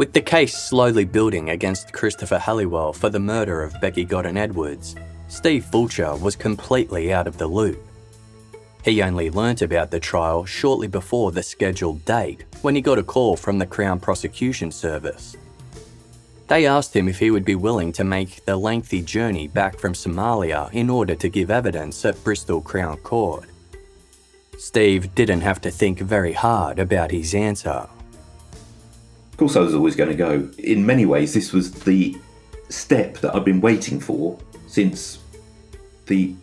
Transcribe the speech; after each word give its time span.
With 0.00 0.14
the 0.14 0.22
case 0.22 0.56
slowly 0.56 1.04
building 1.04 1.50
against 1.50 1.92
Christopher 1.92 2.38
Halliwell 2.38 2.94
for 2.94 3.10
the 3.10 3.20
murder 3.20 3.62
of 3.62 3.78
Becky 3.82 4.06
Godden 4.06 4.38
Edwards, 4.38 4.96
Steve 5.28 5.66
Fulcher 5.66 6.16
was 6.16 6.36
completely 6.36 7.12
out 7.12 7.26
of 7.26 7.36
the 7.36 7.46
loop. 7.46 7.78
He 8.82 9.02
only 9.02 9.28
learnt 9.28 9.60
about 9.60 9.90
the 9.90 10.00
trial 10.00 10.46
shortly 10.46 10.86
before 10.86 11.32
the 11.32 11.42
scheduled 11.42 12.02
date 12.06 12.46
when 12.62 12.74
he 12.74 12.80
got 12.80 12.98
a 12.98 13.02
call 13.02 13.36
from 13.36 13.58
the 13.58 13.66
Crown 13.66 14.00
Prosecution 14.00 14.72
Service. 14.72 15.36
They 16.48 16.64
asked 16.64 16.96
him 16.96 17.06
if 17.06 17.18
he 17.18 17.30
would 17.30 17.44
be 17.44 17.54
willing 17.54 17.92
to 17.92 18.02
make 18.02 18.42
the 18.46 18.56
lengthy 18.56 19.02
journey 19.02 19.48
back 19.48 19.78
from 19.78 19.92
Somalia 19.92 20.72
in 20.72 20.88
order 20.88 21.14
to 21.16 21.28
give 21.28 21.50
evidence 21.50 22.06
at 22.06 22.24
Bristol 22.24 22.62
Crown 22.62 22.96
Court. 23.02 23.44
Steve 24.56 25.14
didn't 25.14 25.42
have 25.42 25.60
to 25.60 25.70
think 25.70 25.98
very 25.98 26.32
hard 26.32 26.78
about 26.78 27.10
his 27.10 27.34
answer. 27.34 27.86
Course, 29.40 29.56
I 29.56 29.60
was 29.60 29.74
always 29.74 29.96
going 29.96 30.10
to 30.10 30.14
go. 30.14 30.50
In 30.58 30.84
many 30.84 31.06
ways, 31.06 31.32
this 31.32 31.50
was 31.50 31.72
the 31.72 32.14
step 32.68 33.16
that 33.20 33.34
I've 33.34 33.42
been 33.42 33.62
waiting 33.62 33.98
for 33.98 34.38
since 34.66 35.18
the 36.08 36.34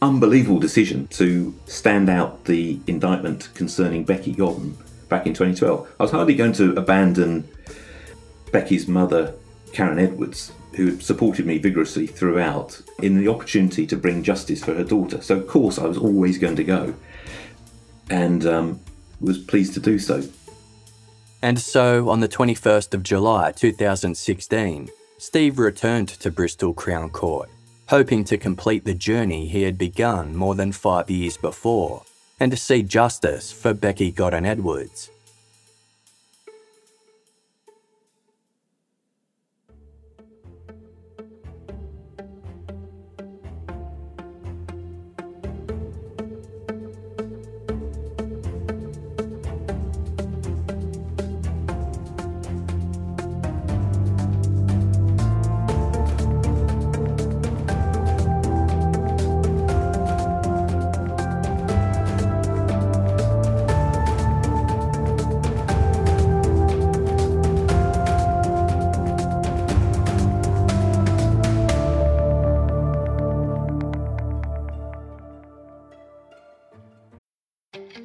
unbelievable 0.00 0.60
decision 0.60 1.08
to 1.08 1.52
stand 1.66 2.08
out 2.08 2.44
the 2.44 2.78
indictment 2.86 3.52
concerning 3.54 4.04
Becky 4.04 4.30
Godden 4.30 4.78
back 5.08 5.26
in 5.26 5.34
2012. 5.34 5.94
I 5.98 6.02
was 6.04 6.12
hardly 6.12 6.36
going 6.36 6.52
to 6.52 6.76
abandon 6.76 7.48
Becky's 8.52 8.86
mother, 8.86 9.34
Karen 9.72 9.98
Edwards, 9.98 10.52
who 10.76 10.86
had 10.86 11.02
supported 11.02 11.46
me 11.46 11.58
vigorously 11.58 12.06
throughout, 12.06 12.80
in 13.02 13.18
the 13.18 13.26
opportunity 13.26 13.84
to 13.84 13.96
bring 13.96 14.22
justice 14.22 14.62
for 14.62 14.74
her 14.74 14.84
daughter. 14.84 15.20
So, 15.22 15.38
of 15.38 15.48
course, 15.48 15.76
I 15.76 15.86
was 15.86 15.98
always 15.98 16.38
going 16.38 16.54
to 16.54 16.64
go 16.64 16.94
and 18.08 18.46
um, 18.46 18.80
was 19.20 19.38
pleased 19.38 19.74
to 19.74 19.80
do 19.80 19.98
so. 19.98 20.22
And 21.44 21.60
so, 21.60 22.08
on 22.08 22.20
the 22.20 22.28
21st 22.28 22.94
of 22.94 23.02
July 23.02 23.52
2016, 23.52 24.88
Steve 25.18 25.58
returned 25.58 26.08
to 26.08 26.30
Bristol 26.30 26.72
Crown 26.72 27.10
Court 27.10 27.50
hoping 27.88 28.24
to 28.24 28.38
complete 28.38 28.86
the 28.86 28.94
journey 28.94 29.46
he 29.46 29.60
had 29.60 29.76
begun 29.76 30.34
more 30.34 30.54
than 30.54 30.72
five 30.72 31.10
years 31.10 31.36
before 31.36 32.02
and 32.40 32.50
to 32.50 32.56
see 32.56 32.82
justice 32.82 33.52
for 33.52 33.74
Becky 33.74 34.10
Godden 34.10 34.46
Edwards. 34.46 35.10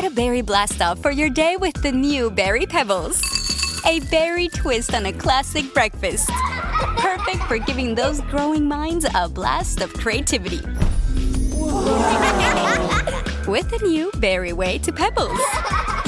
Add 0.00 0.12
a 0.12 0.14
berry 0.14 0.40
blast 0.40 0.80
off 0.80 0.98
for 1.00 1.10
your 1.10 1.28
day 1.28 1.58
with 1.58 1.74
the 1.82 1.92
new 1.92 2.30
Berry 2.30 2.64
Pebbles. 2.64 3.20
A 3.84 4.00
berry 4.10 4.48
twist 4.48 4.94
on 4.94 5.04
a 5.04 5.12
classic 5.12 5.74
breakfast. 5.74 6.30
Perfect 6.96 7.42
for 7.42 7.58
giving 7.58 7.94
those 7.94 8.22
growing 8.22 8.66
minds 8.66 9.04
a 9.14 9.28
blast 9.28 9.82
of 9.82 9.92
creativity. 9.92 10.60
with 13.46 13.68
the 13.68 13.78
new 13.82 14.10
berry 14.16 14.54
way 14.54 14.78
to 14.78 14.90
pebbles. 14.90 15.38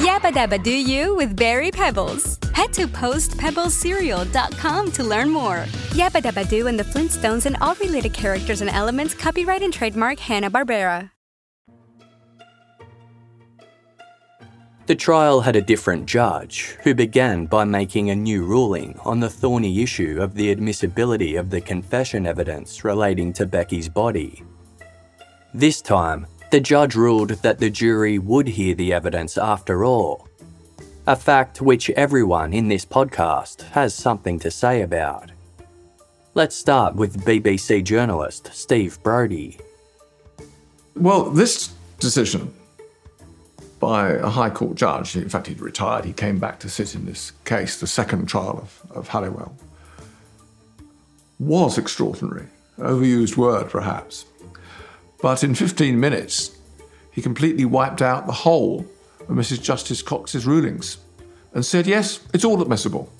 Yabba 0.01 0.31
dabba 0.31 0.63
do 0.63 0.75
you 0.75 1.15
with 1.15 1.35
berry 1.35 1.69
pebbles. 1.69 2.39
Head 2.55 2.73
to 2.73 2.87
postpebblescereal.com 2.87 4.91
to 4.91 5.03
learn 5.03 5.29
more. 5.29 5.65
Yabba 5.91 6.23
dabba 6.23 6.49
do 6.49 6.65
and 6.65 6.79
the 6.79 6.83
Flintstones 6.83 7.45
and 7.45 7.57
all 7.61 7.75
related 7.75 8.15
characters 8.15 8.61
and 8.61 8.71
elements 8.71 9.13
copyright 9.13 9.61
and 9.61 9.71
trademark 9.71 10.17
Hanna-Barbera. 10.17 11.12
The 14.85 14.95
trial 14.95 15.39
had 15.39 15.55
a 15.55 15.61
different 15.61 16.05
judge, 16.07 16.77
who 16.83 16.93
began 16.93 17.45
by 17.45 17.63
making 17.63 18.09
a 18.09 18.15
new 18.15 18.43
ruling 18.43 18.99
on 19.05 19.21
the 19.21 19.29
thorny 19.29 19.81
issue 19.81 20.17
of 20.21 20.33
the 20.33 20.51
admissibility 20.51 21.37
of 21.37 21.49
the 21.49 21.61
confession 21.61 22.27
evidence 22.27 22.83
relating 22.83 23.31
to 23.33 23.45
Becky's 23.45 23.87
body. 23.87 24.43
This 25.53 25.81
time, 25.81 26.27
the 26.51 26.59
judge 26.59 26.95
ruled 26.95 27.29
that 27.29 27.59
the 27.59 27.69
jury 27.69 28.19
would 28.19 28.49
hear 28.49 28.75
the 28.75 28.91
evidence 28.91 29.37
after 29.37 29.85
all, 29.85 30.27
a 31.07 31.15
fact 31.15 31.61
which 31.61 31.89
everyone 31.91 32.51
in 32.51 32.67
this 32.67 32.83
podcast 32.83 33.61
has 33.71 33.95
something 33.95 34.37
to 34.39 34.51
say 34.51 34.81
about. 34.81 35.31
Let's 36.33 36.57
start 36.57 36.93
with 36.93 37.23
BBC 37.23 37.85
journalist 37.85 38.49
Steve 38.51 39.01
Brody. 39.01 39.59
Well, 40.93 41.29
this 41.29 41.73
decision 41.99 42.53
by 43.83 44.11
a 44.11 44.29
High 44.29 44.49
Court 44.49 44.77
judge. 44.77 45.17
In 45.17 45.27
fact, 45.27 45.47
he'd 45.47 45.59
retired. 45.59 46.05
He 46.05 46.13
came 46.13 46.39
back 46.39 46.57
to 46.59 46.69
sit 46.69 46.95
in 46.95 47.05
this 47.05 47.33
case, 47.43 47.81
the 47.81 47.85
second 47.85 48.27
trial 48.27 48.59
of, 48.61 48.91
of 48.95 49.07
Halliwell. 49.09 49.57
Was 51.37 51.77
extraordinary. 51.77 52.47
Overused 52.77 53.35
word, 53.35 53.69
perhaps. 53.69 54.23
But 55.21 55.43
in 55.43 55.53
15 55.53 55.99
minutes, 55.99 56.57
he 57.11 57.21
completely 57.21 57.65
wiped 57.65 58.01
out 58.01 58.25
the 58.25 58.31
whole 58.31 58.85
of 59.19 59.27
Mrs. 59.27 59.61
Justice 59.61 60.01
Cox's 60.01 60.45
rulings 60.45 60.99
and 61.53 61.65
said, 61.65 61.85
yes, 61.85 62.21
it's 62.33 62.45
all 62.45 62.61
admissible. 62.61 63.11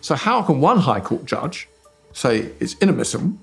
So, 0.00 0.14
how 0.14 0.40
can 0.40 0.62
one 0.62 0.78
High 0.78 1.00
Court 1.00 1.26
judge 1.26 1.68
say 2.14 2.50
it's 2.60 2.76
inadmissible? 2.80 3.34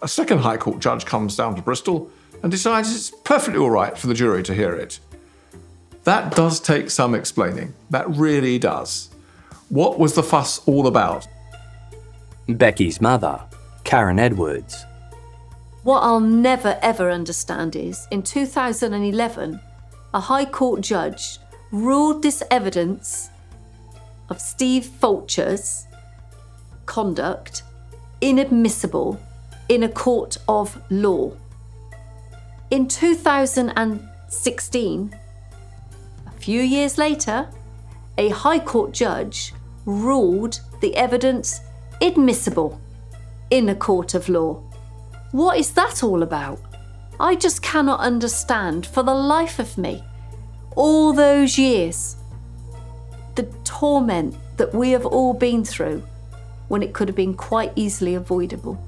A 0.00 0.08
second 0.08 0.38
High 0.38 0.56
Court 0.56 0.80
judge 0.80 1.04
comes 1.04 1.36
down 1.36 1.54
to 1.56 1.60
Bristol 1.60 2.10
and 2.42 2.50
decides 2.50 2.96
it's 2.96 3.10
perfectly 3.24 3.60
all 3.60 3.70
right 3.70 3.98
for 3.98 4.06
the 4.06 4.14
jury 4.14 4.42
to 4.44 4.54
hear 4.54 4.74
it. 4.74 5.00
That 6.06 6.34
does 6.36 6.60
take 6.60 6.90
some 6.90 7.16
explaining. 7.16 7.74
That 7.90 8.08
really 8.08 8.60
does. 8.60 9.10
What 9.70 9.98
was 9.98 10.14
the 10.14 10.22
fuss 10.22 10.60
all 10.68 10.86
about? 10.86 11.26
Becky's 12.48 13.00
mother, 13.00 13.42
Karen 13.82 14.20
Edwards. 14.20 14.86
What 15.82 16.04
I'll 16.04 16.20
never 16.20 16.78
ever 16.80 17.10
understand 17.10 17.74
is 17.74 18.06
in 18.12 18.22
2011, 18.22 19.60
a 20.14 20.20
High 20.20 20.44
Court 20.44 20.80
judge 20.80 21.40
ruled 21.72 22.22
this 22.22 22.40
evidence 22.52 23.30
of 24.28 24.40
Steve 24.40 24.86
Fulcher's 24.86 25.88
conduct 26.86 27.64
inadmissible 28.20 29.20
in 29.68 29.82
a 29.82 29.88
court 29.88 30.38
of 30.46 30.80
law. 30.88 31.32
In 32.70 32.86
2016, 32.86 35.14
few 36.46 36.62
years 36.62 36.96
later, 36.96 37.48
a 38.18 38.28
High 38.28 38.60
Court 38.60 38.92
judge 38.92 39.52
ruled 39.84 40.60
the 40.80 40.94
evidence 40.94 41.60
admissible 42.00 42.80
in 43.50 43.68
a 43.68 43.74
court 43.74 44.14
of 44.14 44.28
law. 44.28 44.62
What 45.32 45.58
is 45.58 45.72
that 45.72 46.04
all 46.04 46.22
about? 46.22 46.60
I 47.18 47.34
just 47.34 47.62
cannot 47.62 47.98
understand 47.98 48.86
for 48.86 49.02
the 49.02 49.12
life 49.12 49.58
of 49.58 49.76
me 49.76 50.04
all 50.76 51.12
those 51.12 51.58
years 51.58 52.14
the 53.34 53.42
torment 53.64 54.36
that 54.56 54.72
we 54.72 54.92
have 54.92 55.04
all 55.04 55.34
been 55.34 55.64
through 55.64 56.00
when 56.68 56.80
it 56.80 56.94
could 56.94 57.08
have 57.08 57.16
been 57.16 57.34
quite 57.34 57.72
easily 57.74 58.14
avoidable. 58.14 58.80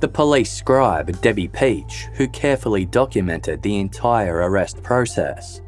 The 0.00 0.08
police 0.08 0.54
scribe, 0.54 1.20
Debbie 1.20 1.48
Peach, 1.48 2.06
who 2.14 2.28
carefully 2.28 2.86
documented 2.86 3.60
the 3.60 3.76
entire 3.78 4.36
arrest 4.36 4.82
process, 4.82 5.60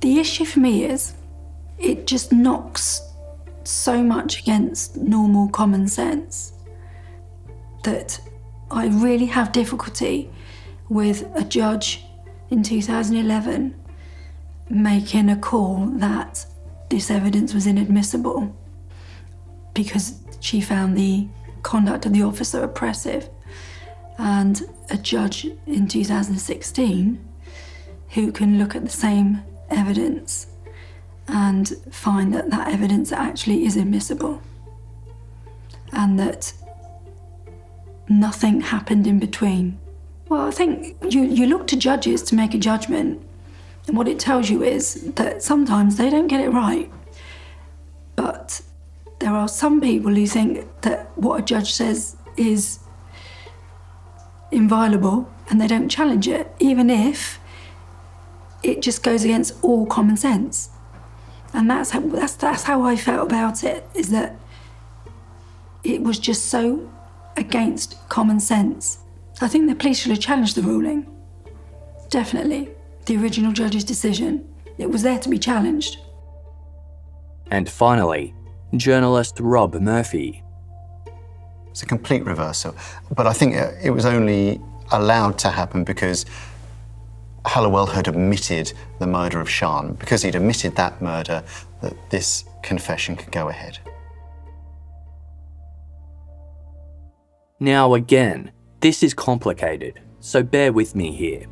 the 0.00 0.18
issue 0.18 0.44
for 0.44 0.60
me 0.60 0.84
is 0.84 1.14
it 1.78 2.06
just 2.06 2.32
knocks 2.32 3.02
so 3.64 4.02
much 4.02 4.40
against 4.40 4.96
normal 4.96 5.48
common 5.48 5.86
sense 5.86 6.52
that 7.84 8.20
I 8.70 8.86
really 8.88 9.26
have 9.26 9.52
difficulty 9.52 10.30
with 10.88 11.26
a 11.34 11.44
judge 11.44 12.04
in 12.50 12.62
2011 12.62 13.74
making 14.68 15.28
a 15.28 15.36
call 15.36 15.86
that 15.96 16.46
this 16.88 17.10
evidence 17.10 17.54
was 17.54 17.66
inadmissible 17.66 18.54
because 19.74 20.20
she 20.40 20.60
found 20.60 20.96
the 20.96 21.28
conduct 21.62 22.06
of 22.06 22.12
the 22.12 22.22
officer 22.22 22.62
oppressive. 22.62 23.28
And 24.18 24.62
a 24.90 24.96
judge 24.96 25.46
in 25.66 25.88
2016 25.88 27.24
who 28.10 28.32
can 28.32 28.58
look 28.58 28.74
at 28.74 28.84
the 28.84 28.90
same 28.90 29.42
evidence 29.70 30.46
and 31.28 31.68
find 31.90 32.34
that 32.34 32.50
that 32.50 32.68
evidence 32.68 33.12
actually 33.12 33.64
is 33.64 33.76
admissible 33.76 34.42
and 35.92 36.18
that 36.18 36.52
nothing 38.08 38.60
happened 38.60 39.06
in 39.06 39.18
between. 39.18 39.78
Well, 40.28 40.42
I 40.42 40.50
think 40.50 40.96
you, 41.08 41.22
you 41.22 41.46
look 41.46 41.66
to 41.68 41.76
judges 41.76 42.22
to 42.24 42.34
make 42.34 42.54
a 42.54 42.58
judgment, 42.58 43.20
and 43.88 43.96
what 43.96 44.06
it 44.06 44.18
tells 44.18 44.48
you 44.48 44.62
is 44.62 45.12
that 45.16 45.42
sometimes 45.42 45.96
they 45.96 46.10
don't 46.10 46.28
get 46.28 46.40
it 46.40 46.50
right. 46.50 46.90
But 48.14 48.60
there 49.18 49.32
are 49.32 49.48
some 49.48 49.80
people 49.80 50.14
who 50.14 50.26
think 50.26 50.66
that 50.82 51.10
what 51.16 51.40
a 51.40 51.42
judge 51.42 51.72
says 51.72 52.16
is 52.36 52.78
inviolable 54.52 55.28
and 55.48 55.60
they 55.60 55.66
don't 55.66 55.88
challenge 55.88 56.28
it, 56.28 56.54
even 56.60 56.90
if 56.90 57.39
it 58.62 58.82
just 58.82 59.02
goes 59.02 59.24
against 59.24 59.62
all 59.62 59.86
common 59.86 60.16
sense. 60.16 60.70
And 61.52 61.70
that's 61.70 61.90
how, 61.90 62.00
that's, 62.00 62.34
that's 62.34 62.62
how 62.62 62.82
I 62.82 62.96
felt 62.96 63.26
about 63.26 63.64
it, 63.64 63.86
is 63.94 64.10
that 64.10 64.36
it 65.82 66.02
was 66.02 66.18
just 66.18 66.46
so 66.46 66.90
against 67.36 67.96
common 68.08 68.40
sense. 68.40 68.98
I 69.40 69.48
think 69.48 69.68
the 69.68 69.74
police 69.74 69.98
should 70.00 70.10
have 70.10 70.20
challenged 70.20 70.54
the 70.56 70.62
ruling. 70.62 71.06
Definitely. 72.10 72.70
The 73.06 73.16
original 73.16 73.52
judge's 73.52 73.84
decision. 73.84 74.46
It 74.78 74.90
was 74.90 75.02
there 75.02 75.18
to 75.18 75.28
be 75.28 75.38
challenged. 75.38 75.98
And 77.50 77.68
finally, 77.68 78.34
journalist 78.76 79.38
Rob 79.40 79.74
Murphy. 79.74 80.42
It's 81.70 81.82
a 81.82 81.86
complete 81.86 82.24
reversal. 82.24 82.76
But 83.14 83.26
I 83.26 83.32
think 83.32 83.54
it 83.82 83.90
was 83.90 84.04
only 84.04 84.60
allowed 84.92 85.38
to 85.38 85.48
happen 85.48 85.84
because 85.84 86.26
Halliwell 87.46 87.86
had 87.86 88.08
admitted 88.08 88.72
the 88.98 89.06
murder 89.06 89.40
of 89.40 89.50
Sian. 89.50 89.94
Because 89.94 90.22
he'd 90.22 90.34
admitted 90.34 90.76
that 90.76 91.00
murder, 91.00 91.42
that 91.82 91.94
this 92.10 92.44
confession 92.62 93.16
could 93.16 93.32
go 93.32 93.48
ahead. 93.48 93.78
Now, 97.58 97.94
again, 97.94 98.52
this 98.80 99.02
is 99.02 99.12
complicated, 99.12 100.00
so 100.20 100.42
bear 100.42 100.72
with 100.72 100.94
me 100.94 101.12
here. 101.12 101.44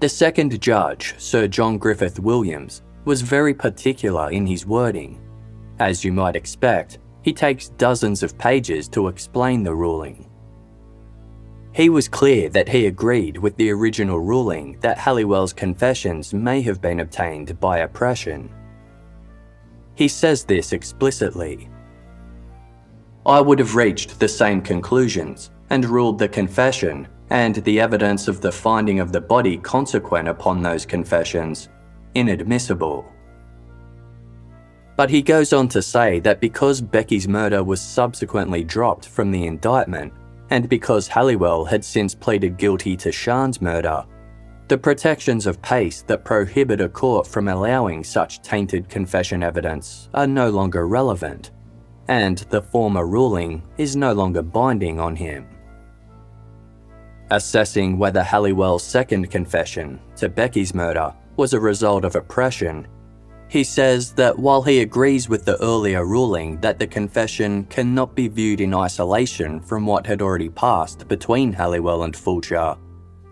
The 0.00 0.08
second 0.08 0.60
judge, 0.60 1.14
Sir 1.18 1.48
John 1.48 1.78
Griffith 1.78 2.20
Williams, 2.20 2.82
was 3.04 3.22
very 3.22 3.54
particular 3.54 4.30
in 4.30 4.46
his 4.46 4.66
wording. 4.66 5.20
As 5.78 6.04
you 6.04 6.12
might 6.12 6.36
expect, 6.36 6.98
he 7.22 7.32
takes 7.32 7.70
dozens 7.70 8.22
of 8.22 8.38
pages 8.38 8.88
to 8.90 9.08
explain 9.08 9.62
the 9.62 9.74
ruling. 9.74 10.25
He 11.76 11.90
was 11.90 12.08
clear 12.08 12.48
that 12.48 12.70
he 12.70 12.86
agreed 12.86 13.36
with 13.36 13.54
the 13.56 13.70
original 13.70 14.18
ruling 14.18 14.78
that 14.80 14.96
Halliwell's 14.96 15.52
confessions 15.52 16.32
may 16.32 16.62
have 16.62 16.80
been 16.80 17.00
obtained 17.00 17.60
by 17.60 17.80
oppression. 17.80 18.50
He 19.94 20.08
says 20.08 20.42
this 20.42 20.72
explicitly. 20.72 21.68
I 23.26 23.42
would 23.42 23.58
have 23.58 23.76
reached 23.76 24.18
the 24.18 24.26
same 24.26 24.62
conclusions 24.62 25.50
and 25.68 25.84
ruled 25.84 26.18
the 26.18 26.28
confession 26.28 27.08
and 27.28 27.56
the 27.56 27.78
evidence 27.78 28.26
of 28.26 28.40
the 28.40 28.52
finding 28.52 28.98
of 28.98 29.12
the 29.12 29.20
body 29.20 29.58
consequent 29.58 30.28
upon 30.28 30.62
those 30.62 30.86
confessions 30.86 31.68
inadmissible. 32.14 33.04
But 34.96 35.10
he 35.10 35.20
goes 35.20 35.52
on 35.52 35.68
to 35.68 35.82
say 35.82 36.20
that 36.20 36.40
because 36.40 36.80
Becky's 36.80 37.28
murder 37.28 37.62
was 37.62 37.82
subsequently 37.82 38.64
dropped 38.64 39.06
from 39.06 39.30
the 39.30 39.46
indictment, 39.46 40.14
and 40.50 40.68
because 40.68 41.08
Halliwell 41.08 41.64
had 41.64 41.84
since 41.84 42.14
pleaded 42.14 42.56
guilty 42.56 42.96
to 42.98 43.12
Sian's 43.12 43.60
murder, 43.60 44.04
the 44.68 44.78
protections 44.78 45.46
of 45.46 45.62
PACE 45.62 46.02
that 46.02 46.24
prohibit 46.24 46.80
a 46.80 46.88
court 46.88 47.26
from 47.26 47.48
allowing 47.48 48.02
such 48.02 48.42
tainted 48.42 48.88
confession 48.88 49.42
evidence 49.42 50.08
are 50.14 50.26
no 50.26 50.50
longer 50.50 50.88
relevant, 50.88 51.52
and 52.08 52.38
the 52.50 52.62
former 52.62 53.06
ruling 53.06 53.62
is 53.78 53.94
no 53.96 54.12
longer 54.12 54.42
binding 54.42 54.98
on 54.98 55.14
him. 55.14 55.46
Assessing 57.30 57.98
whether 57.98 58.22
Halliwell's 58.22 58.84
second 58.84 59.30
confession 59.30 60.00
to 60.16 60.28
Becky's 60.28 60.74
murder 60.74 61.14
was 61.36 61.52
a 61.52 61.60
result 61.60 62.04
of 62.04 62.16
oppression 62.16 62.86
he 63.48 63.62
says 63.62 64.12
that 64.12 64.38
while 64.38 64.62
he 64.62 64.80
agrees 64.80 65.28
with 65.28 65.44
the 65.44 65.60
earlier 65.62 66.04
ruling 66.04 66.60
that 66.60 66.78
the 66.78 66.86
confession 66.86 67.64
cannot 67.66 68.14
be 68.14 68.28
viewed 68.28 68.60
in 68.60 68.74
isolation 68.74 69.60
from 69.60 69.86
what 69.86 70.06
had 70.06 70.20
already 70.20 70.48
passed 70.48 71.06
between 71.06 71.52
Halliwell 71.52 72.02
and 72.02 72.16
Fulcher, 72.16 72.76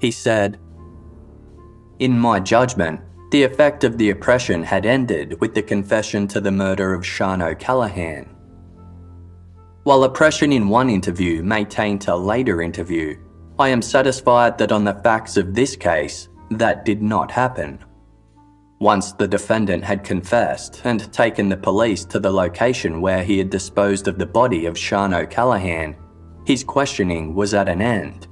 he 0.00 0.10
said, 0.10 0.58
In 1.98 2.18
my 2.18 2.38
judgment, 2.38 3.00
the 3.30 3.42
effect 3.42 3.82
of 3.82 3.98
the 3.98 4.10
oppression 4.10 4.62
had 4.62 4.86
ended 4.86 5.40
with 5.40 5.54
the 5.54 5.62
confession 5.62 6.28
to 6.28 6.40
the 6.40 6.52
murder 6.52 6.94
of 6.94 7.04
Sian 7.04 7.42
O'Callaghan. 7.42 8.28
While 9.82 10.04
oppression 10.04 10.52
in 10.52 10.68
one 10.68 10.88
interview 10.88 11.42
may 11.42 11.64
taint 11.64 12.06
a 12.06 12.14
later 12.14 12.62
interview, 12.62 13.18
I 13.58 13.68
am 13.68 13.82
satisfied 13.82 14.56
that 14.58 14.72
on 14.72 14.84
the 14.84 14.94
facts 14.94 15.36
of 15.36 15.54
this 15.54 15.74
case, 15.74 16.28
that 16.50 16.84
did 16.84 17.02
not 17.02 17.30
happen. 17.30 17.80
Once 18.80 19.12
the 19.12 19.28
defendant 19.28 19.84
had 19.84 20.02
confessed 20.02 20.82
and 20.84 21.12
taken 21.12 21.48
the 21.48 21.56
police 21.56 22.04
to 22.04 22.18
the 22.18 22.30
location 22.30 23.00
where 23.00 23.22
he 23.22 23.38
had 23.38 23.48
disposed 23.48 24.08
of 24.08 24.18
the 24.18 24.26
body 24.26 24.66
of 24.66 24.76
Sian 24.76 25.14
O'Callaghan, 25.14 25.96
his 26.44 26.64
questioning 26.64 27.34
was 27.34 27.54
at 27.54 27.68
an 27.68 27.80
end. 27.80 28.26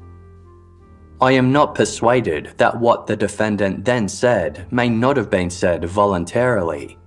I 1.21 1.33
am 1.33 1.52
not 1.52 1.76
persuaded 1.76 2.52
that 2.57 2.78
what 2.78 3.07
the 3.07 3.17
defendant 3.17 3.85
then 3.85 4.09
said 4.09 4.67
may 4.73 4.88
not 4.88 5.17
have 5.17 5.31
been 5.31 5.50
said 5.50 5.85
voluntarily. 5.85 6.99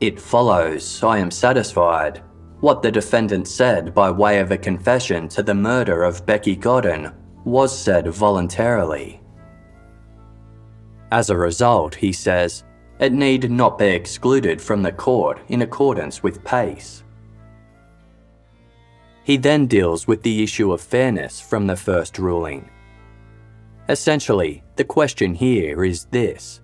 It 0.00 0.20
follows, 0.20 1.02
I 1.02 1.18
am 1.18 1.30
satisfied, 1.30 2.22
what 2.60 2.82
the 2.82 2.92
defendant 2.92 3.48
said 3.48 3.92
by 3.92 4.10
way 4.12 4.38
of 4.38 4.52
a 4.52 4.56
confession 4.56 5.28
to 5.30 5.42
the 5.42 5.54
murder 5.54 6.04
of 6.04 6.24
Becky 6.24 6.54
Godden 6.54 7.12
was 7.44 7.76
said 7.76 8.06
voluntarily. 8.06 9.20
As 11.14 11.30
a 11.30 11.36
result, 11.36 11.94
he 11.94 12.12
says, 12.12 12.64
it 12.98 13.12
need 13.12 13.48
not 13.48 13.78
be 13.78 13.86
excluded 13.86 14.60
from 14.60 14.82
the 14.82 14.90
court 14.90 15.38
in 15.46 15.62
accordance 15.62 16.24
with 16.24 16.42
PACE. 16.42 17.04
He 19.22 19.36
then 19.36 19.68
deals 19.68 20.08
with 20.08 20.24
the 20.24 20.42
issue 20.42 20.72
of 20.72 20.80
fairness 20.80 21.40
from 21.40 21.68
the 21.68 21.76
first 21.76 22.18
ruling. 22.18 22.68
Essentially, 23.88 24.64
the 24.74 24.82
question 24.82 25.36
here 25.36 25.84
is 25.84 26.06
this 26.06 26.60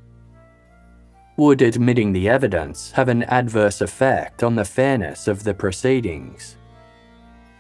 Would 1.36 1.62
admitting 1.62 2.12
the 2.12 2.28
evidence 2.28 2.90
have 2.90 3.08
an 3.08 3.22
adverse 3.22 3.80
effect 3.80 4.42
on 4.42 4.56
the 4.56 4.64
fairness 4.64 5.28
of 5.28 5.44
the 5.44 5.54
proceedings? 5.54 6.56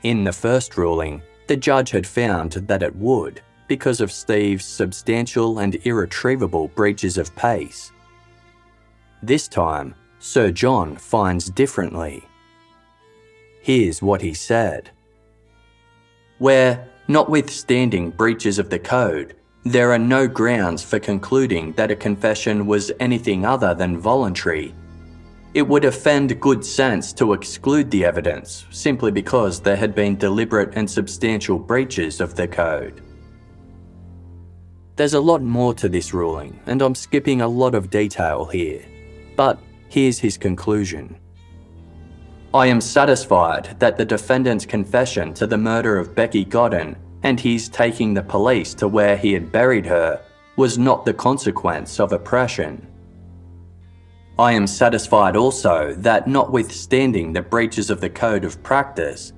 In 0.02 0.24
the 0.24 0.32
first 0.32 0.76
ruling, 0.76 1.22
the 1.46 1.56
judge 1.56 1.92
had 1.92 2.04
found 2.04 2.50
that 2.54 2.82
it 2.82 2.96
would, 2.96 3.42
because 3.70 4.00
of 4.00 4.10
Steve's 4.10 4.64
substantial 4.64 5.60
and 5.60 5.76
irretrievable 5.86 6.66
breaches 6.74 7.16
of 7.16 7.32
PACE. 7.36 7.92
This 9.22 9.46
time, 9.46 9.94
Sir 10.18 10.50
John 10.50 10.96
finds 10.96 11.48
differently. 11.48 12.24
Here's 13.62 14.02
what 14.02 14.20
he 14.22 14.34
said 14.34 14.90
Where, 16.38 16.88
notwithstanding 17.06 18.10
breaches 18.10 18.58
of 18.58 18.70
the 18.70 18.78
code, 18.80 19.36
there 19.62 19.92
are 19.92 20.00
no 20.00 20.26
grounds 20.26 20.82
for 20.82 20.98
concluding 20.98 21.70
that 21.74 21.92
a 21.92 21.96
confession 21.96 22.66
was 22.66 22.90
anything 22.98 23.46
other 23.46 23.72
than 23.72 24.00
voluntary. 24.00 24.74
It 25.54 25.62
would 25.62 25.84
offend 25.84 26.40
good 26.40 26.64
sense 26.64 27.12
to 27.12 27.34
exclude 27.34 27.88
the 27.92 28.04
evidence 28.04 28.66
simply 28.70 29.12
because 29.12 29.60
there 29.60 29.76
had 29.76 29.94
been 29.94 30.16
deliberate 30.16 30.74
and 30.74 30.90
substantial 30.90 31.56
breaches 31.56 32.20
of 32.20 32.34
the 32.34 32.48
code. 32.48 33.00
There's 35.00 35.14
a 35.14 35.18
lot 35.18 35.40
more 35.40 35.72
to 35.76 35.88
this 35.88 36.12
ruling, 36.12 36.60
and 36.66 36.82
I'm 36.82 36.94
skipping 36.94 37.40
a 37.40 37.48
lot 37.48 37.74
of 37.74 37.88
detail 37.88 38.44
here. 38.44 38.82
But 39.34 39.58
here's 39.88 40.18
his 40.18 40.36
conclusion. 40.36 41.16
I 42.52 42.66
am 42.66 42.82
satisfied 42.82 43.76
that 43.78 43.96
the 43.96 44.04
defendant's 44.04 44.66
confession 44.66 45.32
to 45.32 45.46
the 45.46 45.56
murder 45.56 45.96
of 45.96 46.14
Becky 46.14 46.44
Godden 46.44 46.96
and 47.22 47.40
his 47.40 47.70
taking 47.70 48.12
the 48.12 48.22
police 48.22 48.74
to 48.74 48.88
where 48.88 49.16
he 49.16 49.32
had 49.32 49.50
buried 49.50 49.86
her 49.86 50.22
was 50.56 50.76
not 50.76 51.06
the 51.06 51.14
consequence 51.14 51.98
of 51.98 52.12
oppression. 52.12 52.86
I 54.38 54.52
am 54.52 54.66
satisfied 54.66 55.34
also 55.34 55.94
that, 55.94 56.28
notwithstanding 56.28 57.32
the 57.32 57.40
breaches 57.40 57.88
of 57.88 58.02
the 58.02 58.10
code 58.10 58.44
of 58.44 58.62
practice, 58.62 59.32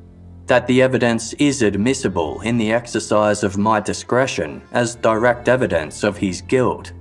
that 0.47 0.67
the 0.67 0.83
evidence 0.83 1.33
is 1.35 1.63
admissible 1.63 2.41
in 2.43 2.59
the 2.59 2.73
exercise 2.73 3.43
of 3.43 3.57
my 3.57 3.81
discretion 3.81 4.63
as 4.73 4.97
direct 4.97 5.49
evidence 5.49 6.03
of 6.03 6.17
his 6.17 6.43
guilt. 6.43 6.93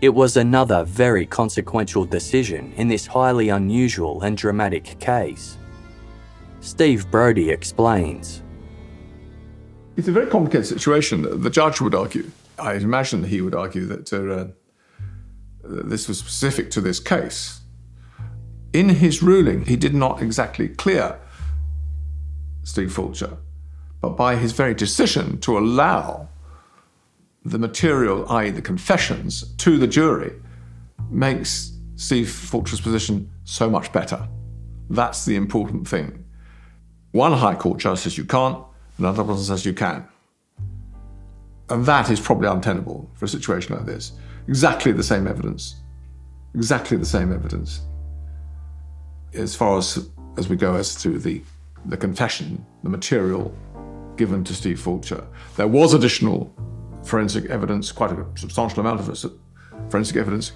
It 0.00 0.12
was 0.12 0.36
another 0.36 0.84
very 0.84 1.26
consequential 1.26 2.04
decision 2.04 2.72
in 2.76 2.88
this 2.88 3.06
highly 3.06 3.50
unusual 3.50 4.22
and 4.22 4.36
dramatic 4.36 4.98
case. 4.98 5.58
Steve 6.60 7.08
Brody 7.10 7.50
explains. 7.50 8.42
It's 9.96 10.08
a 10.08 10.12
very 10.12 10.26
complicated 10.26 10.66
situation. 10.66 11.40
The 11.42 11.50
judge 11.50 11.80
would 11.80 11.94
argue, 11.94 12.30
I 12.58 12.74
imagine 12.74 13.22
he 13.24 13.42
would 13.42 13.54
argue 13.54 13.86
that 13.86 14.12
uh, 14.12 14.46
this 15.62 16.08
was 16.08 16.18
specific 16.18 16.70
to 16.72 16.80
this 16.80 16.98
case. 16.98 17.61
In 18.72 18.88
his 18.88 19.22
ruling, 19.22 19.64
he 19.66 19.76
did 19.76 19.94
not 19.94 20.22
exactly 20.22 20.68
clear 20.68 21.18
Steve 22.62 22.92
Fulcher, 22.92 23.36
but 24.00 24.16
by 24.16 24.36
his 24.36 24.52
very 24.52 24.74
decision 24.74 25.38
to 25.40 25.58
allow 25.58 26.28
the 27.44 27.58
material, 27.58 28.26
i.e., 28.30 28.50
the 28.50 28.62
confessions, 28.62 29.52
to 29.56 29.76
the 29.76 29.86
jury, 29.86 30.32
makes 31.10 31.76
Steve 31.96 32.30
Fulcher's 32.30 32.80
position 32.80 33.30
so 33.44 33.68
much 33.68 33.92
better. 33.92 34.28
That's 34.88 35.24
the 35.24 35.36
important 35.36 35.86
thing. 35.86 36.24
One 37.10 37.32
High 37.32 37.56
Court 37.56 37.78
judge 37.78 37.98
says 37.98 38.16
you 38.16 38.24
can't, 38.24 38.64
another 38.98 39.22
one 39.22 39.38
says 39.38 39.66
you 39.66 39.74
can. 39.74 40.06
And 41.68 41.84
that 41.86 42.10
is 42.10 42.20
probably 42.20 42.48
untenable 42.48 43.10
for 43.14 43.26
a 43.26 43.28
situation 43.28 43.74
like 43.74 43.86
this. 43.86 44.12
Exactly 44.48 44.92
the 44.92 45.02
same 45.02 45.26
evidence. 45.26 45.76
Exactly 46.54 46.96
the 46.96 47.06
same 47.06 47.32
evidence. 47.32 47.82
As 49.34 49.54
far 49.54 49.78
as, 49.78 50.08
as 50.36 50.48
we 50.48 50.56
go 50.56 50.74
as 50.74 50.94
to 51.02 51.18
the, 51.18 51.42
the 51.86 51.96
confession, 51.96 52.64
the 52.82 52.90
material 52.90 53.54
given 54.16 54.44
to 54.44 54.54
Steve 54.54 54.80
Fulcher, 54.80 55.26
there 55.56 55.68
was 55.68 55.94
additional 55.94 56.52
forensic 57.04 57.46
evidence, 57.46 57.90
quite 57.92 58.12
a 58.12 58.26
substantial 58.34 58.80
amount 58.80 59.00
of 59.00 59.32
forensic 59.90 60.16
evidence 60.16 60.52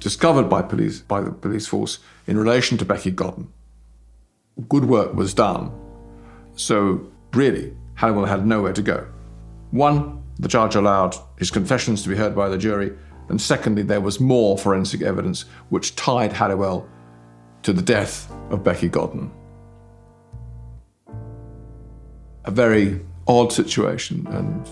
discovered 0.00 0.48
by 0.48 0.62
police 0.62 1.00
by 1.00 1.20
the 1.20 1.32
police 1.32 1.66
force 1.66 2.00
in 2.26 2.38
relation 2.38 2.76
to 2.78 2.84
Becky 2.84 3.10
Godden. 3.10 3.52
Good 4.68 4.84
work 4.84 5.14
was 5.14 5.34
done. 5.34 5.72
So 6.54 7.10
really, 7.32 7.74
Halliwell 7.94 8.26
had 8.26 8.46
nowhere 8.46 8.72
to 8.72 8.82
go. 8.82 9.06
One, 9.70 10.22
the 10.38 10.48
judge 10.48 10.74
allowed 10.74 11.16
his 11.38 11.50
confessions 11.50 12.02
to 12.02 12.08
be 12.08 12.16
heard 12.16 12.34
by 12.34 12.48
the 12.48 12.58
jury, 12.58 12.92
and 13.28 13.40
secondly, 13.40 13.82
there 13.82 14.00
was 14.00 14.20
more 14.20 14.56
forensic 14.56 15.02
evidence 15.02 15.46
which 15.70 15.96
tied 15.96 16.32
Halliwell 16.32 16.88
to 17.66 17.72
the 17.72 17.82
death 17.82 18.30
of 18.50 18.62
Becky 18.62 18.88
Godden. 18.88 19.28
A 22.44 22.50
very 22.52 23.00
odd 23.26 23.52
situation 23.52 24.24
and 24.28 24.68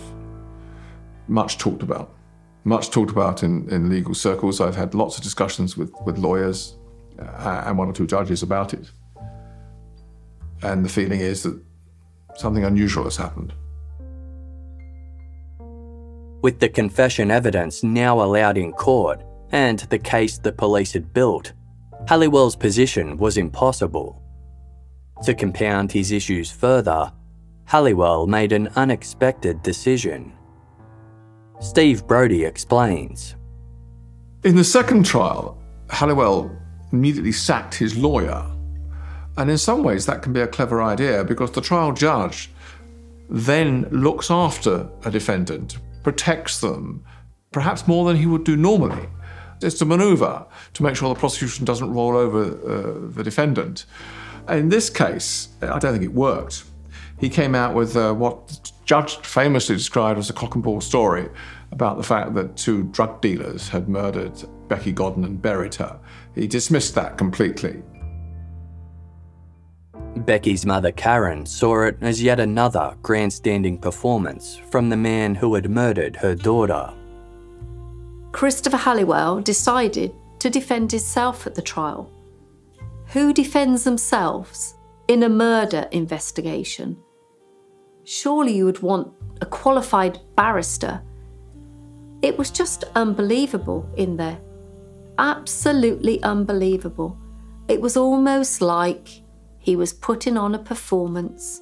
much 1.26 1.58
talked 1.58 1.82
about. 1.82 2.14
Much 2.62 2.90
talked 2.90 3.10
about 3.10 3.42
in, 3.42 3.68
in 3.68 3.90
legal 3.90 4.14
circles. 4.14 4.60
I've 4.60 4.76
had 4.76 4.94
lots 4.94 5.16
of 5.16 5.24
discussions 5.24 5.76
with, 5.76 5.92
with 6.06 6.18
lawyers 6.18 6.76
uh, 7.18 7.64
and 7.66 7.76
one 7.76 7.88
or 7.88 7.92
two 7.92 8.06
judges 8.06 8.44
about 8.44 8.72
it. 8.72 8.88
And 10.62 10.84
the 10.84 10.88
feeling 10.88 11.18
is 11.18 11.42
that 11.42 11.60
something 12.36 12.62
unusual 12.62 13.02
has 13.02 13.16
happened. 13.16 13.52
With 16.42 16.60
the 16.60 16.68
confession 16.68 17.32
evidence 17.32 17.82
now 17.82 18.22
allowed 18.22 18.56
in 18.56 18.70
court 18.70 19.20
and 19.50 19.80
the 19.80 19.98
case 19.98 20.38
the 20.38 20.52
police 20.52 20.92
had 20.92 21.12
built, 21.12 21.54
Halliwell's 22.08 22.56
position 22.56 23.16
was 23.16 23.36
impossible. 23.36 24.22
To 25.22 25.34
compound 25.34 25.92
his 25.92 26.12
issues 26.12 26.50
further, 26.50 27.12
Halliwell 27.66 28.26
made 28.26 28.52
an 28.52 28.68
unexpected 28.76 29.62
decision. 29.62 30.32
Steve 31.60 32.06
Brody 32.06 32.44
explains. 32.44 33.36
In 34.44 34.56
the 34.56 34.64
second 34.64 35.06
trial, 35.06 35.56
Halliwell 35.88 36.54
immediately 36.92 37.32
sacked 37.32 37.74
his 37.74 37.96
lawyer. 37.96 38.44
And 39.36 39.50
in 39.50 39.58
some 39.58 39.82
ways, 39.82 40.04
that 40.06 40.22
can 40.22 40.32
be 40.32 40.40
a 40.40 40.46
clever 40.46 40.82
idea 40.82 41.24
because 41.24 41.50
the 41.52 41.60
trial 41.60 41.92
judge 41.92 42.50
then 43.30 43.88
looks 43.90 44.30
after 44.30 44.88
a 45.04 45.10
defendant, 45.10 45.78
protects 46.02 46.60
them, 46.60 47.04
perhaps 47.50 47.88
more 47.88 48.04
than 48.04 48.16
he 48.16 48.26
would 48.26 48.44
do 48.44 48.56
normally. 48.56 49.08
It's 49.64 49.80
a 49.80 49.84
maneuver 49.84 50.46
to 50.74 50.82
make 50.82 50.96
sure 50.96 51.12
the 51.12 51.18
prosecution 51.18 51.64
doesn't 51.64 51.92
roll 51.92 52.16
over 52.16 52.42
uh, 52.44 53.08
the 53.14 53.22
defendant. 53.24 53.86
In 54.48 54.68
this 54.68 54.90
case, 54.90 55.48
I 55.62 55.78
don't 55.78 55.92
think 55.92 56.04
it 56.04 56.12
worked. 56.12 56.64
He 57.18 57.28
came 57.28 57.54
out 57.54 57.74
with 57.74 57.96
uh, 57.96 58.12
what 58.12 58.72
Judge 58.84 59.16
famously 59.16 59.76
described 59.76 60.18
as 60.18 60.28
a 60.28 60.32
cock 60.32 60.54
and 60.54 60.62
bull 60.62 60.80
story 60.80 61.28
about 61.72 61.96
the 61.96 62.02
fact 62.02 62.34
that 62.34 62.56
two 62.56 62.84
drug 62.84 63.20
dealers 63.20 63.68
had 63.68 63.88
murdered 63.88 64.32
Becky 64.68 64.92
Godden 64.92 65.24
and 65.24 65.40
buried 65.40 65.74
her. 65.76 65.98
He 66.34 66.46
dismissed 66.46 66.94
that 66.94 67.16
completely. 67.16 67.82
Becky's 70.16 70.64
mother 70.64 70.92
Karen 70.92 71.44
saw 71.44 71.82
it 71.82 71.96
as 72.00 72.22
yet 72.22 72.38
another 72.38 72.94
grandstanding 73.02 73.78
performance 73.78 74.60
from 74.70 74.88
the 74.88 74.96
man 74.96 75.34
who 75.34 75.54
had 75.54 75.68
murdered 75.68 76.16
her 76.16 76.34
daughter. 76.34 76.92
Christopher 78.34 78.78
Halliwell 78.78 79.40
decided 79.42 80.12
to 80.40 80.50
defend 80.50 80.90
himself 80.90 81.46
at 81.46 81.54
the 81.54 81.62
trial. 81.62 82.10
Who 83.12 83.32
defends 83.32 83.84
themselves 83.84 84.74
in 85.06 85.22
a 85.22 85.28
murder 85.28 85.86
investigation? 85.92 86.96
Surely 88.02 88.56
you 88.56 88.64
would 88.64 88.82
want 88.82 89.12
a 89.40 89.46
qualified 89.46 90.18
barrister. 90.34 91.00
It 92.22 92.36
was 92.36 92.50
just 92.50 92.82
unbelievable 92.96 93.88
in 93.96 94.16
there. 94.16 94.40
Absolutely 95.16 96.20
unbelievable. 96.24 97.16
It 97.68 97.80
was 97.80 97.96
almost 97.96 98.60
like 98.60 99.10
he 99.60 99.76
was 99.76 99.92
putting 99.92 100.36
on 100.36 100.56
a 100.56 100.58
performance. 100.58 101.60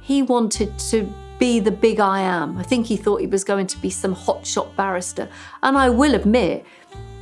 He 0.00 0.22
wanted 0.22 0.78
to 0.78 1.12
be 1.38 1.60
the 1.60 1.70
big 1.70 2.00
I 2.00 2.20
am. 2.20 2.58
I 2.58 2.62
think 2.62 2.86
he 2.86 2.96
thought 2.96 3.20
he 3.20 3.26
was 3.26 3.44
going 3.44 3.66
to 3.68 3.78
be 3.78 3.90
some 3.90 4.14
hotshot 4.14 4.74
barrister. 4.76 5.28
And 5.62 5.76
I 5.76 5.88
will 5.88 6.14
admit, 6.14 6.64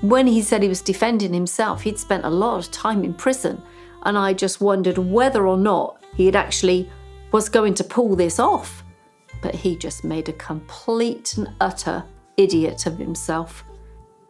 when 0.00 0.26
he 0.26 0.42
said 0.42 0.62
he 0.62 0.68
was 0.68 0.82
defending 0.82 1.32
himself, 1.32 1.82
he'd 1.82 1.98
spent 1.98 2.24
a 2.24 2.30
lot 2.30 2.58
of 2.58 2.70
time 2.70 3.04
in 3.04 3.14
prison. 3.14 3.62
And 4.04 4.16
I 4.16 4.32
just 4.32 4.60
wondered 4.60 4.98
whether 4.98 5.46
or 5.46 5.56
not 5.56 6.02
he 6.14 6.26
had 6.26 6.36
actually 6.36 6.90
was 7.32 7.48
going 7.48 7.74
to 7.74 7.84
pull 7.84 8.16
this 8.16 8.38
off. 8.38 8.82
But 9.42 9.54
he 9.54 9.76
just 9.76 10.04
made 10.04 10.28
a 10.28 10.32
complete 10.32 11.36
and 11.36 11.50
utter 11.60 12.04
idiot 12.36 12.86
of 12.86 12.98
himself. 12.98 13.64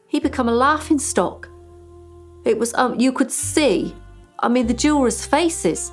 He 0.08 0.20
became 0.20 0.48
a 0.48 0.52
laughing 0.52 0.98
stock. 0.98 1.48
It 2.44 2.58
was 2.58 2.74
um, 2.74 2.98
you 2.98 3.12
could 3.12 3.30
see, 3.30 3.94
I 4.38 4.48
mean, 4.48 4.66
the 4.66 4.74
jurors' 4.74 5.26
faces. 5.26 5.90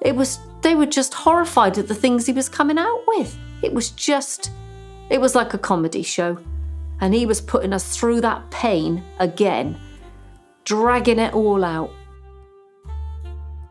It 0.00 0.14
was 0.14 0.38
they 0.62 0.74
were 0.74 0.86
just 0.86 1.14
horrified 1.14 1.78
at 1.78 1.88
the 1.88 1.94
things 1.94 2.26
he 2.26 2.32
was 2.32 2.48
coming 2.48 2.78
out 2.78 3.02
with. 3.06 3.38
It 3.62 3.72
was 3.72 3.90
just, 3.90 4.50
it 5.10 5.20
was 5.20 5.34
like 5.34 5.54
a 5.54 5.58
comedy 5.58 6.02
show, 6.02 6.38
and 7.00 7.14
he 7.14 7.26
was 7.26 7.40
putting 7.40 7.72
us 7.72 7.96
through 7.96 8.20
that 8.22 8.50
pain 8.50 9.02
again, 9.18 9.78
dragging 10.64 11.18
it 11.18 11.34
all 11.34 11.64
out. 11.64 11.90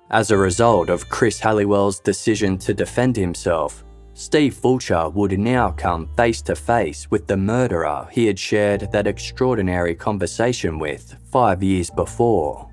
As 0.10 0.32
a 0.32 0.38
result 0.38 0.90
of 0.90 1.10
Chris 1.10 1.40
Halliwell's 1.40 2.00
decision 2.00 2.58
to 2.60 2.74
defend 2.74 3.18
himself, 3.18 3.84
Steve 4.14 4.56
Fulcher 4.56 5.10
would 5.10 5.38
now 5.38 5.70
come 5.72 6.08
face 6.16 6.42
to 6.44 6.56
face 6.56 7.12
with 7.12 7.28
the 7.28 7.38
murderer 7.38 8.08
he 8.12 8.26
had 8.26 8.40
shared 8.40 8.92
that 8.92 9.06
extraordinary 9.06 9.94
conversation 9.94 10.80
with 10.80 11.16
five 11.30 11.62
years 11.62 11.92
before. 11.92 12.67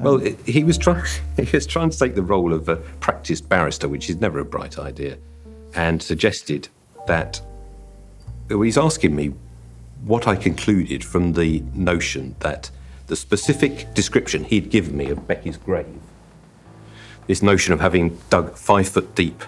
Well, 0.00 0.14
um, 0.14 0.36
he 0.46 0.64
was 0.64 0.78
trying. 0.78 1.04
He 1.36 1.56
was 1.56 1.66
trying 1.66 1.90
to 1.90 1.98
take 1.98 2.14
the 2.14 2.22
role 2.22 2.52
of 2.52 2.68
a 2.68 2.76
practiced 2.76 3.48
barrister, 3.48 3.88
which 3.88 4.10
is 4.10 4.20
never 4.20 4.38
a 4.38 4.44
bright 4.44 4.78
idea, 4.78 5.18
and 5.74 6.02
suggested 6.02 6.68
that 7.06 7.40
well, 8.48 8.62
he's 8.62 8.78
asking 8.78 9.14
me 9.14 9.34
what 10.04 10.26
I 10.26 10.36
concluded 10.36 11.04
from 11.04 11.34
the 11.34 11.62
notion 11.74 12.34
that 12.40 12.70
the 13.06 13.16
specific 13.16 13.92
description 13.94 14.44
he'd 14.44 14.70
given 14.70 14.96
me 14.96 15.10
of 15.10 15.26
Becky's 15.26 15.56
grave, 15.56 16.00
this 17.26 17.42
notion 17.42 17.72
of 17.72 17.80
having 17.80 18.18
dug 18.30 18.56
five 18.56 18.88
foot 18.88 19.14
deep 19.14 19.42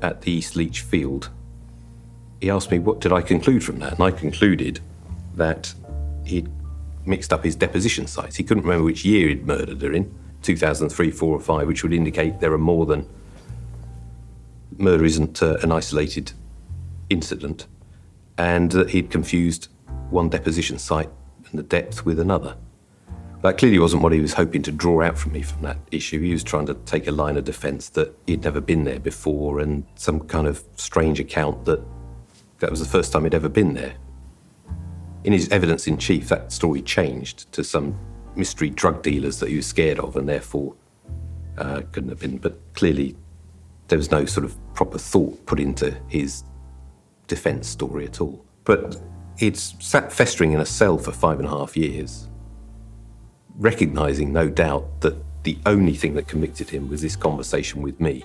at 0.00 0.22
the 0.22 0.40
Eastleach 0.40 0.80
field, 0.80 1.30
he 2.40 2.50
asked 2.50 2.70
me 2.70 2.78
what 2.78 3.00
did 3.00 3.12
I 3.12 3.22
conclude 3.22 3.62
from 3.62 3.78
that, 3.78 3.92
and 3.94 4.02
I 4.02 4.10
concluded 4.10 4.80
that 5.34 5.74
he'd 6.24 6.50
mixed 7.04 7.32
up 7.32 7.44
his 7.44 7.56
deposition 7.56 8.06
sites. 8.06 8.36
He 8.36 8.44
couldn't 8.44 8.64
remember 8.64 8.84
which 8.84 9.04
year 9.04 9.28
he'd 9.28 9.46
murdered 9.46 9.82
her 9.82 9.92
in, 9.92 10.14
2003, 10.42 11.10
4 11.10 11.34
or 11.34 11.40
5, 11.40 11.66
which 11.66 11.82
would 11.82 11.92
indicate 11.92 12.40
there 12.40 12.52
are 12.52 12.58
more 12.58 12.86
than 12.86 13.08
murder 14.78 15.04
isn't 15.04 15.42
uh, 15.42 15.58
an 15.62 15.72
isolated 15.72 16.32
incident, 17.10 17.66
and 18.38 18.70
that 18.72 18.90
he'd 18.90 19.10
confused 19.10 19.68
one 20.10 20.28
deposition 20.28 20.78
site 20.78 21.10
and 21.50 21.58
the 21.58 21.62
depth 21.62 22.04
with 22.04 22.18
another. 22.18 22.56
That 23.42 23.58
clearly 23.58 23.80
wasn't 23.80 24.02
what 24.02 24.12
he 24.12 24.20
was 24.20 24.34
hoping 24.34 24.62
to 24.62 24.72
draw 24.72 25.02
out 25.02 25.18
from 25.18 25.32
me 25.32 25.42
from 25.42 25.62
that 25.62 25.78
issue. 25.90 26.20
He 26.20 26.32
was 26.32 26.44
trying 26.44 26.66
to 26.66 26.74
take 26.74 27.08
a 27.08 27.12
line 27.12 27.36
of 27.36 27.44
defence 27.44 27.88
that 27.90 28.16
he'd 28.26 28.44
never 28.44 28.60
been 28.60 28.84
there 28.84 29.00
before 29.00 29.58
and 29.58 29.84
some 29.96 30.20
kind 30.20 30.46
of 30.46 30.62
strange 30.76 31.18
account 31.18 31.64
that 31.64 31.82
that 32.60 32.70
was 32.70 32.78
the 32.78 32.86
first 32.86 33.12
time 33.12 33.24
he'd 33.24 33.34
ever 33.34 33.48
been 33.48 33.74
there. 33.74 33.94
In 35.24 35.32
his 35.32 35.48
evidence 35.50 35.86
in 35.86 35.98
chief, 35.98 36.28
that 36.28 36.52
story 36.52 36.82
changed 36.82 37.50
to 37.52 37.62
some 37.62 37.98
mystery 38.34 38.70
drug 38.70 39.02
dealers 39.02 39.38
that 39.38 39.48
he 39.48 39.56
was 39.56 39.66
scared 39.66 39.98
of 39.98 40.16
and 40.16 40.28
therefore 40.28 40.74
uh, 41.58 41.82
couldn't 41.92 42.08
have 42.08 42.20
been. 42.20 42.38
But 42.38 42.58
clearly, 42.74 43.16
there 43.88 43.98
was 43.98 44.10
no 44.10 44.24
sort 44.24 44.44
of 44.44 44.56
proper 44.74 44.98
thought 44.98 45.44
put 45.46 45.60
into 45.60 45.94
his 46.08 46.44
defence 47.28 47.68
story 47.68 48.06
at 48.06 48.20
all. 48.20 48.44
But 48.64 49.00
it's 49.38 49.74
sat 49.78 50.12
festering 50.12 50.52
in 50.52 50.60
a 50.60 50.66
cell 50.66 50.98
for 50.98 51.12
five 51.12 51.38
and 51.38 51.46
a 51.46 51.50
half 51.50 51.76
years, 51.76 52.28
recognising, 53.56 54.32
no 54.32 54.48
doubt, 54.48 55.00
that 55.00 55.16
the 55.44 55.58
only 55.66 55.94
thing 55.94 56.14
that 56.14 56.28
convicted 56.28 56.70
him 56.70 56.88
was 56.88 57.02
this 57.02 57.16
conversation 57.16 57.82
with 57.82 58.00
me. 58.00 58.24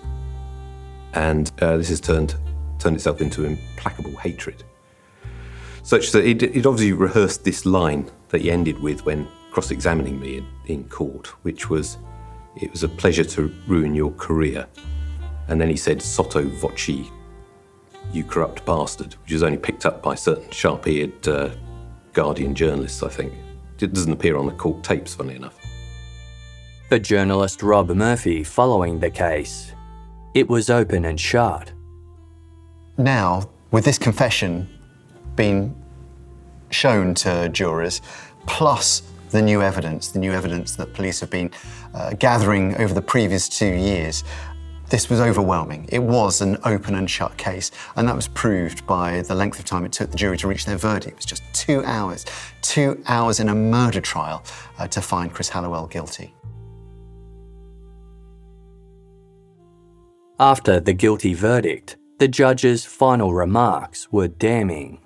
And 1.14 1.52
uh, 1.62 1.78
this 1.78 1.90
has 1.90 2.00
turned, 2.00 2.36
turned 2.80 2.96
itself 2.96 3.22
into 3.22 3.46
implacable 3.46 4.16
hatred. 4.18 4.64
Such 5.88 6.12
that 6.12 6.26
he'd, 6.26 6.42
he'd 6.42 6.66
obviously 6.66 6.92
rehearsed 6.92 7.46
this 7.46 7.66
line 7.66 8.12
that 8.28 8.42
he 8.42 8.52
ended 8.52 8.78
with 8.78 9.06
when 9.06 9.26
cross 9.52 9.72
examining 9.72 10.20
me 10.20 10.40
in, 10.40 10.48
in 10.66 10.84
court, 10.90 11.28
which 11.44 11.70
was, 11.70 11.98
It 12.58 12.70
was 12.74 12.84
a 12.84 12.90
pleasure 12.90 13.24
to 13.24 13.56
ruin 13.68 13.96
your 13.96 14.12
career. 14.12 14.68
And 15.48 15.62
then 15.62 15.70
he 15.70 15.78
said, 15.78 16.02
Sotto 16.02 16.44
voce, 16.50 17.10
you 18.12 18.26
corrupt 18.26 18.66
bastard, 18.66 19.14
which 19.24 19.32
was 19.32 19.44
only 19.44 19.58
picked 19.58 19.86
up 19.86 20.04
by 20.04 20.14
certain 20.14 20.52
sharp 20.52 20.86
eared 20.88 21.26
uh, 21.26 21.52
Guardian 22.12 22.54
journalists, 22.54 23.02
I 23.02 23.08
think. 23.08 23.32
It 23.80 23.94
doesn't 23.94 24.12
appear 24.12 24.36
on 24.36 24.46
the 24.46 24.52
court 24.52 24.84
tapes, 24.84 25.16
funny 25.16 25.36
enough. 25.36 25.58
For 26.90 27.00
journalist 27.00 27.64
Rob 27.64 27.90
Murphy 27.92 28.44
following 28.44 29.00
the 29.00 29.10
case, 29.10 29.72
it 30.34 30.50
was 30.50 30.70
open 30.70 31.06
and 31.06 31.18
shut. 31.18 31.72
Now, 32.98 33.50
with 33.72 33.86
this 33.86 33.98
confession 33.98 34.68
being 35.38 35.74
shown 36.70 37.14
to 37.16 37.48
jurors, 37.48 38.02
plus 38.46 39.04
the 39.30 39.42
new 39.42 39.62
evidence, 39.62 40.10
the 40.10 40.20
new 40.20 40.34
evidence 40.34 40.76
that 40.76 40.94
police 40.94 41.22
have 41.22 41.30
been 41.30 41.52
uh, 41.94 42.12
gathering 42.20 42.76
over 42.76 42.94
the 42.94 43.02
previous 43.02 43.48
two 43.48 43.74
years, 43.74 44.26
this 44.90 45.10
was 45.10 45.20
overwhelming. 45.20 45.88
It 45.92 46.00
was 46.00 46.40
an 46.40 46.58
open 46.64 46.96
and 46.96 47.10
shut 47.10 47.36
case, 47.38 47.72
and 47.98 48.08
that 48.08 48.16
was 48.16 48.30
proved 48.30 48.88
by 48.88 49.22
the 49.22 49.36
length 49.36 49.60
of 49.60 49.66
time 49.66 49.84
it 49.86 49.92
took 49.92 50.12
the 50.12 50.18
jury 50.18 50.38
to 50.38 50.48
reach 50.48 50.66
their 50.66 50.78
verdict. 50.78 51.08
It 51.08 51.16
was 51.18 51.26
just 51.26 51.44
two 51.54 51.84
hours, 51.84 52.26
two 52.62 53.02
hours 53.08 53.40
in 53.40 53.50
a 53.50 53.56
murder 53.56 54.00
trial 54.00 54.44
uh, 54.80 54.88
to 54.88 55.02
find 55.02 55.34
Chris 55.34 55.50
Halliwell 55.50 55.88
guilty. 55.88 56.34
After 60.40 60.80
the 60.80 60.94
guilty 60.94 61.34
verdict, 61.34 61.98
the 62.20 62.28
judge's 62.28 62.86
final 62.86 63.34
remarks 63.34 64.12
were 64.12 64.28
damning. 64.28 65.00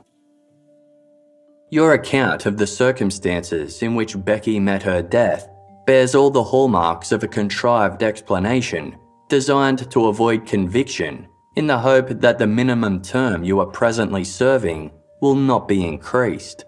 Your 1.73 1.93
account 1.93 2.45
of 2.45 2.57
the 2.57 2.67
circumstances 2.67 3.81
in 3.81 3.95
which 3.95 4.25
Becky 4.25 4.59
met 4.59 4.83
her 4.83 5.01
death 5.01 5.47
bears 5.85 6.13
all 6.13 6.29
the 6.29 6.43
hallmarks 6.43 7.13
of 7.13 7.23
a 7.23 7.29
contrived 7.29 8.03
explanation 8.03 8.97
designed 9.29 9.89
to 9.89 10.07
avoid 10.07 10.45
conviction 10.45 11.29
in 11.55 11.67
the 11.67 11.79
hope 11.79 12.09
that 12.09 12.37
the 12.39 12.45
minimum 12.45 13.01
term 13.01 13.45
you 13.45 13.61
are 13.61 13.65
presently 13.65 14.25
serving 14.25 14.91
will 15.21 15.35
not 15.35 15.69
be 15.69 15.87
increased. 15.87 16.65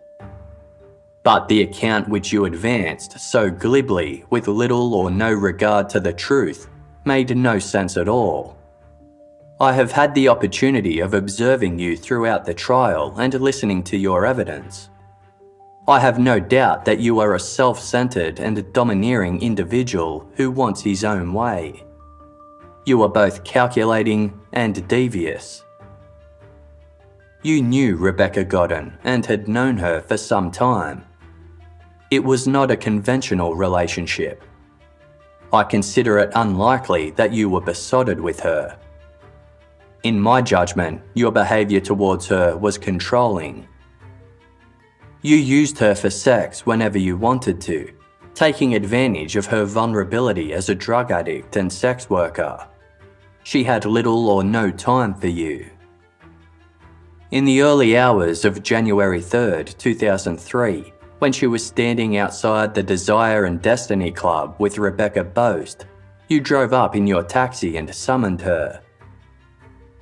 But 1.25 1.49
the 1.49 1.63
account 1.63 2.07
which 2.07 2.31
you 2.31 2.45
advanced 2.45 3.19
so 3.19 3.51
glibly 3.51 4.23
with 4.29 4.47
little 4.47 4.95
or 4.95 5.11
no 5.11 5.33
regard 5.33 5.89
to 5.89 5.99
the 5.99 6.13
truth 6.13 6.69
made 7.03 7.35
no 7.35 7.59
sense 7.59 7.97
at 7.97 8.07
all. 8.07 8.57
I 9.59 9.73
have 9.73 9.91
had 9.91 10.15
the 10.15 10.29
opportunity 10.29 11.01
of 11.01 11.13
observing 11.13 11.77
you 11.77 11.97
throughout 11.97 12.45
the 12.45 12.53
trial 12.53 13.13
and 13.17 13.33
listening 13.33 13.83
to 13.83 13.97
your 13.97 14.25
evidence. 14.25 14.89
I 15.85 15.99
have 15.99 16.17
no 16.17 16.39
doubt 16.39 16.85
that 16.85 16.99
you 16.99 17.19
are 17.19 17.35
a 17.35 17.39
self 17.39 17.77
centered 17.77 18.39
and 18.39 18.71
domineering 18.71 19.41
individual 19.41 20.29
who 20.35 20.49
wants 20.49 20.81
his 20.81 21.03
own 21.03 21.33
way. 21.33 21.83
You 22.85 23.01
are 23.03 23.09
both 23.09 23.43
calculating 23.43 24.39
and 24.53 24.87
devious. 24.87 25.65
You 27.41 27.61
knew 27.61 27.97
Rebecca 27.97 28.45
Godden 28.45 28.97
and 29.03 29.25
had 29.25 29.49
known 29.49 29.75
her 29.75 29.99
for 29.99 30.15
some 30.15 30.51
time. 30.51 31.03
It 32.09 32.23
was 32.23 32.47
not 32.47 32.71
a 32.71 32.77
conventional 32.77 33.53
relationship. 33.53 34.41
I 35.51 35.63
consider 35.63 36.17
it 36.19 36.31
unlikely 36.35 37.11
that 37.11 37.33
you 37.33 37.49
were 37.49 37.59
besotted 37.59 38.21
with 38.21 38.39
her. 38.39 38.79
In 40.03 40.17
my 40.17 40.41
judgment, 40.41 41.01
your 41.13 41.31
behaviour 41.33 41.81
towards 41.81 42.25
her 42.27 42.55
was 42.55 42.77
controlling. 42.77 43.67
You 45.25 45.37
used 45.37 45.79
her 45.79 45.95
for 45.95 46.09
sex 46.09 46.65
whenever 46.65 46.97
you 46.97 47.15
wanted 47.15 47.61
to, 47.61 47.89
taking 48.33 48.75
advantage 48.75 49.37
of 49.37 49.45
her 49.45 49.63
vulnerability 49.63 50.51
as 50.51 50.67
a 50.67 50.75
drug 50.75 51.11
addict 51.11 51.55
and 51.55 51.71
sex 51.71 52.09
worker. 52.09 52.67
She 53.43 53.63
had 53.63 53.85
little 53.85 54.29
or 54.29 54.43
no 54.43 54.69
time 54.69 55.15
for 55.15 55.27
you. 55.27 55.69
In 57.31 57.45
the 57.45 57.61
early 57.61 57.97
hours 57.97 58.43
of 58.43 58.63
January 58.63 59.21
3rd, 59.21 59.77
2003, 59.77 60.91
when 61.19 61.31
she 61.31 61.47
was 61.47 61.65
standing 61.65 62.17
outside 62.17 62.75
the 62.75 62.83
Desire 62.83 63.45
and 63.45 63.61
Destiny 63.61 64.11
Club 64.11 64.55
with 64.59 64.77
Rebecca 64.77 65.23
Boast, 65.23 65.85
you 66.27 66.41
drove 66.41 66.73
up 66.73 66.97
in 66.97 67.07
your 67.07 67.23
taxi 67.23 67.77
and 67.77 67.95
summoned 67.95 68.41
her. 68.41 68.81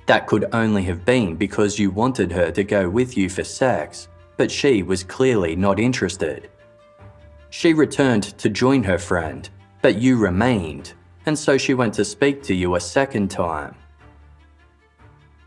That 0.06 0.26
could 0.26 0.46
only 0.52 0.82
have 0.82 1.04
been 1.04 1.36
because 1.36 1.78
you 1.78 1.92
wanted 1.92 2.32
her 2.32 2.50
to 2.50 2.64
go 2.64 2.90
with 2.90 3.16
you 3.16 3.28
for 3.28 3.44
sex, 3.44 4.08
but 4.42 4.50
she 4.50 4.82
was 4.82 5.04
clearly 5.04 5.54
not 5.54 5.78
interested. 5.78 6.50
She 7.50 7.74
returned 7.74 8.24
to 8.38 8.48
join 8.48 8.82
her 8.82 8.98
friend, 8.98 9.48
but 9.82 9.98
you 10.02 10.16
remained, 10.16 10.94
and 11.26 11.38
so 11.38 11.56
she 11.56 11.74
went 11.74 11.94
to 11.94 12.04
speak 12.04 12.42
to 12.42 12.52
you 12.52 12.74
a 12.74 12.80
second 12.80 13.30
time. 13.30 13.76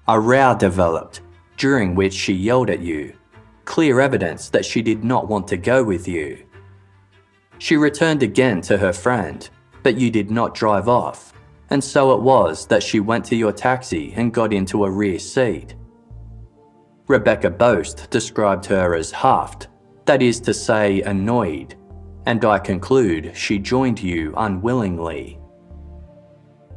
A 0.07 0.17
row 0.17 0.55
developed, 0.57 1.19
during 1.57 1.93
which 1.93 2.13
she 2.13 2.31
yelled 2.31 2.69
at 2.69 2.79
you, 2.79 3.13
clear 3.65 3.99
evidence 3.99 4.47
that 4.47 4.63
she 4.63 4.81
did 4.81 5.03
not 5.03 5.27
want 5.27 5.49
to 5.49 5.57
go 5.57 5.83
with 5.83 6.07
you. 6.07 6.45
She 7.57 7.75
returned 7.75 8.23
again 8.23 8.61
to 8.61 8.77
her 8.77 8.93
friend, 8.93 9.49
but 9.83 9.97
you 9.97 10.09
did 10.09 10.31
not 10.31 10.55
drive 10.55 10.87
off, 10.87 11.33
and 11.69 11.83
so 11.83 12.13
it 12.13 12.21
was 12.21 12.65
that 12.67 12.81
she 12.81 13.01
went 13.01 13.25
to 13.25 13.35
your 13.35 13.51
taxi 13.51 14.13
and 14.15 14.33
got 14.33 14.53
into 14.53 14.85
a 14.85 14.89
rear 14.89 15.19
seat. 15.19 15.75
Rebecca 17.07 17.49
Boast 17.49 18.09
described 18.09 18.65
her 18.65 18.95
as 18.95 19.11
huffed, 19.11 19.67
that 20.05 20.21
is 20.21 20.39
to 20.41 20.53
say, 20.53 21.01
annoyed, 21.01 21.75
and 22.25 22.43
I 22.43 22.57
conclude 22.57 23.35
she 23.35 23.59
joined 23.59 24.01
you 24.01 24.33
unwillingly. 24.37 25.39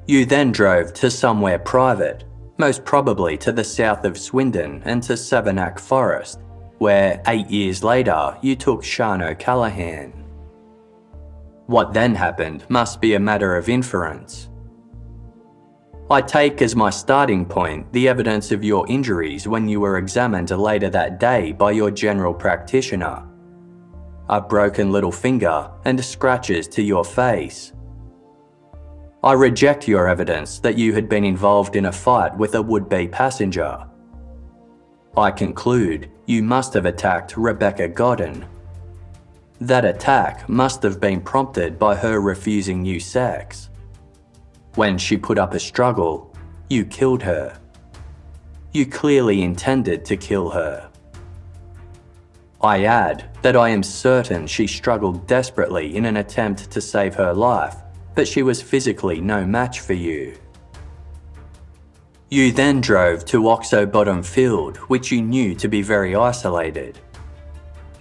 You 0.06 0.26
then 0.26 0.52
drove 0.52 0.92
to 0.94 1.10
somewhere 1.10 1.58
private, 1.58 2.24
most 2.58 2.84
probably 2.84 3.38
to 3.38 3.52
the 3.52 3.64
south 3.64 4.04
of 4.04 4.18
Swindon 4.18 4.82
and 4.84 5.02
to 5.04 5.14
Savernake 5.14 5.78
Forest, 5.78 6.40
where 6.78 7.22
eight 7.26 7.48
years 7.48 7.82
later 7.82 8.36
you 8.42 8.56
took 8.56 8.84
Sian 8.84 9.22
O'Callaghan. 9.22 10.12
What 11.66 11.92
then 11.92 12.14
happened 12.14 12.64
must 12.68 13.00
be 13.00 13.14
a 13.14 13.20
matter 13.20 13.56
of 13.56 13.68
inference. 13.68 14.48
I 16.10 16.22
take 16.22 16.62
as 16.62 16.74
my 16.74 16.88
starting 16.88 17.44
point 17.44 17.92
the 17.92 18.08
evidence 18.08 18.50
of 18.50 18.64
your 18.64 18.88
injuries 18.88 19.46
when 19.46 19.68
you 19.68 19.80
were 19.80 19.98
examined 19.98 20.48
later 20.50 20.88
that 20.88 21.20
day 21.20 21.52
by 21.52 21.72
your 21.72 21.90
general 21.90 22.32
practitioner. 22.32 23.28
A 24.30 24.40
broken 24.40 24.90
little 24.90 25.12
finger 25.12 25.70
and 25.84 26.02
scratches 26.02 26.66
to 26.68 26.82
your 26.82 27.04
face. 27.04 27.74
I 29.22 29.34
reject 29.34 29.86
your 29.86 30.08
evidence 30.08 30.60
that 30.60 30.78
you 30.78 30.94
had 30.94 31.10
been 31.10 31.24
involved 31.24 31.76
in 31.76 31.86
a 31.86 31.92
fight 31.92 32.34
with 32.38 32.54
a 32.54 32.62
would 32.62 32.88
be 32.88 33.06
passenger. 33.06 33.86
I 35.14 35.30
conclude 35.30 36.10
you 36.24 36.42
must 36.42 36.72
have 36.72 36.86
attacked 36.86 37.36
Rebecca 37.36 37.86
Godden. 37.86 38.46
That 39.60 39.84
attack 39.84 40.48
must 40.48 40.82
have 40.84 41.00
been 41.00 41.20
prompted 41.20 41.78
by 41.78 41.96
her 41.96 42.18
refusing 42.18 42.82
you 42.86 42.98
sex. 42.98 43.68
When 44.78 44.96
she 44.96 45.16
put 45.16 45.40
up 45.40 45.54
a 45.54 45.58
struggle, 45.58 46.32
you 46.70 46.84
killed 46.84 47.24
her. 47.24 47.58
You 48.72 48.86
clearly 48.86 49.42
intended 49.42 50.04
to 50.04 50.16
kill 50.16 50.50
her. 50.50 50.88
I 52.60 52.84
add 52.84 53.36
that 53.42 53.56
I 53.56 53.70
am 53.70 53.82
certain 53.82 54.46
she 54.46 54.68
struggled 54.68 55.26
desperately 55.26 55.96
in 55.96 56.04
an 56.04 56.18
attempt 56.18 56.70
to 56.70 56.80
save 56.80 57.16
her 57.16 57.34
life, 57.34 57.74
but 58.14 58.28
she 58.28 58.44
was 58.44 58.62
physically 58.62 59.20
no 59.20 59.44
match 59.44 59.80
for 59.80 59.94
you. 59.94 60.38
You 62.30 62.52
then 62.52 62.80
drove 62.80 63.24
to 63.24 63.48
Oxo 63.48 63.84
Bottom 63.84 64.22
Field, 64.22 64.76
which 64.86 65.10
you 65.10 65.22
knew 65.22 65.56
to 65.56 65.66
be 65.66 65.82
very 65.82 66.14
isolated. 66.14 67.00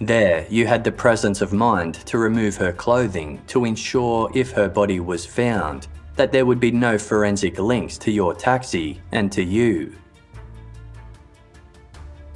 There, 0.00 0.46
you 0.48 0.68
had 0.68 0.84
the 0.84 0.92
presence 0.92 1.40
of 1.40 1.52
mind 1.52 1.94
to 2.06 2.18
remove 2.18 2.54
her 2.54 2.72
clothing 2.72 3.42
to 3.48 3.64
ensure 3.64 4.30
if 4.32 4.52
her 4.52 4.68
body 4.68 5.00
was 5.00 5.26
found, 5.26 5.88
that 6.18 6.32
there 6.32 6.44
would 6.44 6.58
be 6.58 6.72
no 6.72 6.98
forensic 6.98 7.60
links 7.60 7.96
to 7.96 8.10
your 8.10 8.34
taxi 8.34 9.00
and 9.12 9.30
to 9.30 9.42
you. 9.42 9.94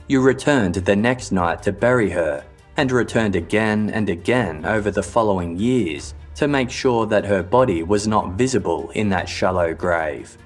You 0.06 0.22
returned 0.22 0.76
the 0.76 0.94
next 0.94 1.32
night 1.32 1.64
to 1.64 1.72
bury 1.72 2.08
her, 2.10 2.44
and 2.76 2.92
returned 2.92 3.34
again 3.34 3.90
and 3.90 4.08
again 4.08 4.64
over 4.64 4.90
the 4.92 5.02
following 5.02 5.58
years 5.58 6.14
to 6.36 6.46
make 6.46 6.70
sure 6.70 7.06
that 7.06 7.24
her 7.24 7.42
body 7.42 7.82
was 7.82 8.06
not 8.06 8.32
visible 8.34 8.90
in 8.90 9.08
that 9.08 9.28
shallow 9.28 9.74
grave. 9.74 10.38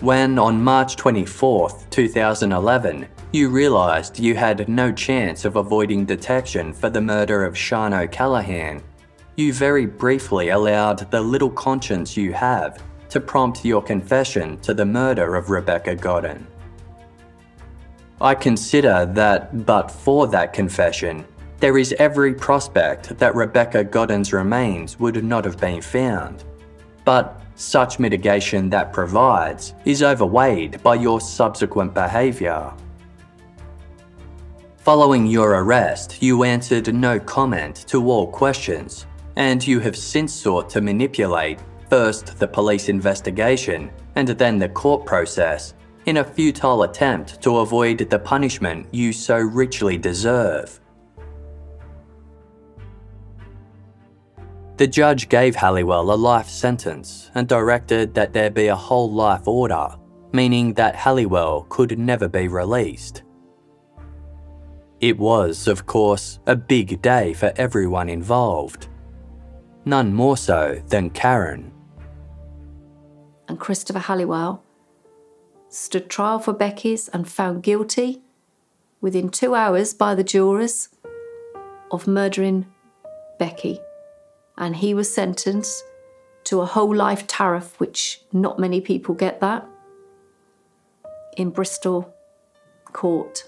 When 0.00 0.38
on 0.38 0.62
March 0.62 0.96
24, 0.96 1.70
2011, 1.90 3.06
you 3.32 3.48
realised 3.48 4.18
you 4.18 4.34
had 4.34 4.68
no 4.68 4.92
chance 4.92 5.44
of 5.44 5.56
avoiding 5.56 6.04
detection 6.04 6.72
for 6.72 6.88
the 6.88 7.00
murder 7.00 7.44
of 7.44 7.58
Sian 7.58 7.92
O'Callaghan, 7.92 8.82
you 9.36 9.52
very 9.52 9.86
briefly 9.86 10.50
allowed 10.50 11.10
the 11.10 11.20
little 11.20 11.50
conscience 11.50 12.16
you 12.16 12.32
have 12.32 12.82
to 13.08 13.20
prompt 13.20 13.64
your 13.64 13.82
confession 13.82 14.58
to 14.60 14.74
the 14.74 14.84
murder 14.84 15.36
of 15.36 15.50
Rebecca 15.50 15.94
Godden. 15.94 16.46
I 18.20 18.34
consider 18.34 19.06
that, 19.14 19.66
but 19.66 19.90
for 19.90 20.26
that 20.28 20.52
confession, 20.52 21.24
there 21.60 21.78
is 21.78 21.94
every 21.98 22.34
prospect 22.34 23.18
that 23.18 23.34
Rebecca 23.34 23.84
Godden's 23.84 24.32
remains 24.32 24.98
would 24.98 25.22
not 25.24 25.44
have 25.44 25.58
been 25.58 25.80
found. 25.80 26.44
But 27.04 27.40
such 27.54 27.98
mitigation 27.98 28.70
that 28.70 28.92
provides 28.92 29.74
is 29.84 30.02
overweighed 30.02 30.82
by 30.82 30.96
your 30.96 31.20
subsequent 31.20 31.94
behaviour. 31.94 32.72
Following 34.78 35.26
your 35.26 35.50
arrest, 35.62 36.20
you 36.22 36.42
answered 36.42 36.92
no 36.92 37.20
comment 37.20 37.84
to 37.88 38.10
all 38.10 38.26
questions, 38.26 39.06
and 39.36 39.66
you 39.66 39.80
have 39.80 39.96
since 39.96 40.32
sought 40.32 40.68
to 40.70 40.80
manipulate 40.80 41.60
first 41.88 42.38
the 42.38 42.48
police 42.48 42.88
investigation 42.88 43.90
and 44.16 44.28
then 44.28 44.58
the 44.58 44.68
court 44.68 45.04
process 45.06 45.74
in 46.06 46.18
a 46.18 46.24
futile 46.24 46.82
attempt 46.82 47.40
to 47.42 47.58
avoid 47.58 47.98
the 47.98 48.18
punishment 48.18 48.86
you 48.92 49.12
so 49.12 49.36
richly 49.38 49.96
deserve. 49.96 50.80
The 54.78 54.86
judge 54.86 55.28
gave 55.28 55.54
Halliwell 55.54 56.12
a 56.12 56.16
life 56.16 56.48
sentence 56.48 57.30
and 57.34 57.46
directed 57.46 58.14
that 58.14 58.32
there 58.32 58.50
be 58.50 58.66
a 58.66 58.74
whole 58.74 59.12
life 59.12 59.46
order, 59.46 59.94
meaning 60.32 60.74
that 60.74 60.96
Halliwell 60.96 61.66
could 61.68 61.98
never 61.98 62.26
be 62.26 62.48
released. 62.48 63.22
It 65.00 65.18
was, 65.18 65.68
of 65.68 65.86
course, 65.86 66.40
a 66.46 66.56
big 66.56 67.02
day 67.02 67.32
for 67.32 67.52
everyone 67.56 68.08
involved. 68.08 68.88
None 69.84 70.14
more 70.14 70.36
so 70.36 70.80
than 70.88 71.10
Karen. 71.10 71.72
And 73.48 73.58
Christopher 73.58 73.98
Halliwell 73.98 74.62
stood 75.68 76.08
trial 76.08 76.38
for 76.38 76.52
Becky's 76.52 77.08
and 77.08 77.28
found 77.28 77.62
guilty 77.62 78.22
within 79.00 79.28
two 79.28 79.54
hours 79.54 79.94
by 79.94 80.14
the 80.14 80.24
jurors 80.24 80.88
of 81.90 82.06
murdering 82.06 82.66
Becky 83.38 83.80
and 84.56 84.76
he 84.76 84.94
was 84.94 85.12
sentenced 85.12 85.84
to 86.44 86.60
a 86.60 86.66
whole 86.66 86.94
life 86.94 87.26
tariff, 87.26 87.78
which 87.78 88.22
not 88.32 88.58
many 88.58 88.80
people 88.80 89.14
get 89.14 89.40
that, 89.40 89.66
in 91.36 91.50
Bristol 91.50 92.12
court. 92.92 93.44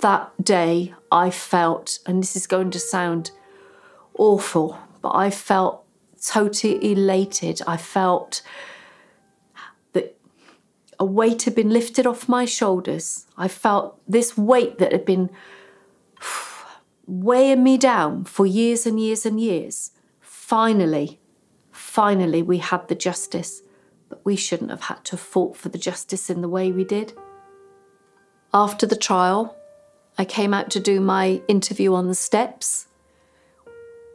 That 0.00 0.32
day, 0.42 0.94
I 1.10 1.30
felt, 1.30 1.98
and 2.06 2.22
this 2.22 2.36
is 2.36 2.46
going 2.46 2.70
to 2.72 2.78
sound 2.78 3.30
awful, 4.18 4.78
but 5.04 5.14
I 5.14 5.28
felt 5.28 5.84
totally 6.18 6.92
elated. 6.92 7.60
I 7.66 7.76
felt 7.76 8.40
that 9.92 10.16
a 10.98 11.04
weight 11.04 11.42
had 11.42 11.54
been 11.54 11.68
lifted 11.68 12.06
off 12.06 12.26
my 12.26 12.46
shoulders. 12.46 13.26
I 13.36 13.48
felt 13.48 14.00
this 14.08 14.38
weight 14.38 14.78
that 14.78 14.92
had 14.92 15.04
been 15.04 15.28
weighing 17.06 17.62
me 17.62 17.76
down 17.76 18.24
for 18.24 18.46
years 18.46 18.86
and 18.86 18.98
years 18.98 19.26
and 19.26 19.38
years 19.38 19.90
finally, 20.22 21.20
finally, 21.70 22.42
we 22.42 22.56
had 22.56 22.88
the 22.88 22.94
justice, 22.94 23.60
but 24.08 24.24
we 24.24 24.36
shouldn't 24.36 24.70
have 24.70 24.84
had 24.84 25.04
to 25.04 25.10
have 25.12 25.20
fought 25.20 25.54
for 25.54 25.68
the 25.68 25.76
justice 25.76 26.30
in 26.30 26.40
the 26.40 26.48
way 26.48 26.72
we 26.72 26.84
did. 26.84 27.12
After 28.54 28.86
the 28.86 28.96
trial, 28.96 29.54
I 30.16 30.24
came 30.24 30.54
out 30.54 30.70
to 30.70 30.80
do 30.80 30.98
my 30.98 31.42
interview 31.46 31.92
on 31.92 32.08
the 32.08 32.14
steps 32.14 32.86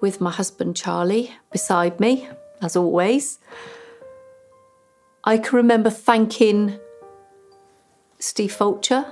with 0.01 0.21
my 0.21 0.31
husband 0.31 0.75
Charlie 0.75 1.33
beside 1.51 1.99
me, 1.99 2.27
as 2.61 2.75
always. 2.75 3.39
I 5.23 5.37
can 5.37 5.57
remember 5.57 5.89
thanking 5.89 6.79
Steve 8.19 8.53
Fulcher 8.53 9.05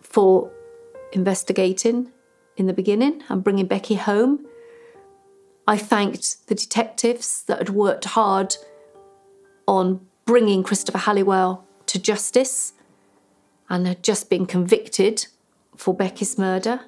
for 0.00 0.50
investigating 1.12 2.10
in 2.56 2.66
the 2.66 2.72
beginning 2.72 3.22
and 3.28 3.44
bringing 3.44 3.66
Becky 3.66 3.94
home. 3.94 4.46
I 5.66 5.76
thanked 5.78 6.46
the 6.48 6.54
detectives 6.54 7.44
that 7.44 7.58
had 7.58 7.70
worked 7.70 8.06
hard 8.06 8.56
on 9.66 10.06
bringing 10.24 10.62
Christopher 10.62 10.98
Halliwell 10.98 11.64
to 11.86 11.98
justice 11.98 12.72
and 13.68 13.86
had 13.86 14.02
just 14.02 14.28
been 14.28 14.46
convicted 14.46 15.26
for 15.76 15.94
Becky's 15.94 16.36
murder. 16.38 16.80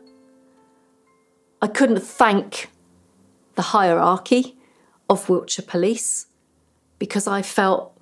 I 1.62 1.66
couldn't 1.66 2.02
thank 2.02 2.68
the 3.54 3.62
hierarchy 3.62 4.56
of 5.08 5.28
Wiltshire 5.28 5.64
Police 5.66 6.26
because 6.98 7.26
I 7.26 7.42
felt 7.42 7.94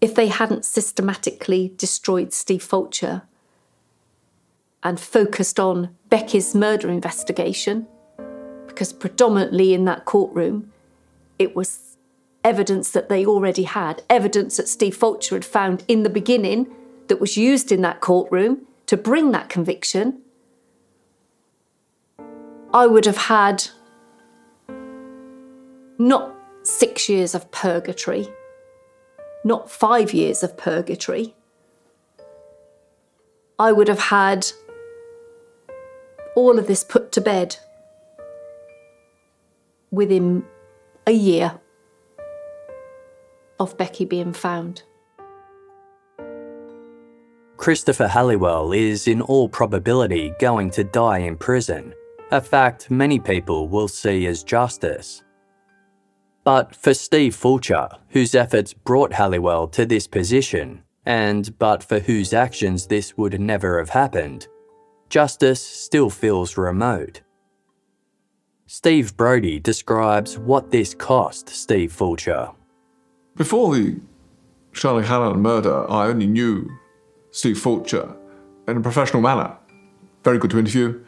if 0.00 0.14
they 0.14 0.28
hadn't 0.28 0.64
systematically 0.64 1.72
destroyed 1.76 2.32
Steve 2.32 2.62
Fulcher 2.62 3.22
and 4.82 5.00
focused 5.00 5.58
on 5.58 5.96
Becky's 6.10 6.54
murder 6.54 6.90
investigation, 6.90 7.86
because 8.66 8.92
predominantly 8.92 9.74
in 9.74 9.84
that 9.86 10.04
courtroom, 10.04 10.72
it 11.38 11.56
was 11.56 11.96
evidence 12.44 12.90
that 12.92 13.08
they 13.08 13.26
already 13.26 13.64
had, 13.64 14.02
evidence 14.08 14.58
that 14.58 14.68
Steve 14.68 14.96
Fulcher 14.96 15.34
had 15.34 15.44
found 15.44 15.82
in 15.88 16.02
the 16.02 16.10
beginning 16.10 16.68
that 17.08 17.20
was 17.20 17.36
used 17.36 17.72
in 17.72 17.80
that 17.82 18.00
courtroom 18.00 18.66
to 18.86 18.96
bring 18.96 19.32
that 19.32 19.48
conviction. 19.48 20.20
I 22.72 22.86
would 22.86 23.06
have 23.06 23.16
had 23.16 23.68
not 25.98 26.34
six 26.62 27.08
years 27.08 27.34
of 27.34 27.50
purgatory, 27.50 28.28
not 29.44 29.70
five 29.70 30.12
years 30.12 30.42
of 30.42 30.56
purgatory. 30.56 31.34
I 33.58 33.72
would 33.72 33.88
have 33.88 34.00
had 34.00 34.46
all 36.34 36.58
of 36.58 36.66
this 36.66 36.84
put 36.84 37.12
to 37.12 37.20
bed 37.20 37.56
within 39.90 40.44
a 41.06 41.12
year 41.12 41.58
of 43.58 43.78
Becky 43.78 44.04
being 44.04 44.32
found. 44.32 44.82
Christopher 47.56 48.06
Halliwell 48.06 48.72
is, 48.72 49.08
in 49.08 49.22
all 49.22 49.48
probability, 49.48 50.34
going 50.38 50.70
to 50.72 50.84
die 50.84 51.18
in 51.18 51.38
prison, 51.38 51.94
a 52.30 52.40
fact 52.40 52.90
many 52.90 53.18
people 53.18 53.68
will 53.68 53.88
see 53.88 54.26
as 54.26 54.44
justice. 54.44 55.22
But 56.46 56.76
for 56.76 56.94
Steve 56.94 57.34
Fulcher, 57.34 57.88
whose 58.10 58.32
efforts 58.32 58.72
brought 58.72 59.14
Halliwell 59.14 59.66
to 59.66 59.84
this 59.84 60.06
position, 60.06 60.84
and 61.04 61.58
but 61.58 61.82
for 61.82 61.98
whose 61.98 62.32
actions 62.32 62.86
this 62.86 63.16
would 63.16 63.40
never 63.40 63.80
have 63.80 63.88
happened, 63.88 64.46
justice 65.10 65.60
still 65.60 66.08
feels 66.08 66.56
remote. 66.56 67.22
Steve 68.66 69.16
Brody 69.16 69.58
describes 69.58 70.38
what 70.38 70.70
this 70.70 70.94
cost 70.94 71.48
Steve 71.48 71.92
Fulcher. 71.92 72.52
Before 73.34 73.74
the 73.74 73.98
Charlie 74.72 75.04
Hannon 75.04 75.42
murder, 75.42 75.90
I 75.90 76.06
only 76.06 76.28
knew 76.28 76.70
Steve 77.32 77.58
Fulcher 77.58 78.14
in 78.68 78.76
a 78.76 78.80
professional 78.80 79.20
manner. 79.20 79.58
Very 80.22 80.38
good 80.38 80.52
to 80.52 80.60
interview, 80.60 81.04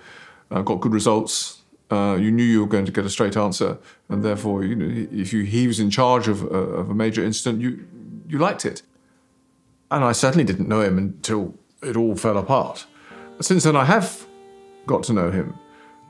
uh, 0.51 0.63
got 0.63 0.81
good 0.81 0.93
results. 0.93 1.58
Uh, 1.91 2.19
you 2.21 2.31
knew 2.31 2.45
you 2.45 2.61
were 2.61 2.69
going 2.69 2.85
to 2.85 2.93
get 2.93 3.07
a 3.07 3.11
straight 3.11 3.37
answer, 3.37 3.79
and 4.09 4.23
therefore, 4.23 4.63
you 4.63 4.75
know, 4.75 5.09
if 5.11 5.33
you, 5.33 5.45
he 5.45 5.67
was 5.67 5.81
in 5.81 5.89
charge 5.91 6.29
of, 6.29 6.43
uh, 6.45 6.49
of 6.49 6.91
a 6.91 6.95
major 6.95 7.25
incident, 7.25 7.63
you 7.63 7.87
you 8.29 8.39
liked 8.39 8.67
it. 8.67 8.83
And 9.91 10.05
I 10.05 10.13
certainly 10.13 10.45
didn't 10.45 10.69
know 10.69 10.83
him 10.83 10.99
until 10.99 11.55
it 11.83 11.97
all 11.97 12.15
fell 12.15 12.37
apart. 12.37 12.87
Since 13.41 13.65
then, 13.65 13.75
I 13.75 13.87
have 13.87 14.27
got 14.87 15.03
to 15.05 15.13
know 15.13 15.31
him 15.31 15.55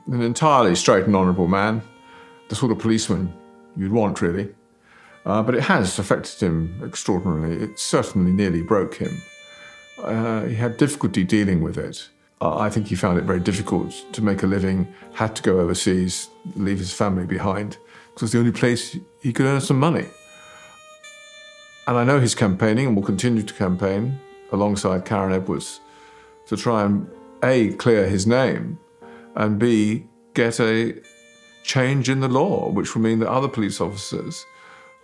an 0.07 0.21
entirely 0.21 0.75
straight 0.75 1.05
and 1.05 1.15
honourable 1.15 1.47
man, 1.47 1.81
the 2.49 2.55
sort 2.55 2.71
of 2.71 2.79
policeman 2.79 3.33
you'd 3.77 3.91
want, 3.91 4.21
really. 4.21 4.53
Uh, 5.25 5.43
but 5.43 5.53
it 5.55 5.61
has 5.61 5.99
affected 5.99 6.39
him 6.39 6.81
extraordinarily. 6.83 7.63
It 7.63 7.79
certainly 7.79 8.31
nearly 8.31 8.63
broke 8.63 8.95
him. 8.95 9.21
Uh, 10.01 10.45
he 10.45 10.55
had 10.55 10.77
difficulty 10.77 11.23
dealing 11.23 11.61
with 11.61 11.77
it. 11.77 12.09
I 12.41 12.69
think 12.69 12.87
he 12.87 12.95
found 12.95 13.17
it 13.17 13.25
very 13.25 13.41
difficult 13.41 13.91
to 14.13 14.21
make 14.21 14.43
a 14.43 14.47
living, 14.47 14.87
had 15.13 15.35
to 15.35 15.43
go 15.43 15.59
overseas, 15.59 16.29
leave 16.55 16.77
his 16.77 16.93
family 16.93 17.25
behind, 17.25 17.77
because 18.13 18.21
it 18.21 18.21
was 18.21 18.31
the 18.31 18.39
only 18.39 18.51
place 18.51 18.97
he 19.21 19.33
could 19.33 19.45
earn 19.45 19.59
some 19.59 19.79
money. 19.79 20.05
And 21.85 21.97
I 21.97 22.03
know 22.05 22.19
he's 22.19 22.35
campaigning 22.35 22.87
and 22.87 22.95
will 22.95 23.03
continue 23.03 23.43
to 23.43 23.53
campaign 23.53 24.19
alongside 24.51 25.05
Karen 25.05 25.33
Edwards 25.33 25.81
to 26.47 26.55
try 26.55 26.83
and 26.83 27.09
A, 27.43 27.73
clear 27.73 28.07
his 28.07 28.25
name, 28.25 28.79
and 29.35 29.59
B, 29.59 30.07
get 30.33 30.59
a 30.61 30.95
change 31.63 32.09
in 32.09 32.21
the 32.21 32.27
law, 32.29 32.69
which 32.69 32.95
will 32.95 33.01
mean 33.01 33.19
that 33.19 33.29
other 33.29 33.47
police 33.47 33.81
officers 33.81 34.45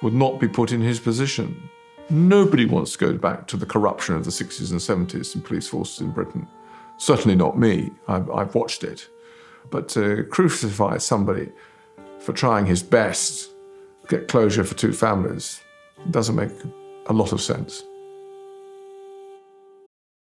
would 0.02 0.14
not 0.14 0.40
be 0.40 0.48
put 0.48 0.72
in 0.72 0.82
his 0.82 1.00
position. 1.00 1.70
Nobody 2.10 2.66
wants 2.66 2.94
to 2.94 2.98
go 2.98 3.14
back 3.18 3.48
to 3.48 3.58
the 3.58 3.66
corruption 3.66 4.16
of 4.16 4.24
the 4.24 4.32
60s 4.32 4.72
and 4.72 5.10
70s 5.10 5.36
in 5.36 5.42
police 5.42 5.68
forces 5.68 6.02
in 6.02 6.12
Britain. 6.12 6.48
Certainly 6.98 7.36
not 7.36 7.58
me. 7.58 7.92
I've, 8.08 8.30
I've 8.30 8.56
watched 8.56 8.84
it. 8.84 9.10
But 9.70 9.90
to 9.90 10.24
crucify 10.26 10.98
somebody 10.98 11.52
for 12.20 12.34
trying 12.34 12.66
his 12.66 12.84
best 12.84 13.52
to 14.04 14.18
get 14.18 14.28
closure 14.28 14.64
for 14.64 14.76
two 14.76 14.94
families 14.94 15.62
doesn't 16.12 16.36
make 16.36 16.52
a 17.08 17.14
lot 17.14 17.32
of 17.32 17.42
sense. 17.42 17.84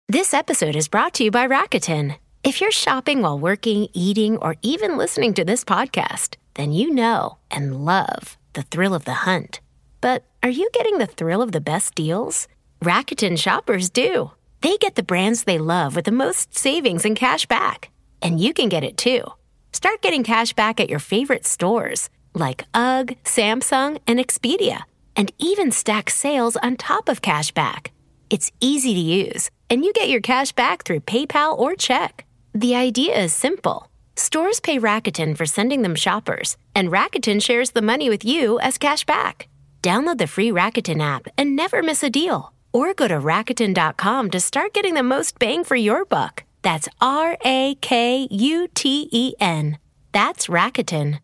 This 0.08 0.34
episode 0.34 0.76
is 0.76 0.88
brought 0.88 1.14
to 1.14 1.24
you 1.24 1.30
by 1.30 1.46
Rakuten. 1.46 2.16
If 2.44 2.60
you're 2.60 2.72
shopping 2.72 3.22
while 3.22 3.38
working, 3.38 3.88
eating, 3.94 4.36
or 4.38 4.56
even 4.60 4.98
listening 4.98 5.32
to 5.34 5.44
this 5.44 5.64
podcast, 5.64 6.36
then 6.54 6.72
you 6.72 6.92
know 6.92 7.38
and 7.50 7.84
love 7.84 8.36
the 8.52 8.62
thrill 8.62 8.94
of 8.94 9.04
the 9.04 9.14
hunt. 9.14 9.60
But 10.00 10.24
are 10.42 10.50
you 10.50 10.68
getting 10.72 10.98
the 10.98 11.06
thrill 11.06 11.40
of 11.40 11.52
the 11.52 11.60
best 11.60 11.94
deals? 11.94 12.48
Rakuten 12.84 13.38
shoppers 13.38 13.88
do. 13.88 14.32
They 14.62 14.76
get 14.76 14.94
the 14.94 15.02
brands 15.02 15.42
they 15.42 15.58
love 15.58 15.96
with 15.96 16.04
the 16.04 16.12
most 16.12 16.56
savings 16.56 17.04
and 17.04 17.16
cash 17.16 17.46
back. 17.46 17.90
And 18.22 18.38
you 18.38 18.54
can 18.54 18.68
get 18.68 18.84
it 18.84 18.96
too. 18.96 19.24
Start 19.72 20.02
getting 20.02 20.22
cash 20.22 20.52
back 20.52 20.78
at 20.78 20.88
your 20.88 21.00
favorite 21.00 21.46
stores 21.46 22.08
like 22.34 22.64
UGG, 22.72 23.18
Samsung, 23.24 23.98
and 24.06 24.20
Expedia, 24.20 24.82
and 25.16 25.32
even 25.38 25.72
stack 25.72 26.08
sales 26.10 26.56
on 26.56 26.76
top 26.76 27.08
of 27.08 27.20
cash 27.20 27.50
back. 27.50 27.90
It's 28.30 28.52
easy 28.60 28.94
to 28.94 29.00
use, 29.00 29.50
and 29.68 29.84
you 29.84 29.92
get 29.92 30.08
your 30.08 30.20
cash 30.20 30.52
back 30.52 30.84
through 30.84 31.00
PayPal 31.00 31.58
or 31.58 31.74
check. 31.74 32.24
The 32.54 32.76
idea 32.76 33.18
is 33.18 33.34
simple. 33.34 33.88
Stores 34.14 34.60
pay 34.60 34.78
Rakuten 34.78 35.36
for 35.36 35.44
sending 35.44 35.82
them 35.82 35.96
shoppers, 35.96 36.56
and 36.74 36.88
Rakuten 36.88 37.42
shares 37.42 37.72
the 37.72 37.82
money 37.82 38.08
with 38.08 38.24
you 38.24 38.60
as 38.60 38.78
cash 38.78 39.04
back. 39.04 39.48
Download 39.82 40.18
the 40.18 40.28
free 40.28 40.50
Rakuten 40.50 41.02
app 41.02 41.26
and 41.36 41.56
never 41.56 41.82
miss 41.82 42.04
a 42.04 42.10
deal. 42.10 42.52
Or 42.72 42.94
go 42.94 43.08
to 43.08 43.14
Rakuten.com 43.14 44.30
to 44.30 44.40
start 44.40 44.72
getting 44.72 44.94
the 44.94 45.02
most 45.02 45.38
bang 45.38 45.64
for 45.64 45.76
your 45.76 46.04
buck. 46.04 46.44
That's 46.62 46.88
R 47.00 47.36
A 47.44 47.74
K 47.80 48.28
U 48.30 48.68
T 48.74 49.08
E 49.10 49.34
N. 49.40 49.78
That's 50.12 50.46
Rakuten. 50.46 51.18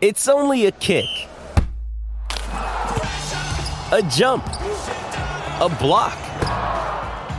It's 0.00 0.26
only 0.26 0.66
a 0.66 0.72
kick, 0.72 1.06
a 3.92 4.02
jump, 4.10 4.44
a 5.60 5.76
block. 5.78 6.18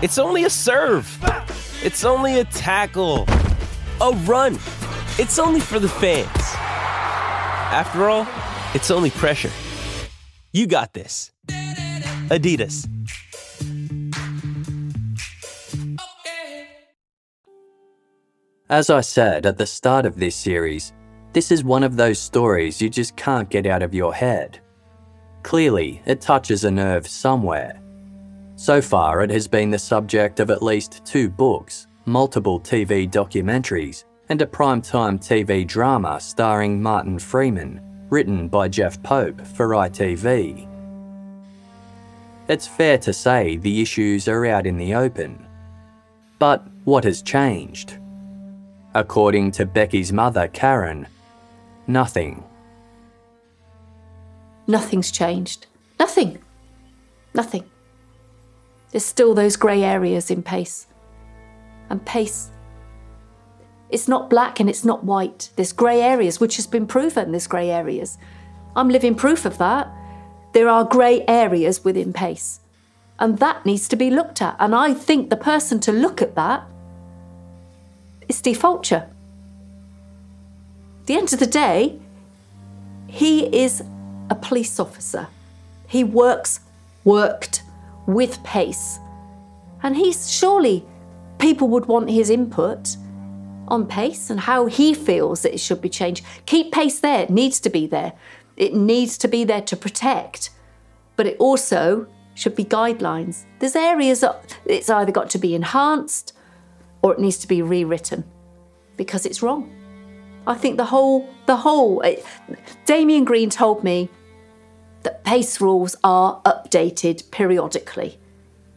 It's 0.02 0.18
only 0.18 0.46
a 0.46 0.50
serve. 0.50 1.06
It's 1.84 2.06
only 2.06 2.40
a 2.40 2.46
tackle, 2.46 3.26
a 4.00 4.12
run. 4.24 4.54
It's 5.20 5.40
only 5.40 5.60
for 5.60 5.78
the 5.78 5.90
fans. 5.90 6.30
After 7.74 8.10
all, 8.10 8.26
it's 8.74 8.90
only 8.90 9.10
pressure. 9.10 9.52
You 10.54 10.66
got 10.66 10.94
this. 10.94 11.33
Adidas. 12.30 12.88
As 18.70 18.90
I 18.90 19.02
said 19.02 19.46
at 19.46 19.58
the 19.58 19.66
start 19.66 20.06
of 20.06 20.18
this 20.18 20.36
series, 20.36 20.94
this 21.34 21.52
is 21.52 21.64
one 21.64 21.84
of 21.84 21.96
those 21.96 22.20
stories 22.20 22.82
you 22.82 22.90
just 22.90 23.16
can't 23.16 23.50
get 23.50 23.66
out 23.66 23.84
of 23.84 23.94
your 23.94 24.14
head. 24.14 24.60
Clearly, 25.44 26.02
it 26.06 26.22
touches 26.22 26.64
a 26.64 26.72
nerve 26.72 27.06
somewhere. 27.08 27.80
So 28.56 28.82
far, 28.82 29.22
it 29.22 29.30
has 29.30 29.48
been 29.48 29.70
the 29.70 29.80
subject 29.80 30.40
of 30.40 30.50
at 30.50 30.64
least 30.64 31.06
two 31.06 31.30
books, 31.30 31.88
multiple 32.06 32.60
TV 32.60 33.10
documentaries, 33.10 34.06
and 34.30 34.42
a 34.42 34.46
primetime 34.46 35.20
TV 35.20 35.68
drama 35.68 36.20
starring 36.20 36.82
Martin 36.82 37.20
Freeman, 37.20 37.82
written 38.10 38.48
by 38.48 38.70
Jeff 38.70 39.02
Pope 39.04 39.46
for 39.46 39.70
ITV. 39.70 40.73
It's 42.48 42.68
fair 42.68 42.98
to 43.00 43.14
say 43.14 43.58
the 43.58 43.82
issues 43.82 44.28
are 44.28 44.46
out 44.46 44.66
in 44.66 44.78
the 44.78 44.96
open. 44.96 45.48
But 46.40 46.68
what 46.84 47.06
has 47.06 47.22
changed? 47.22 47.98
According 48.94 49.52
to 49.52 49.66
Becky's 49.66 50.12
mother, 50.12 50.50
Karen, 50.50 51.08
nothing. 51.88 52.44
Nothing's 54.68 55.10
changed. 55.10 55.68
Nothing. 56.00 56.40
Nothing. 57.34 57.64
There's 58.92 59.06
still 59.06 59.34
those 59.34 59.56
grey 59.56 59.84
areas 59.84 60.30
in 60.30 60.44
PACE. 60.44 60.88
And 61.90 62.06
PACE, 62.06 62.52
it's 63.90 64.08
not 64.08 64.30
black 64.30 64.60
and 64.60 64.70
it's 64.70 64.84
not 64.84 65.04
white. 65.04 65.50
There's 65.56 65.72
grey 65.72 66.02
areas, 66.02 66.40
which 66.40 66.58
has 66.58 66.68
been 66.68 66.88
proven, 66.88 67.32
there's 67.32 67.48
grey 67.48 67.70
areas. 67.70 68.18
I'm 68.76 68.90
living 68.90 69.16
proof 69.16 69.46
of 69.46 69.58
that. 69.60 69.88
There 70.54 70.70
are 70.70 70.84
grey 70.86 71.26
areas 71.28 71.84
within 71.84 72.14
PACE. 72.14 72.60
And 73.20 73.40
that 73.40 73.66
needs 73.66 73.88
to 73.90 73.96
be 73.96 74.10
looked 74.10 74.42
at. 74.42 74.56
And 74.60 74.74
I 74.74 74.94
think 74.94 75.30
the 75.30 75.38
person 75.38 75.80
to 75.82 75.92
look 75.92 76.22
at 76.22 76.36
that 76.36 76.64
is 78.28 78.38
Steve 78.38 78.58
Fulcher. 78.58 79.08
At 81.02 81.08
the 81.08 81.16
end 81.16 81.34
of 81.34 81.40
the 81.40 81.48
day, 81.48 82.00
he 83.08 83.46
is 83.56 83.84
a 84.30 84.36
police 84.36 84.80
officer. 84.80 85.28
He 85.88 86.04
works, 86.04 86.60
worked 87.04 87.64
with 88.08 88.44
PACE. 88.44 89.00
And 89.82 89.96
he's 89.96 90.32
surely, 90.32 90.86
people 91.40 91.68
would 91.70 91.86
want 91.86 92.10
his 92.10 92.30
input 92.30 92.96
on 93.68 93.86
PACE 93.86 94.30
and 94.30 94.40
how 94.40 94.66
he 94.66 94.94
feels 94.94 95.42
that 95.42 95.54
it 95.54 95.60
should 95.60 95.82
be 95.82 95.90
changed. 95.90 96.26
Keep 96.46 96.72
PACE 96.72 97.00
there, 97.00 97.24
it 97.24 97.30
needs 97.30 97.60
to 97.62 97.70
be 97.70 97.86
there. 97.86 98.14
It 98.58 98.74
needs 98.74 99.18
to 99.20 99.28
be 99.28 99.44
there 99.44 99.62
to 99.62 99.76
protect, 99.76 100.50
but 101.16 101.26
it 101.26 101.38
also 101.40 102.08
should 102.36 102.56
be 102.56 102.66
guidelines. 102.66 103.46
There's 103.60 103.76
areas 103.76 104.22
that 104.22 104.58
it's 104.66 104.90
either 104.90 105.12
got 105.12 105.30
to 105.32 105.38
be 105.38 105.56
enhanced 105.56 106.34
or 107.02 107.14
it 107.14 107.20
needs 107.20 107.38
to 107.40 107.48
be 107.48 107.62
rewritten 107.62 108.24
because 108.98 109.26
it's 109.26 109.42
wrong. 109.42 109.72
I 110.46 110.56
think 110.56 110.78
the 110.78 110.86
whole, 110.86 111.30
the 111.46 111.58
whole, 111.58 112.02
eh, 112.04 112.18
it, 112.18 112.26
Damian 112.86 113.24
Green 113.24 113.50
told 113.50 113.84
me 113.84 114.10
that 115.04 115.24
PACE 115.24 115.62
rules 115.62 115.96
are 116.04 116.42
updated 116.46 117.30
periodically. 117.32 118.20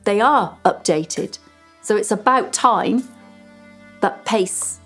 They 0.04 0.20
are 0.20 0.56
updated. 0.64 1.38
So 1.82 1.96
it's 1.96 2.10
about 2.10 2.52
time 2.52 3.08
that 4.00 4.24
PACE 4.24 4.80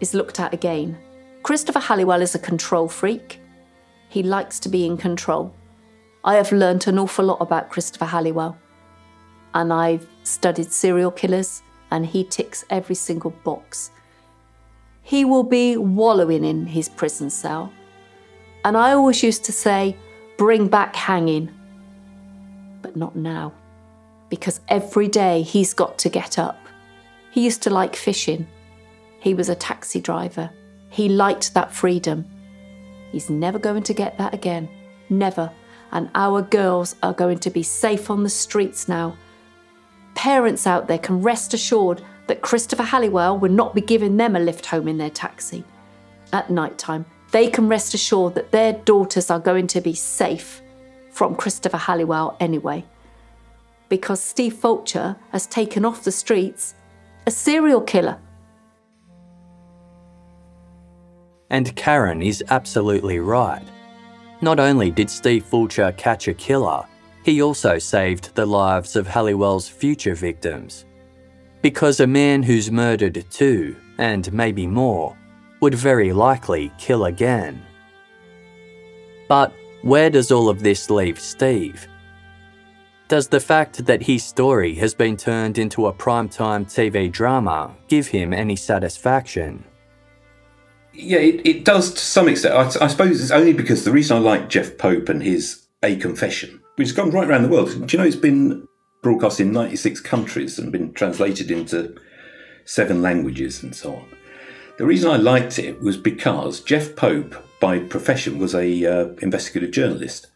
is 0.00 0.14
looked 0.14 0.38
at 0.38 0.52
again. 0.52 0.98
Christopher 1.42 1.80
Halliwell 1.80 2.22
is 2.22 2.34
a 2.34 2.38
control 2.38 2.88
freak. 2.88 3.40
He 4.12 4.22
likes 4.22 4.60
to 4.60 4.68
be 4.68 4.84
in 4.84 4.98
control. 4.98 5.54
I 6.22 6.34
have 6.34 6.52
learnt 6.52 6.86
an 6.86 6.98
awful 6.98 7.24
lot 7.24 7.40
about 7.40 7.70
Christopher 7.70 8.04
Halliwell. 8.04 8.58
And 9.54 9.72
I've 9.72 10.06
studied 10.22 10.70
serial 10.70 11.10
killers, 11.10 11.62
and 11.90 12.04
he 12.04 12.22
ticks 12.22 12.62
every 12.68 12.94
single 12.94 13.30
box. 13.42 13.90
He 15.00 15.24
will 15.24 15.44
be 15.44 15.78
wallowing 15.78 16.44
in 16.44 16.66
his 16.66 16.90
prison 16.90 17.30
cell. 17.30 17.72
And 18.66 18.76
I 18.76 18.92
always 18.92 19.22
used 19.22 19.44
to 19.44 19.52
say, 19.52 19.96
bring 20.36 20.68
back 20.68 20.94
hanging. 20.94 21.50
But 22.82 22.96
not 22.96 23.16
now. 23.16 23.54
Because 24.28 24.60
every 24.68 25.08
day 25.08 25.40
he's 25.40 25.72
got 25.72 25.96
to 26.00 26.10
get 26.10 26.38
up. 26.38 26.58
He 27.30 27.44
used 27.44 27.62
to 27.62 27.70
like 27.70 27.96
fishing. 27.96 28.46
He 29.20 29.32
was 29.32 29.48
a 29.48 29.54
taxi 29.54 30.02
driver. 30.02 30.50
He 30.90 31.08
liked 31.08 31.54
that 31.54 31.72
freedom. 31.72 32.26
He's 33.12 33.30
never 33.30 33.58
going 33.58 33.82
to 33.84 33.94
get 33.94 34.18
that 34.18 34.34
again. 34.34 34.68
Never. 35.08 35.52
And 35.92 36.10
our 36.14 36.42
girls 36.42 36.96
are 37.02 37.12
going 37.12 37.38
to 37.40 37.50
be 37.50 37.62
safe 37.62 38.10
on 38.10 38.22
the 38.22 38.30
streets 38.30 38.88
now. 38.88 39.16
Parents 40.14 40.66
out 40.66 40.88
there 40.88 40.98
can 40.98 41.22
rest 41.22 41.54
assured 41.54 42.02
that 42.26 42.40
Christopher 42.40 42.82
Halliwell 42.82 43.38
will 43.38 43.50
not 43.50 43.74
be 43.74 43.80
giving 43.80 44.16
them 44.16 44.34
a 44.34 44.40
lift 44.40 44.66
home 44.66 44.88
in 44.88 44.98
their 44.98 45.10
taxi 45.10 45.64
at 46.32 46.50
night 46.50 46.78
time. 46.78 47.04
They 47.30 47.48
can 47.48 47.68
rest 47.68 47.94
assured 47.94 48.34
that 48.34 48.50
their 48.50 48.72
daughters 48.72 49.30
are 49.30 49.40
going 49.40 49.66
to 49.68 49.80
be 49.80 49.94
safe 49.94 50.62
from 51.10 51.34
Christopher 51.34 51.76
Halliwell 51.76 52.36
anyway. 52.40 52.84
Because 53.88 54.22
Steve 54.22 54.54
Fulcher 54.54 55.16
has 55.30 55.46
taken 55.46 55.84
off 55.84 56.04
the 56.04 56.12
streets 56.12 56.74
a 57.26 57.30
serial 57.30 57.80
killer. 57.80 58.18
And 61.52 61.76
Karen 61.76 62.22
is 62.22 62.42
absolutely 62.48 63.20
right. 63.20 63.62
Not 64.40 64.58
only 64.58 64.90
did 64.90 65.08
Steve 65.08 65.44
Fulcher 65.44 65.92
catch 65.92 66.26
a 66.26 66.34
killer, 66.34 66.84
he 67.24 67.42
also 67.42 67.78
saved 67.78 68.34
the 68.34 68.44
lives 68.44 68.96
of 68.96 69.06
Halliwell's 69.06 69.68
future 69.68 70.14
victims. 70.14 70.86
Because 71.60 72.00
a 72.00 72.06
man 72.06 72.42
who's 72.42 72.72
murdered 72.72 73.24
two, 73.30 73.76
and 73.98 74.32
maybe 74.32 74.66
more, 74.66 75.16
would 75.60 75.74
very 75.74 76.12
likely 76.12 76.72
kill 76.78 77.04
again. 77.04 77.62
But 79.28 79.52
where 79.82 80.10
does 80.10 80.32
all 80.32 80.48
of 80.48 80.62
this 80.62 80.90
leave 80.90 81.20
Steve? 81.20 81.86
Does 83.08 83.28
the 83.28 83.38
fact 83.38 83.84
that 83.86 84.02
his 84.02 84.24
story 84.24 84.74
has 84.76 84.94
been 84.94 85.16
turned 85.16 85.58
into 85.58 85.86
a 85.86 85.92
primetime 85.92 86.64
TV 86.64 87.12
drama 87.12 87.76
give 87.86 88.08
him 88.08 88.32
any 88.32 88.56
satisfaction? 88.56 89.62
Yeah, 90.94 91.18
it, 91.18 91.46
it 91.46 91.64
does 91.64 91.92
to 91.92 92.00
some 92.00 92.28
extent. 92.28 92.54
I, 92.54 92.84
I 92.84 92.88
suppose 92.88 93.20
it's 93.20 93.30
only 93.30 93.52
because 93.52 93.84
the 93.84 93.92
reason 93.92 94.16
I 94.16 94.20
like 94.20 94.48
Jeff 94.48 94.76
Pope 94.76 95.08
and 95.08 95.22
his 95.22 95.66
A 95.82 95.96
Confession, 95.96 96.60
which 96.76 96.88
has 96.88 96.96
gone 96.96 97.10
right 97.10 97.28
around 97.28 97.42
the 97.42 97.48
world. 97.48 97.68
Do 97.86 97.96
you 97.96 97.98
know 97.98 98.06
it's 98.06 98.16
been 98.16 98.66
broadcast 99.02 99.40
in 99.40 99.52
96 99.52 100.00
countries 100.00 100.58
and 100.58 100.70
been 100.70 100.92
translated 100.92 101.50
into 101.50 101.96
seven 102.64 103.02
languages 103.02 103.62
and 103.62 103.74
so 103.74 103.96
on? 103.96 104.08
The 104.78 104.86
reason 104.86 105.10
I 105.10 105.16
liked 105.16 105.58
it 105.58 105.80
was 105.80 105.96
because 105.96 106.60
Jeff 106.60 106.94
Pope, 106.96 107.34
by 107.60 107.78
profession, 107.78 108.38
was 108.38 108.54
a 108.54 108.84
uh, 108.84 109.08
investigative 109.22 109.70
journalist, 109.70 110.26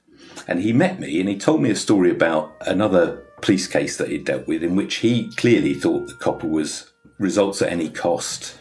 and 0.48 0.60
he 0.60 0.72
met 0.72 1.00
me 1.00 1.20
and 1.20 1.28
he 1.28 1.38
told 1.38 1.62
me 1.62 1.70
a 1.70 1.76
story 1.76 2.10
about 2.10 2.54
another 2.62 3.22
police 3.40 3.66
case 3.66 3.96
that 3.98 4.08
he'd 4.08 4.24
dealt 4.24 4.46
with, 4.46 4.62
in 4.62 4.76
which 4.76 4.96
he 4.96 5.30
clearly 5.36 5.74
thought 5.74 6.06
the 6.06 6.14
copper 6.14 6.46
was 6.46 6.92
results 7.18 7.62
at 7.62 7.72
any 7.72 7.88
cost, 7.88 8.58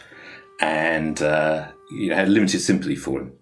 and 0.60 1.22
uh, 1.22 1.68
you 1.90 2.10
know 2.10 2.16
had 2.16 2.28
limited 2.28 2.60
sympathy 2.60 2.96
for 2.96 3.20
him. 3.20 3.32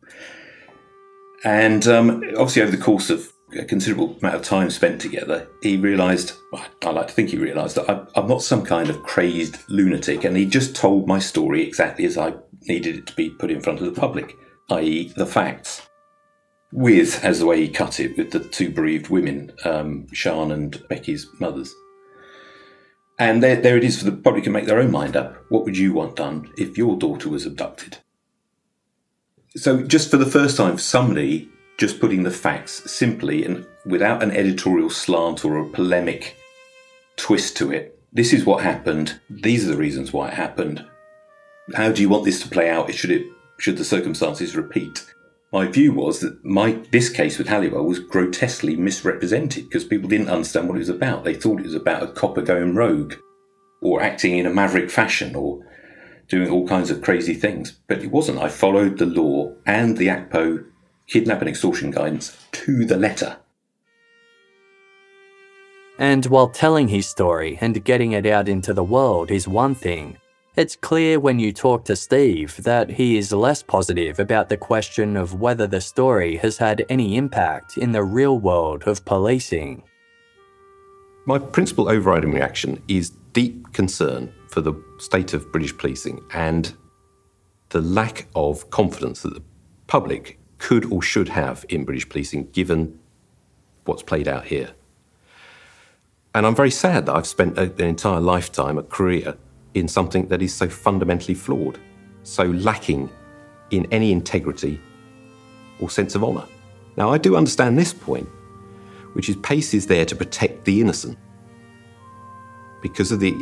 And 1.45 1.87
um, 1.87 2.23
obviously, 2.37 2.63
over 2.63 2.71
the 2.71 2.83
course 2.83 3.11
of 3.11 3.31
a 3.53 3.65
considerable 3.65 4.17
amount 4.19 4.35
of 4.35 4.43
time 4.43 4.71
spent 4.71 5.01
together, 5.01 5.47
he 5.63 5.77
realised, 5.77 6.33
well, 6.51 6.65
I 6.83 6.91
like 6.91 7.09
to 7.09 7.15
think 7.15 7.31
he 7.31 7.37
realised, 7.37 7.77
that 7.77 7.89
I, 7.89 8.07
I'm 8.19 8.27
not 8.27 8.43
some 8.43 8.65
kind 8.65 8.89
of 8.89 9.03
crazed 9.03 9.59
lunatic, 9.69 10.25
and 10.25 10.37
he 10.37 10.47
just 10.47 10.75
told 10.75 11.07
my 11.07 11.19
story 11.19 11.63
exactly 11.63 12.07
as 12.07 12.17
I 12.17 12.35
needed 12.63 12.97
it 12.97 13.07
to 13.09 13.15
be 13.15 13.31
put 13.31 13.51
in 13.51 13.61
front 13.61 13.81
of 13.81 13.87
the 13.87 14.01
public, 14.01 14.37
i.e., 14.71 15.13
the 15.17 15.27
facts. 15.27 15.83
With, 16.73 17.23
as 17.25 17.39
the 17.39 17.47
way 17.47 17.61
he 17.61 17.69
cut 17.69 18.01
it, 18.01 18.17
with 18.17 18.33
the 18.33 18.41
two 18.41 18.71
bereaved 18.71 19.09
women, 19.09 19.53
um, 19.65 20.07
and 20.25 20.89
Becky's 20.89 21.29
mothers. 21.39 21.73
And 23.19 23.43
there, 23.43 23.57
there 23.57 23.77
it 23.77 23.85
is 23.85 23.99
for 23.99 24.07
the 24.07 24.17
public 24.17 24.43
to 24.45 24.51
make 24.51 24.67
their 24.67 24.81
own 24.81 24.91
mind 24.91 25.15
up. 25.15 25.37
What 25.51 25.65
would 25.65 25.79
you 25.79 25.93
want 25.93 26.17
done 26.17 26.51
if 26.57 26.77
your 26.77 26.97
daughter 26.97 27.29
was 27.29 27.47
abducted? 27.47 27.99
So, 29.57 29.83
just 29.83 30.11
for 30.11 30.17
the 30.17 30.27
first 30.27 30.57
time, 30.57 30.79
somebody 30.79 31.49
just 31.79 32.01
putting 32.01 32.23
the 32.23 32.31
facts 32.31 32.91
simply 32.91 33.45
and 33.45 33.65
without 33.87 34.23
an 34.23 34.31
editorial 34.33 34.91
slant 34.91 35.45
or 35.45 35.59
a 35.59 35.69
polemic 35.69 36.37
twist 37.17 37.57
to 37.59 37.73
it. 37.73 37.99
This 38.13 38.33
is 38.33 38.45
what 38.45 38.63
happened. 38.63 39.21
These 39.31 39.67
are 39.67 39.73
the 39.73 39.77
reasons 39.77 40.13
why 40.13 40.29
it 40.29 40.35
happened. 40.35 40.85
How 41.75 41.93
do 41.93 42.03
you 42.03 42.09
want 42.09 42.25
this 42.25 42.43
to 42.43 42.49
play 42.49 42.69
out? 42.69 42.93
Should 42.93 43.11
it 43.11 43.27
should 43.59 43.77
the 43.77 43.85
circumstances 43.85 44.57
repeat? 44.57 45.05
My 45.53 45.69
view 45.69 45.93
was 45.93 46.21
that 46.21 46.45
my 46.45 46.73
this 46.91 47.09
case 47.09 47.39
with 47.39 47.47
Halliwell 47.47 47.85
was 47.85 48.01
grotesquely 48.01 48.77
misrepresented 48.77 49.65
because 49.65 49.85
people 49.85 50.09
didn't 50.09 50.31
understand 50.31 50.69
what 50.69 50.77
it 50.77 50.81
was 50.81 50.89
about. 50.89 51.25
They 51.25 51.35
thought 51.35 51.61
it 51.61 51.67
was 51.67 51.75
about 51.75 52.03
a 52.03 52.09
copper 52.09 52.43
going 52.43 52.75
rogue 52.75 53.15
or 53.81 54.03
acting 54.03 54.37
in 54.37 54.47
a 54.47 54.55
maverick 54.55 54.91
fashion 54.91 55.37
or 55.37 55.65
doing 56.29 56.51
all 56.51 56.67
kinds 56.67 56.91
of 56.91 57.03
crazy 57.03 57.35
things. 57.35 57.73
But 57.87 58.03
it 58.03 58.11
wasn't. 58.11 58.39
I 58.39 58.49
followed 58.49 58.99
the 58.99 59.07
law 59.07 59.53
and 59.67 59.97
the 59.97 60.09
ACPO 60.09 60.65
kidnap 61.07 61.41
and 61.41 61.49
extortion 61.49 61.91
guidance 61.91 62.37
to 62.53 62.85
the 62.85 62.97
letter. 62.97 63.37
And 65.99 66.27
while 66.27 66.49
telling 66.49 66.89
his 66.89 67.07
story 67.07 67.59
and 67.61 67.85
getting 67.85 68.13
it 68.13 68.27
out 68.27 68.49
into 68.49 68.75
the 68.75 68.83
world 68.83 69.31
is 69.31 69.47
one 69.47 69.75
thing, 69.75 70.19
it's 70.57 70.77
clear 70.77 71.21
when 71.21 71.39
you 71.39 71.53
talk 71.53 71.85
to 71.85 71.97
Steve 71.97 72.57
that 72.63 72.91
he 72.91 73.17
is 73.17 73.33
less 73.33 73.63
positive 73.63 74.19
about 74.19 74.49
the 74.49 74.57
question 74.57 75.17
of 75.17 75.41
whether 75.41 75.67
the 75.67 75.81
story 75.81 76.37
has 76.37 76.59
had 76.59 76.85
any 76.89 77.17
impact 77.17 77.77
in 77.77 77.93
the 77.93 78.03
real 78.03 78.39
world 78.39 78.85
of 78.87 79.05
policing. 79.05 79.83
My 81.27 81.39
principal 81.39 81.89
overriding 81.89 82.33
reaction 82.33 82.83
is 82.87 83.11
deep 83.33 83.73
concern 83.73 84.33
for 84.55 84.61
the 84.61 84.81
state 84.99 85.35
of 85.35 85.51
British 85.51 85.77
policing 85.77 86.25
and 86.33 86.75
the 87.71 87.81
lack 87.81 88.29
of 88.37 88.71
confidence 88.71 89.23
that 89.23 89.35
the 89.35 89.43
public 89.89 90.39
could 90.59 90.85
or 90.93 91.03
should 91.03 91.29
have 91.29 91.67
in 91.69 91.85
British 91.85 92.09
policing 92.09 92.49
given 92.53 92.97
what's 93.85 94.05
played 94.05 94.29
out 94.29 94.45
here. 94.45 94.71
And 96.37 96.47
I'm 96.47 96.55
very 96.55 96.71
sad 96.71 97.07
that 97.07 97.17
I've 97.17 97.27
spent 97.27 97.59
an 97.59 97.81
entire 97.81 98.21
lifetime, 98.21 98.79
a 98.79 98.85
career, 98.85 99.37
in 99.75 99.89
something 99.89 100.29
that 100.29 100.41
is 100.41 100.55
so 100.55 100.69
fundamentally 100.69 101.35
flawed, 101.35 101.81
so 102.23 102.45
lacking 102.45 103.11
in 103.73 103.89
any 103.91 104.13
integrity 104.13 104.81
or 105.81 105.91
sense 105.91 106.15
of 106.15 106.23
honour. 106.23 106.47
Now, 106.97 107.11
I 107.11 107.19
do 107.19 107.35
understand 107.35 107.77
this 107.77 107.93
point, 107.93 108.29
which 109.15 109.29
is 109.29 109.35
PACE 109.37 109.75
is 109.75 109.89
there 109.89 110.05
to 110.05 110.15
protect 110.15 110.65
the 110.65 110.81
innocent 110.81 111.19
because 112.83 113.11
of 113.11 113.19
the 113.19 113.35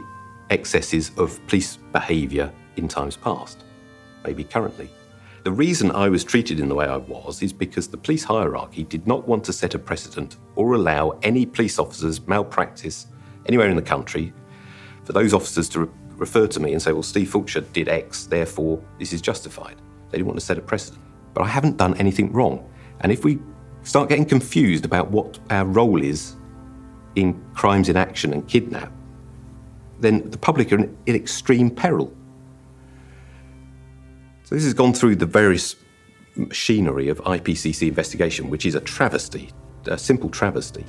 excesses 0.53 1.11
of 1.17 1.45
police 1.47 1.79
behaviour 1.93 2.53
in 2.77 2.87
times 2.87 3.17
past, 3.17 3.65
maybe 4.25 4.45
currently. 4.45 4.91
The 5.45 5.51
reason 5.51 5.91
I 5.91 6.09
was 6.09 6.23
treated 6.23 6.61
in 6.61 6.69
the 6.69 6.75
way 6.75 6.87
I 6.87 6.99
was 6.99 7.43
is 7.43 7.53
because 7.53 7.89
the 7.89 7.97
police 7.97 8.23
hierarchy 8.23 8.85
did 8.85 9.07
not 9.07 9.27
want 9.27 9.43
to 9.45 9.53
set 9.53 9.75
a 9.75 9.79
precedent 9.79 10.37
or 10.55 10.75
allow 10.75 11.19
any 11.23 11.47
police 11.47 11.81
officers 11.81 12.25
malpractice 12.29 13.09
anywhere 13.47 13.69
in 13.69 13.75
the 13.75 13.83
country 13.83 14.33
for 15.03 15.13
those 15.13 15.35
officers 15.35 15.69
to 15.71 15.81
re- 15.81 15.89
refer 16.17 16.47
to 16.47 16.61
me 16.61 16.73
and 16.73 16.81
say, 16.81 16.93
well, 16.93 17.03
Steve 17.03 17.31
Fulcher 17.31 17.63
did 17.63 17.89
X, 17.89 18.27
therefore 18.27 18.81
this 19.01 19.13
is 19.13 19.21
justified. 19.21 19.77
They 20.11 20.19
didn't 20.19 20.29
want 20.29 20.39
to 20.39 20.47
set 20.47 20.59
a 20.59 20.61
precedent. 20.61 21.03
But 21.35 21.43
I 21.43 21.49
haven't 21.49 21.77
done 21.77 21.97
anything 21.97 22.31
wrong. 22.31 22.71
And 23.01 23.11
if 23.11 23.25
we 23.25 23.41
start 23.83 24.09
getting 24.09 24.27
confused 24.27 24.85
about 24.85 25.11
what 25.11 25.41
our 25.51 25.65
role 25.65 26.01
is 26.01 26.37
in 27.17 27.43
crimes 27.55 27.89
in 27.89 27.97
action 27.97 28.33
and 28.33 28.47
kidnap, 28.47 28.93
then 30.03 30.29
the 30.31 30.39
public 30.39 30.73
are 30.73 30.79
in, 30.79 30.97
in 31.07 31.15
extreme 31.15 31.71
peril. 31.71 32.13
So 34.45 34.55
this 34.55 34.65
has 34.65 34.75
gone 34.75 34.93
through 34.93 35.17
the 35.17 35.27
various 35.27 35.77
machinery 36.37 37.09
of 37.09 37.19
IPCC 37.21 37.89
investigation, 37.89 38.51
which 38.51 38.67
is 38.67 38.75
a 38.75 38.81
travesty, 38.81 39.51
a 39.87 39.97
simple 39.97 40.29
travesty. 40.29 40.85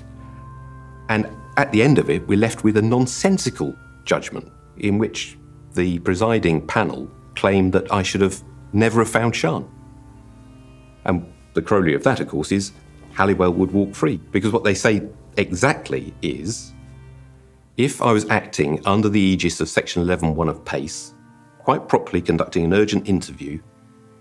And 1.10 1.28
at 1.58 1.72
the 1.72 1.82
end 1.82 2.00
of 2.00 2.10
it, 2.10 2.28
we're 2.28 2.38
left 2.38 2.64
with 2.64 2.78
a 2.78 2.82
nonsensical 2.82 3.76
judgment 4.06 4.52
in 4.78 4.98
which 4.98 5.38
the 5.76 6.00
presiding 6.00 6.66
panel 6.66 7.10
claimed 7.36 7.74
that 7.74 7.92
I 7.92 8.04
should 8.04 8.22
have 8.22 8.44
never 8.74 9.00
have 9.00 9.10
found 9.10 9.36
Sian. 9.36 9.70
And 11.06 11.32
the 11.54 11.62
corollary 11.62 11.94
of 11.94 12.04
that, 12.04 12.20
of 12.20 12.28
course, 12.28 12.52
is 12.52 12.72
Halliwell 13.14 13.54
would 13.54 13.72
walk 13.72 13.94
free. 13.94 14.18
Because 14.32 14.52
what 14.52 14.64
they 14.64 14.74
say 14.74 15.08
exactly 15.38 16.14
is 16.22 16.73
if 17.78 18.04
I 18.04 18.12
was 18.12 18.30
acting 18.30 18.86
under 18.86 19.10
the 19.10 19.20
aegis 19.20 19.60
of 19.60 19.68
Section 19.68 20.04
11.1 20.04 20.48
of 20.48 20.64
PACE, 20.64 21.16
quite 21.58 21.88
properly 21.88 22.22
conducting 22.22 22.66
an 22.66 22.74
urgent 22.74 23.10
interview 23.10 23.60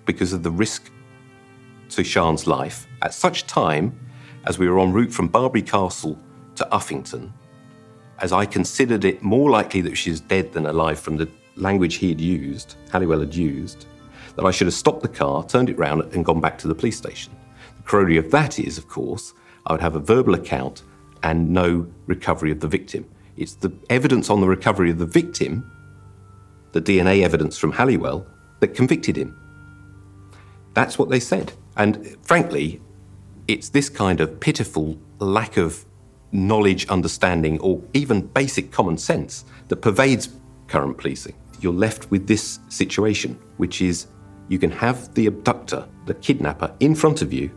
because 0.06 0.32
of 0.32 0.42
the 0.42 0.50
risk 0.50 0.90
to 1.90 2.02
Sian's 2.02 2.46
life 2.46 2.86
at 3.02 3.12
such 3.12 3.46
time 3.46 3.98
as 4.46 4.58
we 4.58 4.68
were 4.68 4.80
en 4.80 4.92
route 4.92 5.12
from 5.12 5.28
Barbury 5.28 5.60
Castle 5.60 6.18
to 6.54 6.66
Uffington, 6.72 7.30
as 8.20 8.32
I 8.32 8.46
considered 8.46 9.04
it 9.04 9.22
more 9.22 9.50
likely 9.50 9.82
that 9.82 9.96
she 9.96 10.08
was 10.08 10.20
dead 10.22 10.52
than 10.54 10.64
alive 10.64 10.98
from 10.98 11.18
the 11.18 11.28
language 11.56 11.96
he 11.96 12.08
had 12.08 12.20
used, 12.22 12.76
Halliwell 12.90 13.20
had 13.20 13.34
used, 13.34 13.84
that 14.34 14.46
I 14.46 14.50
should 14.50 14.66
have 14.66 14.72
stopped 14.72 15.02
the 15.02 15.08
car, 15.08 15.44
turned 15.44 15.68
it 15.68 15.78
round, 15.78 16.02
and 16.14 16.24
gone 16.24 16.40
back 16.40 16.56
to 16.58 16.68
the 16.68 16.74
police 16.74 16.96
station. 16.96 17.36
The 17.76 17.82
corollary 17.82 18.16
of 18.16 18.30
that 18.30 18.58
is, 18.58 18.78
of 18.78 18.88
course, 18.88 19.34
I 19.66 19.72
would 19.72 19.82
have 19.82 19.96
a 19.96 20.00
verbal 20.00 20.34
account 20.34 20.84
and 21.22 21.50
no 21.50 21.86
recovery 22.06 22.50
of 22.50 22.60
the 22.60 22.68
victim. 22.68 23.04
It's 23.36 23.54
the 23.54 23.72
evidence 23.88 24.30
on 24.30 24.40
the 24.40 24.48
recovery 24.48 24.90
of 24.90 24.98
the 24.98 25.06
victim 25.06 25.70
the 26.72 26.80
DNA 26.80 27.22
evidence 27.22 27.58
from 27.58 27.72
Halliwell 27.72 28.26
that 28.60 28.74
convicted 28.74 29.16
him. 29.16 29.38
That's 30.74 30.98
what 30.98 31.10
they 31.10 31.20
said. 31.20 31.52
And 31.76 32.16
frankly, 32.22 32.80
it's 33.46 33.68
this 33.68 33.88
kind 33.88 34.20
of 34.20 34.40
pitiful 34.40 34.98
lack 35.18 35.56
of 35.56 35.84
knowledge, 36.32 36.86
understanding, 36.88 37.60
or 37.60 37.82
even 37.92 38.26
basic 38.28 38.72
common 38.72 38.96
sense 38.96 39.44
that 39.68 39.76
pervades 39.76 40.30
current 40.66 40.96
policing. 40.96 41.34
You're 41.60 41.72
left 41.72 42.10
with 42.10 42.26
this 42.26 42.58
situation, 42.68 43.38
which 43.58 43.82
is 43.82 44.06
you 44.48 44.58
can 44.58 44.70
have 44.70 45.14
the 45.14 45.26
abductor, 45.26 45.86
the 46.06 46.14
kidnapper, 46.14 46.74
in 46.80 46.94
front 46.94 47.22
of 47.22 47.32
you, 47.32 47.50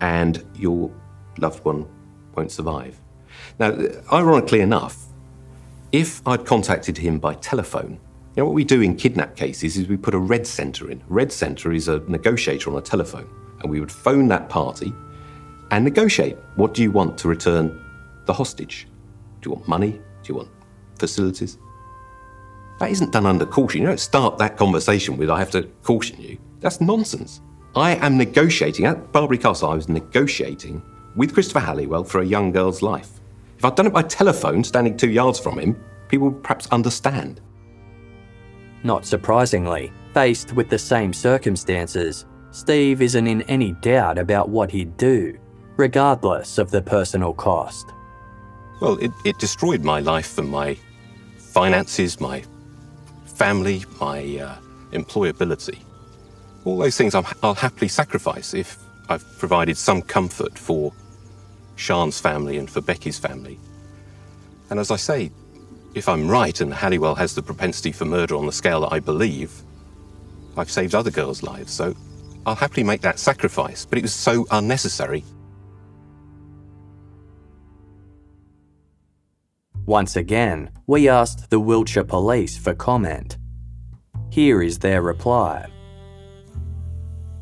and 0.00 0.44
your 0.54 0.90
loved 1.38 1.64
one 1.64 1.86
won't 2.34 2.52
survive. 2.52 3.00
Now, 3.58 3.76
ironically 4.12 4.60
enough, 4.60 5.06
if 5.90 6.26
I'd 6.26 6.46
contacted 6.46 6.96
him 6.96 7.18
by 7.18 7.34
telephone, 7.34 7.98
you 8.36 8.42
know, 8.42 8.44
what 8.44 8.54
we 8.54 8.62
do 8.62 8.82
in 8.82 8.94
kidnap 8.94 9.34
cases 9.34 9.76
is 9.76 9.88
we 9.88 9.96
put 9.96 10.14
a 10.14 10.18
red 10.18 10.46
centre 10.46 10.90
in. 10.90 11.02
Red 11.08 11.32
centre 11.32 11.72
is 11.72 11.88
a 11.88 11.98
negotiator 12.08 12.70
on 12.70 12.76
a 12.76 12.80
telephone, 12.80 13.28
and 13.60 13.70
we 13.70 13.80
would 13.80 13.90
phone 13.90 14.28
that 14.28 14.48
party 14.48 14.92
and 15.72 15.84
negotiate. 15.84 16.36
What 16.54 16.72
do 16.72 16.82
you 16.82 16.92
want 16.92 17.18
to 17.18 17.28
return 17.28 17.84
the 18.26 18.32
hostage? 18.32 18.86
Do 19.40 19.50
you 19.50 19.56
want 19.56 19.66
money? 19.66 19.90
Do 19.90 20.00
you 20.24 20.34
want 20.36 20.50
facilities? 20.98 21.58
That 22.78 22.90
isn't 22.90 23.10
done 23.10 23.26
under 23.26 23.44
caution. 23.44 23.80
You 23.80 23.88
don't 23.88 23.98
start 23.98 24.38
that 24.38 24.56
conversation 24.56 25.16
with, 25.16 25.30
I 25.30 25.40
have 25.40 25.50
to 25.50 25.64
caution 25.82 26.20
you. 26.20 26.38
That's 26.60 26.80
nonsense. 26.80 27.40
I 27.74 27.96
am 27.96 28.16
negotiating, 28.16 28.84
at 28.86 29.10
Barbury 29.10 29.38
Castle, 29.38 29.70
I 29.70 29.74
was 29.74 29.88
negotiating 29.88 30.80
with 31.16 31.34
Christopher 31.34 31.60
Halliwell 31.60 32.04
for 32.04 32.20
a 32.20 32.24
young 32.24 32.52
girl's 32.52 32.82
life. 32.82 33.17
If 33.58 33.64
I'd 33.64 33.74
done 33.74 33.88
it 33.88 33.92
by 33.92 34.02
telephone, 34.02 34.62
standing 34.62 34.96
two 34.96 35.10
yards 35.10 35.40
from 35.40 35.58
him, 35.58 35.76
people 36.06 36.28
would 36.28 36.44
perhaps 36.44 36.68
understand. 36.68 37.40
Not 38.84 39.04
surprisingly, 39.04 39.92
faced 40.14 40.52
with 40.52 40.68
the 40.68 40.78
same 40.78 41.12
circumstances, 41.12 42.24
Steve 42.52 43.02
isn't 43.02 43.26
in 43.26 43.42
any 43.42 43.72
doubt 43.72 44.16
about 44.16 44.48
what 44.48 44.70
he'd 44.70 44.96
do, 44.96 45.36
regardless 45.76 46.58
of 46.58 46.70
the 46.70 46.80
personal 46.80 47.34
cost. 47.34 47.86
Well, 48.80 48.96
it, 48.98 49.10
it 49.24 49.38
destroyed 49.40 49.82
my 49.82 49.98
life 49.98 50.38
and 50.38 50.48
my 50.48 50.78
finances, 51.36 52.20
my 52.20 52.44
family, 53.26 53.84
my 54.00 54.38
uh, 54.38 54.56
employability. 54.92 55.80
All 56.64 56.78
those 56.78 56.96
things 56.96 57.16
i 57.16 57.24
will 57.42 57.54
happily 57.54 57.88
sacrifice 57.88 58.54
if 58.54 58.78
I've 59.08 59.24
provided 59.38 59.76
some 59.76 60.00
comfort 60.00 60.56
for 60.56 60.92
Sian's 61.78 62.20
family 62.20 62.58
and 62.58 62.68
for 62.68 62.80
Becky's 62.80 63.18
family. 63.18 63.58
And 64.70 64.78
as 64.78 64.90
I 64.90 64.96
say, 64.96 65.30
if 65.94 66.08
I'm 66.08 66.28
right 66.28 66.60
and 66.60 66.72
Halliwell 66.72 67.14
has 67.14 67.34
the 67.34 67.42
propensity 67.42 67.92
for 67.92 68.04
murder 68.04 68.36
on 68.36 68.46
the 68.46 68.52
scale 68.52 68.82
that 68.82 68.92
I 68.92 69.00
believe, 69.00 69.62
I've 70.56 70.70
saved 70.70 70.94
other 70.94 71.10
girls' 71.10 71.42
lives, 71.42 71.72
so 71.72 71.94
I'll 72.44 72.54
happily 72.54 72.84
make 72.84 73.00
that 73.02 73.18
sacrifice, 73.18 73.84
but 73.84 73.98
it 73.98 74.02
was 74.02 74.14
so 74.14 74.46
unnecessary. 74.50 75.24
Once 79.86 80.16
again, 80.16 80.70
we 80.86 81.08
asked 81.08 81.48
the 81.48 81.60
Wiltshire 81.60 82.04
Police 82.04 82.58
for 82.58 82.74
comment. 82.74 83.38
Here 84.30 84.62
is 84.62 84.78
their 84.78 85.00
reply. 85.00 85.66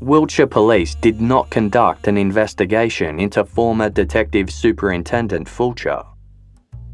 Wiltshire 0.01 0.47
Police 0.47 0.95
did 0.95 1.23
not 1.23 1.49
conduct 1.49 2.07
an 2.07 2.19
investigation 2.19 3.19
into 3.19 3.45
former 3.45 3.89
Detective 3.89 4.51
Superintendent 4.51 5.49
Fulcher. 5.49 6.03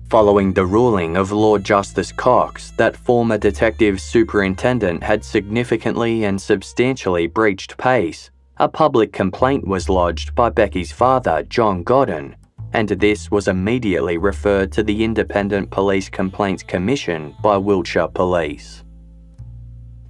Following 0.09 0.53
the 0.53 0.65
ruling 0.65 1.17
of 1.17 1.33
Lord 1.33 1.65
Justice 1.65 2.13
Cox 2.13 2.71
that 2.73 2.97
former 2.97 3.39
Detective 3.39 4.01
Superintendent 4.01 5.03
had 5.03 5.25
significantly 5.25 6.25
and 6.25 6.41
substantially 6.41 7.27
breached 7.27 7.77
PACE, 7.77 8.31
a 8.59 8.69
public 8.69 9.13
complaint 9.13 9.67
was 9.67 9.89
lodged 9.89 10.35
by 10.37 10.49
Becky's 10.49 10.93
father, 10.93 11.43
John 11.49 11.83
Godden, 11.83 12.37
and 12.73 12.89
this 12.89 13.33
was 13.33 13.49
immediately 13.49 14.17
referred 14.17 14.71
to 14.73 14.85
the 14.85 15.03
Independent 15.03 15.71
Police 15.71 16.09
Complaints 16.09 16.63
Commission 16.63 17.35
by 17.43 17.57
Wiltshire 17.57 18.09
Police. 18.09 18.85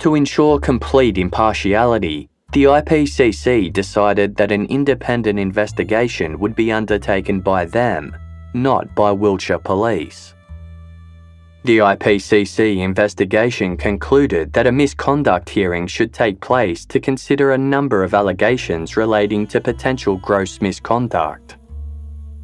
To 0.00 0.14
ensure 0.14 0.58
complete 0.58 1.16
impartiality, 1.16 2.28
the 2.52 2.64
IPCC 2.64 3.72
decided 3.72 4.36
that 4.36 4.52
an 4.52 4.66
independent 4.66 5.38
investigation 5.38 6.38
would 6.38 6.54
be 6.54 6.70
undertaken 6.70 7.40
by 7.40 7.64
them, 7.64 8.14
not 8.52 8.94
by 8.94 9.10
Wiltshire 9.10 9.58
Police. 9.58 10.34
The 11.64 11.78
IPCC 11.78 12.78
investigation 12.78 13.74
concluded 13.78 14.52
that 14.52 14.66
a 14.66 14.72
misconduct 14.72 15.48
hearing 15.48 15.86
should 15.86 16.12
take 16.12 16.42
place 16.42 16.84
to 16.86 17.00
consider 17.00 17.52
a 17.52 17.58
number 17.58 18.04
of 18.04 18.12
allegations 18.12 18.98
relating 18.98 19.46
to 19.46 19.58
potential 19.58 20.18
gross 20.18 20.60
misconduct. 20.60 21.56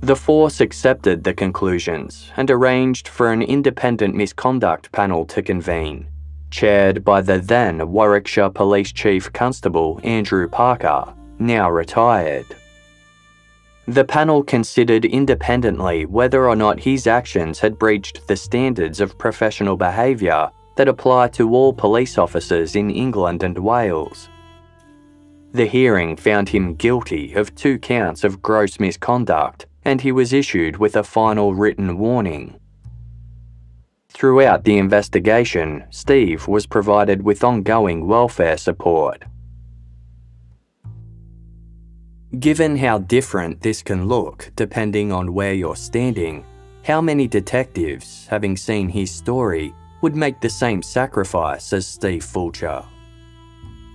The 0.00 0.16
force 0.16 0.62
accepted 0.62 1.22
the 1.22 1.34
conclusions 1.34 2.30
and 2.38 2.50
arranged 2.50 3.08
for 3.08 3.30
an 3.30 3.42
independent 3.42 4.14
misconduct 4.14 4.90
panel 4.90 5.26
to 5.26 5.42
convene, 5.42 6.08
chaired 6.50 7.04
by 7.04 7.20
the 7.20 7.38
then 7.38 7.90
Warwickshire 7.90 8.50
Police 8.50 8.92
Chief 8.92 9.32
Constable 9.32 10.00
Andrew 10.04 10.48
Parker, 10.48 11.14
now 11.38 11.70
retired. 11.70 12.46
The 13.86 14.04
panel 14.04 14.42
considered 14.42 15.04
independently 15.04 16.04
whether 16.04 16.48
or 16.48 16.56
not 16.56 16.80
his 16.80 17.06
actions 17.06 17.58
had 17.58 17.78
breached 17.78 18.26
the 18.26 18.36
standards 18.36 19.00
of 19.00 19.16
professional 19.18 19.76
behaviour 19.76 20.50
that 20.76 20.88
apply 20.88 21.28
to 21.28 21.54
all 21.54 21.72
police 21.72 22.18
officers 22.18 22.76
in 22.76 22.90
England 22.90 23.42
and 23.42 23.58
Wales. 23.58 24.28
The 25.52 25.66
hearing 25.66 26.16
found 26.16 26.50
him 26.50 26.74
guilty 26.74 27.32
of 27.32 27.54
two 27.54 27.78
counts 27.78 28.24
of 28.24 28.42
gross 28.42 28.78
misconduct 28.78 29.66
and 29.84 30.02
he 30.02 30.12
was 30.12 30.34
issued 30.34 30.76
with 30.76 30.96
a 30.96 31.02
final 31.02 31.54
written 31.54 31.96
warning. 31.96 32.60
Throughout 34.18 34.64
the 34.64 34.78
investigation, 34.78 35.84
Steve 35.90 36.48
was 36.48 36.66
provided 36.66 37.22
with 37.22 37.44
ongoing 37.44 38.04
welfare 38.08 38.56
support. 38.56 39.22
Given 42.40 42.76
how 42.76 42.98
different 42.98 43.60
this 43.60 43.80
can 43.80 44.08
look 44.08 44.50
depending 44.56 45.12
on 45.12 45.32
where 45.32 45.54
you're 45.54 45.76
standing, 45.76 46.44
how 46.82 47.00
many 47.00 47.28
detectives, 47.28 48.26
having 48.26 48.56
seen 48.56 48.88
his 48.88 49.12
story, 49.12 49.72
would 50.02 50.16
make 50.16 50.40
the 50.40 50.50
same 50.50 50.82
sacrifice 50.82 51.72
as 51.72 51.86
Steve 51.86 52.24
Fulcher? 52.24 52.84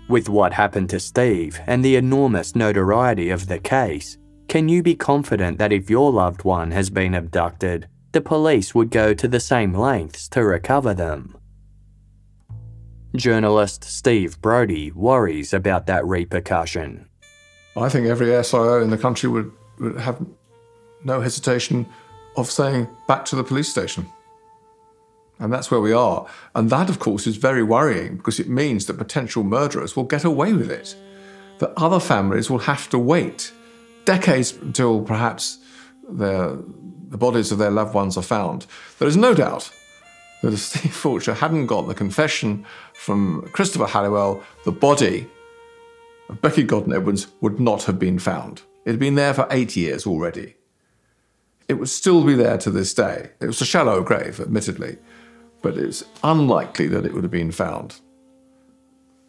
With 0.08 0.30
what 0.30 0.54
happened 0.54 0.90
to 0.92 1.02
Steve 1.02 1.60
and 1.68 1.84
the 1.84 1.98
enormous 1.98 2.56
notoriety 2.56 3.30
of 3.30 3.48
the 3.48 3.60
case, 3.60 4.18
can 4.48 4.70
you 4.70 4.84
be 4.84 4.96
confident 4.96 5.58
that 5.58 5.74
if 5.74 5.90
your 5.90 6.14
loved 6.14 6.46
one 6.46 6.72
has 6.72 6.90
been 6.90 7.16
abducted, 7.16 7.90
the 8.14 8.22
police 8.22 8.74
would 8.74 8.90
go 8.90 9.14
to 9.14 9.28
the 9.28 9.40
same 9.40 9.74
lengths 9.74 10.30
to 10.30 10.44
recover 10.44 10.94
them? 10.94 11.38
Journalist 13.16 13.84
Steve 13.84 14.42
Brody 14.42 14.92
worries 14.92 15.54
about 15.54 15.86
that 15.88 16.06
repercussion. 16.06 17.08
I 17.76 17.90
think 17.90 18.08
every 18.08 18.28
SIO 18.28 18.82
in 18.84 18.90
the 18.90 18.98
country 18.98 19.30
would, 19.30 19.52
would 19.80 20.00
have 20.00 20.26
no 21.04 21.22
hesitation 21.22 21.86
of 22.38 22.50
saying 22.50 22.88
back 23.08 23.26
to 23.26 23.36
the 23.36 23.44
police 23.44 23.70
station. 23.70 24.08
And 25.40 25.52
that's 25.52 25.70
where 25.70 25.80
we 25.80 25.92
are. 25.92 26.28
And 26.56 26.70
that, 26.70 26.90
of 26.90 27.00
course, 27.00 27.28
is 27.28 27.38
very 27.38 27.64
worrying 27.64 28.18
because 28.18 28.40
it 28.40 28.48
means 28.48 28.86
that 28.86 28.98
potential 28.98 29.44
murderers 29.44 29.96
will 29.96 30.04
get 30.04 30.24
away 30.24 30.54
with 30.54 30.72
it, 30.72 30.96
that 31.60 31.74
other 31.76 32.00
families 32.00 32.50
will 32.50 32.60
have 32.60 32.90
to 32.92 33.00
wait 33.00 33.52
decades 34.06 34.54
until 34.54 35.02
perhaps 35.02 35.60
their, 36.10 36.58
the 37.14 37.18
bodies 37.18 37.52
of 37.52 37.60
their 37.60 37.70
loved 37.70 37.94
ones 37.94 38.18
are 38.18 38.24
found. 38.24 38.66
There 38.98 39.08
is 39.08 39.16
no 39.16 39.36
doubt 39.36 39.72
that 40.42 40.52
if 40.52 40.60
Steve 40.72 40.92
Fulcher 40.94 41.36
hadn't 41.36 41.68
got 41.68 41.88
the 41.88 41.94
confession 41.94 42.66
from 42.96 43.48
Christopher 43.54 43.86
Halliwell, 43.86 44.42
the 44.66 44.72
body 44.72 45.28
of 46.28 46.42
Becky 46.42 46.64
Godden 46.64 46.92
Edwards 46.92 47.28
would 47.40 47.60
not 47.60 47.84
have 47.84 48.00
been 48.00 48.18
found. 48.18 48.64
It 48.84 48.90
had 48.90 49.00
been 49.00 49.14
there 49.14 49.36
for 49.36 49.48
eight 49.52 49.76
years 49.76 50.08
already. 50.08 50.56
It 51.68 51.76
would 51.76 51.88
still 51.88 52.24
be 52.24 52.34
there 52.34 52.58
to 52.58 52.72
this 52.72 52.96
day. 52.96 53.30
It 53.40 53.46
was 53.46 53.62
a 53.62 53.66
shallow 53.66 54.02
grave, 54.02 54.40
admittedly, 54.40 54.98
but 55.62 55.78
it's 55.78 56.04
unlikely 56.24 56.88
that 56.88 57.06
it 57.06 57.14
would 57.14 57.24
have 57.24 57.32
been 57.32 57.52
found, 57.52 58.02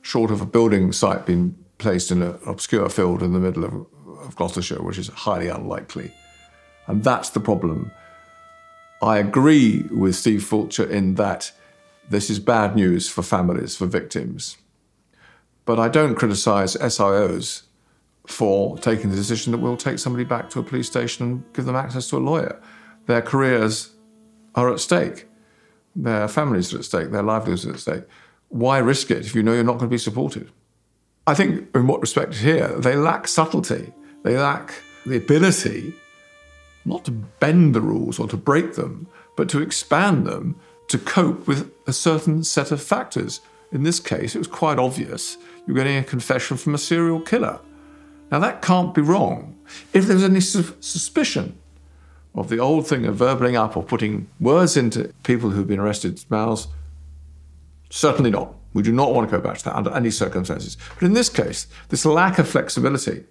short 0.00 0.30
of 0.30 0.40
a 0.40 0.46
building 0.46 0.90
site 0.90 1.26
being 1.26 1.54
placed 1.76 2.10
in 2.10 2.22
an 2.22 2.38
obscure 2.46 2.88
field 2.88 3.22
in 3.22 3.34
the 3.34 3.38
middle 3.38 3.64
of 3.64 3.86
of 4.24 4.36
Gloucestershire, 4.36 4.82
which 4.82 4.98
is 4.98 5.08
highly 5.08 5.48
unlikely. 5.48 6.12
And 6.86 7.02
that's 7.02 7.30
the 7.30 7.40
problem. 7.40 7.90
I 9.02 9.18
agree 9.18 9.82
with 9.90 10.16
Steve 10.16 10.44
Fulcher 10.44 10.88
in 10.88 11.14
that 11.16 11.52
this 12.08 12.30
is 12.30 12.38
bad 12.38 12.76
news 12.76 13.08
for 13.08 13.22
families, 13.22 13.76
for 13.76 13.86
victims. 13.86 14.56
But 15.64 15.78
I 15.78 15.88
don't 15.88 16.14
criticise 16.14 16.76
SIOs 16.76 17.62
for 18.26 18.78
taking 18.78 19.10
the 19.10 19.16
decision 19.16 19.52
that 19.52 19.58
we'll 19.58 19.76
take 19.76 19.98
somebody 19.98 20.24
back 20.24 20.50
to 20.50 20.58
a 20.58 20.62
police 20.62 20.86
station 20.86 21.26
and 21.26 21.52
give 21.52 21.64
them 21.64 21.76
access 21.76 22.08
to 22.08 22.16
a 22.16 22.18
lawyer. 22.18 22.60
Their 23.06 23.22
careers 23.22 23.90
are 24.54 24.72
at 24.72 24.80
stake, 24.80 25.26
their 25.94 26.28
families 26.28 26.72
are 26.72 26.78
at 26.78 26.84
stake, 26.84 27.10
their 27.10 27.22
livelihoods 27.22 27.66
are 27.66 27.72
at 27.72 27.80
stake. 27.80 28.04
Why 28.48 28.78
risk 28.78 29.10
it 29.10 29.26
if 29.26 29.34
you 29.34 29.42
know 29.42 29.52
you're 29.52 29.64
not 29.64 29.78
going 29.78 29.90
to 29.90 29.94
be 29.94 29.98
supported? 29.98 30.50
I 31.26 31.34
think, 31.34 31.74
in 31.74 31.86
what 31.86 32.00
respect 32.00 32.36
here, 32.36 32.68
they 32.68 32.96
lack 32.96 33.26
subtlety. 33.26 33.92
They 34.22 34.36
lack 34.36 34.74
the 35.06 35.16
ability 35.16 35.94
not 36.84 37.04
to 37.04 37.10
bend 37.10 37.74
the 37.74 37.80
rules 37.80 38.18
or 38.18 38.28
to 38.28 38.36
break 38.36 38.74
them, 38.74 39.06
but 39.36 39.48
to 39.50 39.60
expand 39.60 40.26
them 40.26 40.56
to 40.88 40.98
cope 40.98 41.46
with 41.46 41.72
a 41.86 41.92
certain 41.92 42.44
set 42.44 42.70
of 42.70 42.82
factors. 42.82 43.40
In 43.72 43.82
this 43.82 44.00
case, 44.00 44.34
it 44.34 44.38
was 44.38 44.48
quite 44.48 44.78
obvious 44.78 45.38
you're 45.66 45.76
getting 45.76 45.96
a 45.96 46.04
confession 46.04 46.56
from 46.56 46.74
a 46.74 46.78
serial 46.78 47.20
killer. 47.20 47.58
Now, 48.30 48.38
that 48.40 48.62
can't 48.62 48.94
be 48.94 49.00
wrong. 49.00 49.56
If 49.92 50.06
there's 50.06 50.22
any 50.22 50.40
su- 50.40 50.74
suspicion 50.80 51.58
of 52.34 52.48
the 52.48 52.58
old 52.58 52.86
thing 52.86 53.06
of 53.06 53.16
verbaling 53.16 53.54
up 53.54 53.76
or 53.76 53.82
putting 53.82 54.28
words 54.40 54.76
into 54.76 55.12
people 55.22 55.50
who've 55.50 55.66
been 55.66 55.80
arrested's 55.80 56.28
mouths, 56.30 56.68
certainly 57.90 58.30
not. 58.30 58.54
We 58.74 58.82
do 58.82 58.92
not 58.92 59.14
want 59.14 59.30
to 59.30 59.36
go 59.36 59.42
back 59.42 59.58
to 59.58 59.64
that 59.64 59.76
under 59.76 59.90
any 59.92 60.10
circumstances. 60.10 60.76
But 60.94 61.06
in 61.06 61.12
this 61.12 61.28
case, 61.28 61.68
this 61.88 62.04
lack 62.04 62.38
of 62.38 62.48
flexibility 62.48 63.24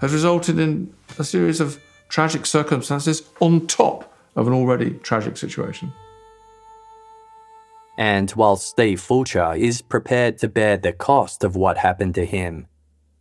has 0.00 0.12
resulted 0.12 0.58
in 0.58 0.92
a 1.18 1.24
series 1.24 1.60
of 1.60 1.82
tragic 2.12 2.44
circumstances 2.44 3.22
on 3.40 3.66
top 3.66 4.14
of 4.36 4.46
an 4.46 4.52
already 4.52 4.90
tragic 4.98 5.38
situation. 5.38 5.90
And 7.96 8.30
while 8.32 8.56
Steve 8.56 9.00
Fulcher 9.00 9.54
is 9.54 9.80
prepared 9.80 10.36
to 10.38 10.48
bear 10.48 10.76
the 10.76 10.92
cost 10.92 11.42
of 11.42 11.56
what 11.56 11.78
happened 11.78 12.14
to 12.16 12.26
him, 12.26 12.66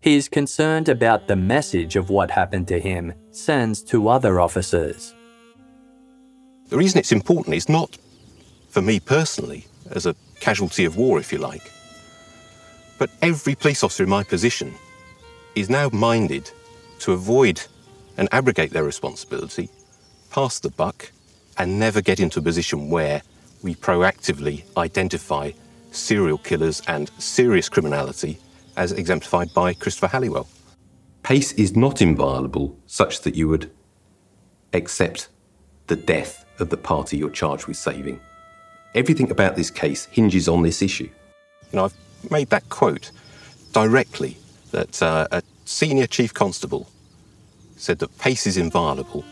he 0.01 0.15
is 0.15 0.27
concerned 0.27 0.89
about 0.89 1.27
the 1.27 1.37
message 1.37 1.95
of 1.95 2.09
what 2.09 2.31
happened 2.31 2.67
to 2.67 2.79
him 2.79 3.13
sends 3.31 3.81
to 3.83 4.09
other 4.09 4.41
officers. 4.41 5.15
The 6.67 6.77
reason 6.77 6.99
it's 6.99 7.13
important 7.13 7.55
is 7.55 7.69
not 7.69 7.97
for 8.69 8.81
me 8.81 8.99
personally, 8.99 9.67
as 9.91 10.05
a 10.05 10.15
casualty 10.39 10.85
of 10.85 10.97
war, 10.97 11.17
if 11.19 11.31
you 11.31 11.37
like, 11.37 11.71
but 12.97 13.09
every 13.21 13.55
police 13.55 13.83
officer 13.83 14.03
in 14.03 14.09
my 14.09 14.23
position 14.23 14.73
is 15.55 15.69
now 15.69 15.89
minded 15.93 16.49
to 16.99 17.13
avoid 17.13 17.61
and 18.17 18.27
abrogate 18.31 18.71
their 18.71 18.83
responsibility, 18.83 19.69
pass 20.29 20.59
the 20.59 20.69
buck, 20.69 21.11
and 21.57 21.79
never 21.79 22.01
get 22.01 22.19
into 22.19 22.39
a 22.39 22.41
position 22.41 22.89
where 22.89 23.21
we 23.61 23.75
proactively 23.75 24.63
identify 24.77 25.51
serial 25.91 26.37
killers 26.37 26.81
and 26.87 27.11
serious 27.19 27.69
criminality 27.69 28.37
as 28.77 28.91
exemplified 28.91 29.53
by 29.53 29.73
Christopher 29.73 30.07
Halliwell. 30.07 30.47
PACE 31.23 31.51
is 31.53 31.75
not 31.75 32.01
inviolable 32.01 32.77
such 32.87 33.21
that 33.21 33.35
you 33.35 33.47
would 33.47 33.69
accept 34.73 35.27
the 35.87 35.95
death 35.95 36.45
of 36.59 36.69
the 36.69 36.77
party 36.77 37.17
you're 37.17 37.29
charged 37.29 37.67
with 37.67 37.77
saving. 37.77 38.19
Everything 38.95 39.29
about 39.29 39.55
this 39.55 39.69
case 39.69 40.05
hinges 40.05 40.47
on 40.47 40.63
this 40.63 40.81
issue. 40.81 41.09
You 41.71 41.77
know, 41.77 41.85
I've 41.85 42.31
made 42.31 42.49
that 42.49 42.67
quote 42.69 43.11
directly 43.73 44.37
that 44.71 45.01
uh, 45.01 45.27
a 45.31 45.43
senior 45.65 46.07
chief 46.07 46.33
constable 46.33 46.87
said 47.81 47.97
that 47.97 48.15
PACE 48.19 48.45
is 48.45 48.57
inviolable, 48.57 49.25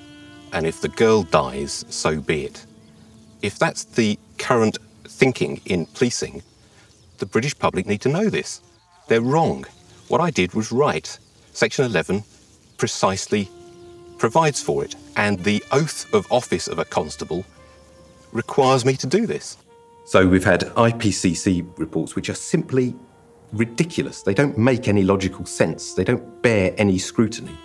and 0.53 0.65
if 0.65 0.81
the 0.81 0.89
girl 0.89 1.21
dies, 1.21 1.85
so 1.89 2.19
be 2.19 2.45
it. 2.45 2.65
If 3.43 3.59
that's 3.59 3.83
the 3.83 4.17
current 4.39 4.79
thinking 5.07 5.61
in 5.65 5.85
policing, 5.85 6.41
the 7.19 7.27
British 7.27 7.57
public 7.57 7.85
need 7.85 8.01
to 8.01 8.09
know 8.09 8.27
this. 8.27 8.61
They're 9.07 9.21
wrong. 9.21 9.65
What 10.07 10.19
I 10.19 10.31
did 10.31 10.55
was 10.55 10.71
right. 10.71 11.07
Section 11.53 11.85
11 11.85 12.23
precisely 12.77 13.47
provides 14.17 14.63
for 14.63 14.83
it, 14.83 14.95
and 15.15 15.37
the 15.43 15.63
oath 15.71 16.11
of 16.11 16.25
office 16.31 16.67
of 16.67 16.79
a 16.79 16.85
constable 16.85 17.45
requires 18.31 18.83
me 18.83 18.95
to 18.95 19.05
do 19.05 19.27
this. 19.27 19.57
So 20.05 20.27
we've 20.27 20.43
had 20.43 20.61
IPCC 20.61 21.77
reports 21.77 22.15
which 22.15 22.29
are 22.29 22.41
simply 22.53 22.95
ridiculous. 23.53 24.23
They 24.23 24.33
don't 24.33 24.57
make 24.57 24.87
any 24.87 25.03
logical 25.03 25.45
sense, 25.45 25.93
they 25.93 26.03
don't 26.03 26.41
bear 26.41 26.73
any 26.79 26.97
scrutiny. 26.97 27.55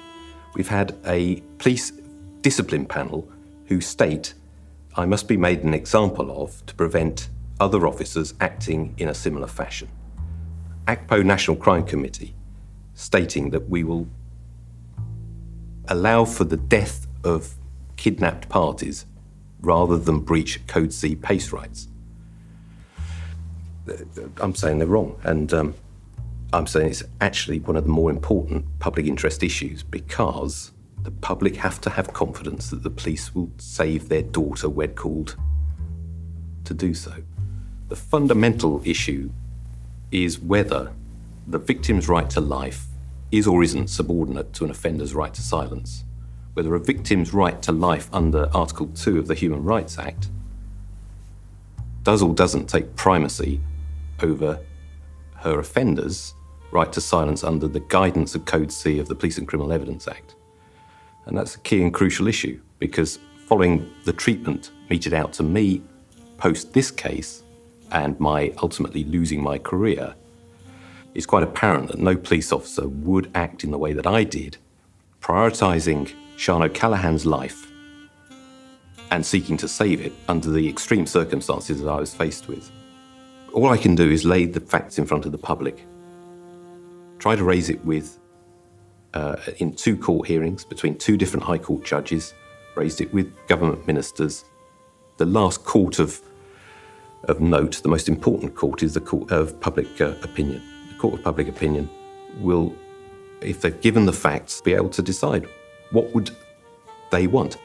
We've 0.55 0.69
had 0.69 0.97
a 1.05 1.43
police 1.59 1.93
discipline 2.41 2.87
panel 2.87 3.29
who 3.67 3.81
state 3.81 4.35
I 4.97 5.07
must 5.07 5.27
be 5.27 5.37
made 5.37 5.65
an 5.65 5.75
example 5.75 6.43
of 6.43 6.65
to 6.67 6.75
prevent 6.75 7.29
other 7.59 7.87
officers 7.87 8.35
acting 8.41 8.95
in 8.97 9.09
a 9.09 9.15
similar 9.15 9.49
fashion. 9.49 9.89
ACPO 10.87 11.25
National 11.25 11.57
Crime 11.57 11.85
Committee 11.85 12.35
stating 12.95 13.51
that 13.51 13.69
we 13.69 13.83
will 13.83 14.07
allow 15.89 16.25
for 16.25 16.45
the 16.45 16.57
death 16.57 17.09
of 17.25 17.55
kidnapped 17.97 18.49
parties 18.49 19.05
rather 19.61 19.99
than 19.99 20.21
breach 20.21 20.65
Code 20.69 20.93
C 20.93 21.17
PACE 21.17 21.53
rights. 21.53 21.89
I'm 24.41 24.55
saying 24.55 24.79
they're 24.79 24.87
wrong, 24.87 25.19
and 25.25 25.53
um, 25.53 25.75
I'm 26.55 26.69
saying 26.69 26.91
it's 26.91 27.03
actually 27.21 27.59
one 27.59 27.77
of 27.77 27.83
the 27.83 27.91
more 27.91 28.11
important 28.11 28.65
public 28.79 29.07
interest 29.07 29.43
issues 29.43 29.83
because 29.83 30.71
the 31.03 31.11
public 31.11 31.57
have 31.57 31.81
to 31.81 31.91
have 31.91 32.13
confidence 32.13 32.71
that 32.71 32.85
the 32.85 32.91
police 32.91 33.35
will 33.35 33.51
save 33.59 34.09
their 34.09 34.23
daughter 34.23 34.69
when 34.69 34.95
called 34.95 35.37
to 36.65 36.73
do 36.73 36.95
so. 36.95 37.13
The 37.89 37.97
fundamental 37.97 38.81
issue 38.85 39.31
is 40.13 40.39
whether 40.39 40.93
the 41.49 41.59
victim's 41.59 42.09
right 42.09 42.31
to 42.31 42.41
life 42.41 42.87
is 43.33 43.49
or 43.49 43.65
isn't 43.65 43.89
subordinate 43.89 44.53
to 44.55 44.65
an 44.65 44.71
offender's 44.71 45.13
right 45.13 45.35
to 45.35 45.43
silence, 45.43 46.05
whether 46.53 46.75
a 46.77 46.81
victim's 46.81 47.35
right 47.35 47.61
to 47.63 47.73
life 47.73 48.09
under 48.13 48.49
Article 48.55 48.87
2 48.95 49.19
of 49.19 49.27
the 49.27 49.35
Human 49.35 49.65
Rights 49.65 49.99
Act 49.99 50.29
does 52.05 52.23
or 52.23 52.33
doesn't 52.33 52.69
take 52.69 52.95
primacy 52.95 53.61
over 54.23 54.61
her 55.37 55.59
offender's 55.59 56.33
right 56.75 56.93
to 56.93 57.01
silence 57.01 57.45
under 57.45 57.69
the 57.69 57.81
guidance 57.81 58.35
of 58.35 58.45
Code 58.45 58.71
C 58.71 58.99
of 58.99 59.07
the 59.07 59.15
Police 59.15 59.39
and 59.39 59.47
Criminal 59.47 59.73
Evidence 59.73 60.09
Act. 60.09 60.35
And 61.27 61.39
that's 61.39 61.55
a 61.55 61.61
key 61.61 61.81
and 61.83 61.95
crucial 61.95 62.27
issue 62.27 62.61
because 62.81 63.21
following 63.47 63.89
the 64.05 64.13
treatment 64.13 64.73
meted 64.91 65.15
out 65.15 65.33
to 65.35 65.45
me 65.45 65.83
post 66.37 66.73
this 66.73 66.91
case 66.91 67.45
and 67.93 68.19
my 68.19 68.53
ultimately 68.61 69.05
losing 69.05 69.41
my 69.41 69.57
career, 69.57 70.15
it's 71.15 71.27
quite 71.27 71.45
apparent 71.45 71.89
that 71.89 72.01
no 72.01 72.17
police 72.17 72.53
officer 72.53 72.89
would 72.89 73.31
act 73.37 73.63
in 73.63 73.71
the 73.71 73.79
way 73.79 73.93
that 73.93 74.07
I 74.07 74.25
did, 74.25 74.57
prioritising 75.21 76.13
Sian 76.37 76.63
O'Callaghan's 76.63 77.25
life 77.25 77.71
and 79.13 79.25
seeking 79.25 79.57
to 79.59 79.69
save 79.69 80.01
it 80.01 80.13
under 80.29 80.51
the 80.51 80.69
extreme 80.69 81.07
circumstances 81.07 81.81
that 81.81 81.89
I 81.89 82.01
was 82.01 82.13
faced 82.13 82.49
with. 82.49 82.69
All 83.53 83.71
I 83.71 83.77
can 83.77 83.95
do 83.95 84.11
is 84.11 84.25
lay 84.25 84.47
the 84.47 84.59
facts 84.59 84.99
in 84.99 85.07
front 85.07 85.25
of 85.25 85.31
the 85.31 85.39
public, 85.39 85.87
try 87.25 87.35
to 87.35 87.43
raise 87.43 87.71
it 87.71 87.83
with 87.87 88.19
uh, 89.15 89.37
in 89.57 89.73
two 89.73 89.97
court 89.97 90.29
hearings 90.29 90.63
between 90.63 90.95
two 90.99 91.17
different 91.17 91.43
High 91.43 91.57
Court 91.57 91.83
judges, 91.83 92.35
raised 92.77 93.01
it 93.01 93.15
with 93.15 93.35
government 93.47 93.87
ministers. 93.87 94.45
The 95.17 95.25
last 95.25 95.65
court 95.65 96.01
of, 96.01 96.21
of 97.23 97.41
note, 97.41 97.81
the 97.83 97.89
most 97.89 98.11
important 98.11 98.55
court, 98.55 98.83
is 98.83 98.93
the 98.93 99.01
Court 99.01 99.33
of 99.33 99.59
Public 99.59 99.89
uh, 100.03 100.17
Opinion. 100.23 100.61
The 100.93 100.99
Court 100.99 101.15
of 101.15 101.25
Public 101.25 101.49
Opinion 101.49 101.89
will, 102.41 102.77
if 103.41 103.63
they've 103.63 103.81
given 103.81 104.05
the 104.05 104.13
facts, 104.13 104.61
be 104.61 104.75
able 104.75 104.91
to 104.91 105.01
decide 105.01 105.49
what 105.93 106.15
would 106.15 106.31
they 107.11 107.27
want. 107.27 107.57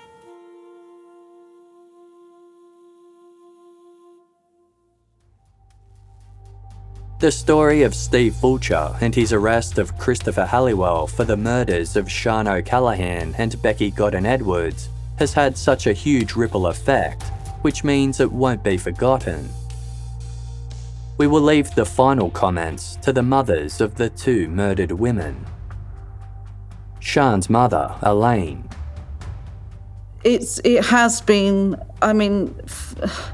The 7.20 7.32
story 7.34 7.82
of 7.82 7.94
Steve 7.94 8.34
Fulcher 8.34 8.96
and 9.02 9.14
his 9.14 9.34
arrest 9.34 9.78
of 9.78 9.98
Christopher 9.98 10.46
Halliwell 10.46 11.06
for 11.06 11.26
the 11.26 11.36
murders 11.36 11.98
of 11.98 12.10
Sian 12.10 12.48
O'Callaghan 12.48 13.36
and 13.38 13.62
Becky 13.62 13.92
Godden 13.92 14.26
Edwards 14.26 14.88
has 15.18 15.34
had 15.34 15.58
such 15.58 15.86
a 15.86 15.92
huge 15.92 16.36
ripple 16.36 16.68
effect, 16.68 17.24
which 17.62 17.84
means 17.84 18.22
it 18.22 18.32
won't 18.32 18.64
be 18.64 18.78
forgotten. 18.78 19.50
We 21.18 21.28
will 21.28 21.42
leave 21.42 21.76
the 21.76 21.84
final 21.84 22.30
comments 22.30 22.96
to 23.02 23.12
the 23.12 23.22
mothers 23.22 23.82
of 23.82 23.96
the 23.96 24.10
two 24.10 24.48
murdered 24.48 24.94
women. 24.94 25.46
Sian's 27.02 27.50
mother, 27.50 27.96
Elaine. 28.02 28.70
It's 30.24 30.60
it 30.64 30.86
has 30.86 31.20
been. 31.20 31.76
I 32.02 32.14
mean, 32.14 32.56
f- 32.64 33.34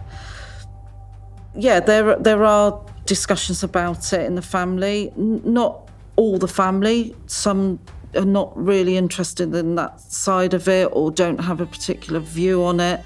yeah, 1.56 1.80
there 1.80 2.16
there 2.16 2.44
are 2.44 2.82
discussions 3.06 3.64
about 3.64 4.14
it 4.14 4.22
in 4.22 4.36
the 4.36 4.42
family. 4.42 5.12
Not 5.16 5.90
all 6.16 6.38
the 6.38 6.48
family. 6.48 7.16
Some 7.28 7.80
are 8.16 8.26
not 8.26 8.56
really 8.56 8.98
interested 8.98 9.54
in 9.54 9.76
that 9.76 10.00
side 10.00 10.54
of 10.54 10.68
it 10.68 10.90
or 10.92 11.12
don't 11.12 11.40
have 11.40 11.62
a 11.62 11.66
particular 11.66 12.20
view 12.20 12.64
on 12.64 12.80
it. 12.80 13.04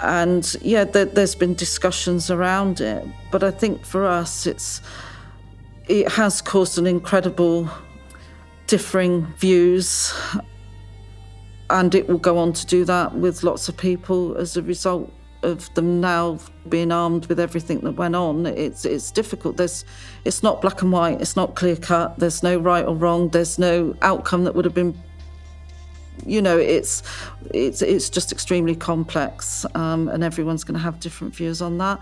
And 0.00 0.56
yeah, 0.62 0.84
there, 0.84 1.04
there's 1.04 1.34
been 1.34 1.54
discussions 1.54 2.30
around 2.30 2.80
it. 2.80 3.04
But 3.30 3.42
I 3.42 3.50
think 3.50 3.84
for 3.84 4.06
us, 4.06 4.46
it's 4.46 4.80
it 5.88 6.12
has 6.12 6.40
caused 6.42 6.78
an 6.78 6.86
incredible 6.86 7.68
differing 8.66 9.26
views. 9.38 10.14
And 11.70 11.94
it 11.94 12.08
will 12.08 12.18
go 12.18 12.38
on 12.38 12.52
to 12.54 12.66
do 12.66 12.84
that 12.86 13.14
with 13.14 13.42
lots 13.42 13.68
of 13.68 13.76
people 13.76 14.36
as 14.36 14.56
a 14.56 14.62
result 14.62 15.12
of 15.42 15.72
them 15.74 16.00
now 16.00 16.38
being 16.68 16.92
armed 16.92 17.26
with 17.26 17.38
everything 17.38 17.80
that 17.80 17.92
went 17.92 18.16
on, 18.16 18.46
it's 18.46 18.84
it's 18.84 19.10
difficult. 19.10 19.56
There's 19.56 19.84
it's 20.24 20.42
not 20.42 20.60
black 20.60 20.82
and 20.82 20.92
white. 20.92 21.20
It's 21.20 21.36
not 21.36 21.54
clear 21.54 21.76
cut. 21.76 22.18
There's 22.18 22.42
no 22.42 22.58
right 22.58 22.84
or 22.84 22.94
wrong. 22.94 23.28
There's 23.28 23.58
no 23.58 23.94
outcome 24.02 24.44
that 24.44 24.54
would 24.54 24.64
have 24.64 24.74
been. 24.74 25.00
You 26.26 26.42
know, 26.42 26.58
it's 26.58 27.02
it's 27.54 27.82
it's 27.82 28.10
just 28.10 28.32
extremely 28.32 28.74
complex, 28.74 29.64
um, 29.74 30.08
and 30.08 30.24
everyone's 30.24 30.64
going 30.64 30.74
to 30.74 30.82
have 30.82 30.98
different 30.98 31.34
views 31.34 31.62
on 31.62 31.78
that. 31.78 32.00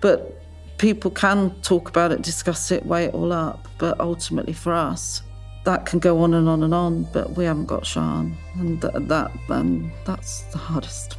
But 0.00 0.42
people 0.78 1.10
can 1.10 1.50
talk 1.62 1.88
about 1.88 2.12
it, 2.12 2.22
discuss 2.22 2.70
it, 2.70 2.86
weigh 2.86 3.06
it 3.06 3.14
all 3.14 3.32
up. 3.32 3.66
But 3.78 3.98
ultimately, 3.98 4.52
for 4.52 4.72
us, 4.72 5.22
that 5.64 5.84
can 5.86 5.98
go 5.98 6.20
on 6.22 6.34
and 6.34 6.48
on 6.48 6.62
and 6.62 6.72
on. 6.72 7.08
But 7.12 7.32
we 7.32 7.44
haven't 7.44 7.66
got 7.66 7.84
Sian, 7.84 8.36
and 8.54 8.80
th- 8.80 8.94
that 8.94 9.32
and 9.48 9.90
that's 10.04 10.42
the 10.52 10.58
hardest 10.58 11.16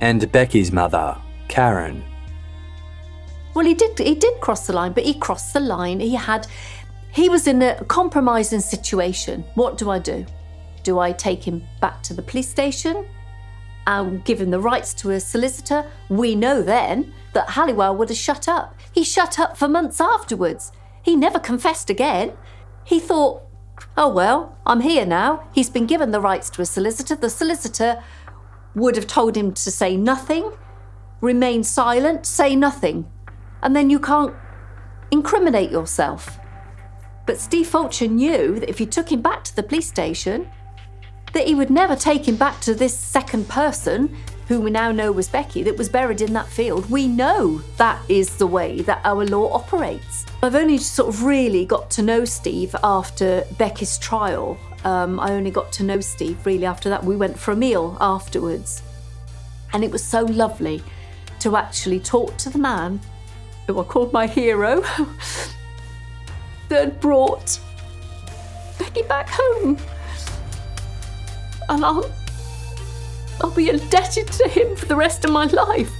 and 0.00 0.30
Becky's 0.32 0.72
mother, 0.72 1.16
Karen. 1.48 2.04
Well, 3.54 3.64
he 3.64 3.74
did. 3.74 3.98
He 3.98 4.14
did 4.14 4.40
cross 4.40 4.66
the 4.66 4.72
line, 4.72 4.92
but 4.92 5.04
he 5.04 5.14
crossed 5.14 5.52
the 5.52 5.60
line. 5.60 6.00
He 6.00 6.14
had. 6.14 6.46
He 7.12 7.28
was 7.28 7.46
in 7.46 7.62
a 7.62 7.82
compromising 7.84 8.60
situation. 8.60 9.44
What 9.54 9.78
do 9.78 9.90
I 9.90 9.98
do? 9.98 10.26
Do 10.82 10.98
I 10.98 11.12
take 11.12 11.42
him 11.42 11.64
back 11.80 12.02
to 12.04 12.14
the 12.14 12.22
police 12.22 12.48
station 12.48 13.06
and 13.86 14.24
give 14.24 14.40
him 14.40 14.50
the 14.50 14.60
rights 14.60 14.92
to 14.94 15.12
a 15.12 15.20
solicitor, 15.20 15.86
we 16.08 16.34
know 16.34 16.60
then 16.60 17.12
that 17.32 17.50
Halliwell 17.50 17.96
would 17.96 18.08
have 18.08 18.18
shut 18.18 18.48
up. 18.48 18.74
He 18.92 19.04
shut 19.04 19.38
up 19.38 19.56
for 19.56 19.68
months 19.68 20.00
afterwards. 20.00 20.72
He 21.02 21.14
never 21.14 21.38
confessed 21.38 21.88
again. 21.88 22.32
He 22.84 22.98
thought, 22.98 23.42
oh 23.96 24.08
well, 24.08 24.58
I'm 24.66 24.80
here 24.80 25.06
now. 25.06 25.48
He's 25.52 25.70
been 25.70 25.86
given 25.86 26.10
the 26.10 26.20
rights 26.20 26.50
to 26.50 26.62
a 26.62 26.66
solicitor. 26.66 27.14
The 27.14 27.30
solicitor 27.30 28.02
would 28.76 28.94
have 28.94 29.06
told 29.06 29.36
him 29.36 29.52
to 29.52 29.70
say 29.70 29.96
nothing, 29.96 30.52
remain 31.20 31.64
silent, 31.64 32.26
say 32.26 32.54
nothing. 32.54 33.10
And 33.62 33.74
then 33.74 33.90
you 33.90 33.98
can't 33.98 34.34
incriminate 35.10 35.70
yourself. 35.70 36.38
But 37.24 37.40
Steve 37.40 37.66
Fulcher 37.66 38.06
knew 38.06 38.60
that 38.60 38.68
if 38.68 38.78
you 38.78 38.86
took 38.86 39.10
him 39.10 39.22
back 39.22 39.42
to 39.44 39.56
the 39.56 39.62
police 39.62 39.88
station, 39.88 40.48
that 41.32 41.48
he 41.48 41.54
would 41.54 41.70
never 41.70 41.96
take 41.96 42.28
him 42.28 42.36
back 42.36 42.60
to 42.60 42.74
this 42.74 42.96
second 42.96 43.48
person, 43.48 44.14
who 44.46 44.60
we 44.60 44.70
now 44.70 44.92
know 44.92 45.10
was 45.10 45.28
Becky, 45.28 45.62
that 45.64 45.76
was 45.76 45.88
buried 45.88 46.20
in 46.20 46.32
that 46.34 46.48
field. 46.48 46.88
We 46.90 47.08
know 47.08 47.62
that 47.76 48.00
is 48.08 48.36
the 48.36 48.46
way 48.46 48.80
that 48.82 49.00
our 49.04 49.24
law 49.24 49.52
operates. 49.52 50.24
I've 50.42 50.54
only 50.54 50.78
sort 50.78 51.08
of 51.08 51.24
really 51.24 51.64
got 51.64 51.90
to 51.92 52.02
know 52.02 52.24
Steve 52.24 52.74
after 52.82 53.44
Becky's 53.58 53.98
trial. 53.98 54.58
Um, 54.84 55.18
I 55.18 55.32
only 55.32 55.50
got 55.50 55.72
to 55.72 55.82
know 55.82 56.00
Steve 56.00 56.44
really 56.46 56.66
after 56.66 56.88
that. 56.88 57.02
We 57.02 57.16
went 57.16 57.38
for 57.38 57.52
a 57.52 57.56
meal 57.56 57.96
afterwards. 58.00 58.82
And 59.72 59.82
it 59.82 59.90
was 59.90 60.04
so 60.04 60.22
lovely 60.22 60.82
to 61.40 61.56
actually 61.56 62.00
talk 62.00 62.36
to 62.38 62.50
the 62.50 62.58
man 62.58 63.00
who 63.66 63.80
I 63.80 63.84
called 63.84 64.12
my 64.12 64.26
hero 64.26 64.80
that 66.68 67.00
brought 67.00 67.58
Becky 68.78 69.02
back 69.02 69.28
home 69.28 69.76
and 71.68 71.84
I'll, 71.84 72.10
I'll 73.40 73.50
be 73.50 73.68
indebted 73.68 74.28
to 74.28 74.48
him 74.48 74.76
for 74.76 74.86
the 74.86 74.96
rest 74.96 75.24
of 75.24 75.32
my 75.32 75.44
life. 75.46 75.92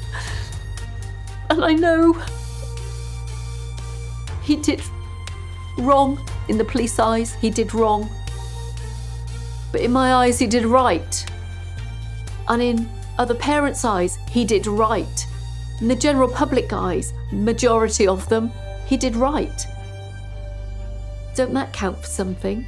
And 1.51 1.65
I 1.65 1.75
know 1.75 2.21
he 4.43 4.57
did 4.57 4.83
wrong 5.79 6.19
in 6.49 6.59
the 6.59 6.65
police 6.65 6.99
eyes, 6.99 7.35
he 7.35 7.51
did 7.51 7.75
wrong. 7.75 8.09
But 9.73 9.81
in 9.81 9.93
my 9.93 10.15
eyes, 10.15 10.39
he 10.39 10.47
did 10.47 10.65
right. 10.65 11.27
And 12.49 12.63
in 12.63 12.89
other 13.19 13.35
parents' 13.35 13.85
eyes, 13.85 14.19
he 14.31 14.45
did 14.45 14.67
right. 14.67 15.27
In 15.81 15.89
the 15.89 15.97
general 15.97 16.29
public 16.29 16.73
eyes, 16.73 17.13
majority 17.33 18.07
of 18.07 18.29
them, 18.29 18.51
he 18.87 18.97
did 18.97 19.17
right. 19.17 19.67
Don't 21.35 21.53
that 21.55 21.73
count 21.73 21.99
for 21.99 22.07
something? 22.07 22.67